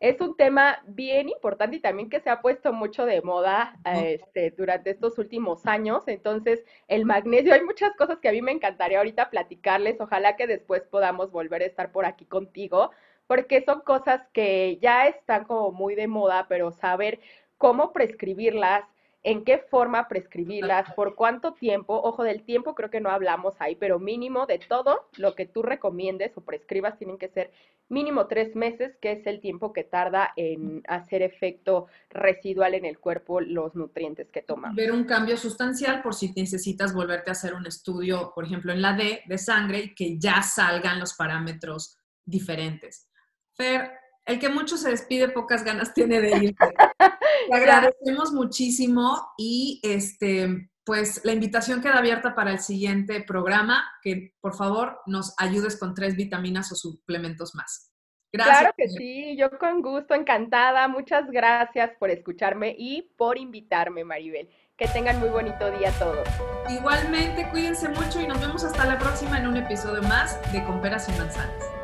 Es 0.01 0.20
un 0.20 0.36
tema 0.36 0.80
bien 0.86 1.28
importante 1.28 1.76
y 1.76 1.80
también 1.80 2.09
que 2.09 2.20
se 2.20 2.30
ha 2.30 2.40
puesto 2.40 2.72
mucho 2.72 3.05
de 3.05 3.20
moda 3.20 3.76
este, 3.84 4.53
durante 4.53 4.90
estos 4.90 5.18
últimos 5.18 5.66
años. 5.66 6.05
Entonces, 6.07 6.64
el 6.86 7.05
magnesio, 7.05 7.53
hay 7.53 7.64
muchas 7.64 7.96
cosas 7.96 8.18
que 8.20 8.28
a 8.28 8.32
mí 8.32 8.40
me 8.40 8.53
encantaría 8.53 8.99
ahorita 8.99 9.28
platicarles. 9.30 10.01
Ojalá 10.01 10.36
que 10.36 10.46
después 10.46 10.82
podamos 10.82 11.32
volver 11.32 11.62
a 11.62 11.66
estar 11.66 11.90
por 11.90 12.05
aquí 12.05 12.26
contigo, 12.26 12.92
porque 13.26 13.64
son 13.64 13.80
cosas 13.80 14.22
que 14.32 14.78
ya 14.80 15.09
están 15.09 15.44
como 15.44 15.72
muy 15.72 15.96
de 15.96 16.07
moda, 16.07 16.46
pero 16.49 16.70
saber 16.70 17.18
cómo 17.57 17.92
prescribirlas, 17.92 18.84
en 19.23 19.45
qué 19.45 19.59
forma 19.59 20.09
prescribirlas, 20.09 20.93
por 20.95 21.14
cuánto 21.14 21.53
tiempo, 21.53 22.01
ojo 22.03 22.23
del 22.23 22.45
tiempo 22.45 22.75
creo 22.75 22.91
que 22.91 23.01
no 23.01 23.11
hablamos 23.11 23.55
ahí, 23.59 23.77
pero 23.77 23.99
mínimo 23.99 24.47
de 24.47 24.59
todo 24.59 25.09
lo 25.16 25.35
que 25.35 25.47
tú 25.47 25.62
recomiendes 25.62 26.37
o 26.37 26.41
prescribas 26.43 26.99
tienen 26.99 27.19
que 27.19 27.29
ser 27.29 27.51
mínimo 27.89 28.27
tres 28.27 28.55
meses, 28.55 28.97
que 29.01 29.12
es 29.12 29.27
el 29.27 29.41
tiempo 29.41 29.73
que 29.73 29.83
tarda 29.83 30.33
en 30.37 30.83
hacer 30.87 31.23
efecto 31.23 31.87
residual 32.11 32.75
en 32.75 32.85
el 32.85 32.99
cuerpo 32.99 33.41
los 33.41 33.75
nutrientes 33.75 34.31
que 34.31 34.43
toman. 34.43 34.75
Ver 34.75 34.93
un 34.93 35.05
cambio 35.05 35.37
sustancial 35.37 36.03
por 36.03 36.14
si 36.14 36.33
necesitas 36.37 36.95
volverte 36.95 37.31
a 37.31 37.33
hacer 37.33 37.55
un 37.55 37.66
estudio, 37.66 38.33
por 38.35 38.45
ejemplo, 38.45 38.73
en 38.73 38.83
la 38.83 38.93
D 38.93 39.23
de 39.27 39.39
sangre 39.39 39.79
y 39.79 39.95
que 39.95 40.19
ya 40.19 40.43
salgan 40.43 41.01
los 41.01 41.14
parámetros 41.14 41.99
diferentes. 42.25 43.09
Fer, 43.55 43.91
el 44.29 44.39
que 44.39 44.51
mucho 44.51 44.76
se 44.76 44.91
despide, 44.91 45.31
pocas 45.31 45.64
ganas 45.64 45.95
tiene 45.95 46.20
de 46.20 46.37
ir. 46.37 46.57
Te 47.51 47.57
agradecemos 47.57 48.33
muchísimo 48.33 49.33
y 49.39 49.81
este, 49.83 50.70
pues 50.85 51.22
la 51.24 51.33
invitación 51.33 51.81
queda 51.81 51.99
abierta 51.99 52.35
para 52.35 52.53
el 52.53 52.61
siguiente 52.61 53.22
programa, 53.22 53.91
que 54.03 54.35
por 54.41 54.55
favor 54.55 55.01
nos 55.07 55.35
ayudes 55.39 55.79
con 55.79 55.95
tres 55.95 56.14
vitaminas 56.14 56.70
o 56.72 56.76
suplementos 56.76 57.55
más. 57.55 57.91
Gracias. 58.31 58.59
Claro 58.59 58.74
que 58.76 58.89
sí, 58.91 59.35
yo 59.39 59.51
con 59.59 59.81
gusto, 59.81 60.12
encantada. 60.12 60.87
Muchas 60.89 61.31
gracias 61.31 61.93
por 61.99 62.11
escucharme 62.11 62.76
y 62.79 63.14
por 63.16 63.39
invitarme, 63.39 64.05
Maribel. 64.05 64.51
Que 64.76 64.87
tengan 64.89 65.18
muy 65.18 65.31
bonito 65.31 65.70
día 65.70 65.91
todos. 65.99 66.29
Igualmente, 66.68 67.49
cuídense 67.51 67.89
mucho 67.89 68.20
y 68.20 68.26
nos 68.26 68.39
vemos 68.39 68.62
hasta 68.62 68.85
la 68.85 68.99
próxima 68.99 69.39
en 69.39 69.49
un 69.49 69.57
episodio 69.57 70.03
más 70.03 70.39
de 70.53 70.62
Comperas 70.64 71.09
y 71.09 71.12
Manzanas. 71.12 71.78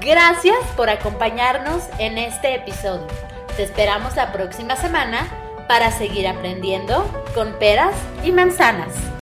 Gracias 0.00 0.58
por 0.76 0.90
acompañarnos 0.90 1.82
en 1.98 2.18
este 2.18 2.54
episodio. 2.54 3.06
Te 3.56 3.64
esperamos 3.64 4.14
la 4.14 4.32
próxima 4.32 4.76
semana 4.76 5.28
para 5.66 5.90
seguir 5.90 6.28
aprendiendo 6.28 7.04
con 7.34 7.58
peras 7.58 7.94
y 8.22 8.30
manzanas. 8.30 9.17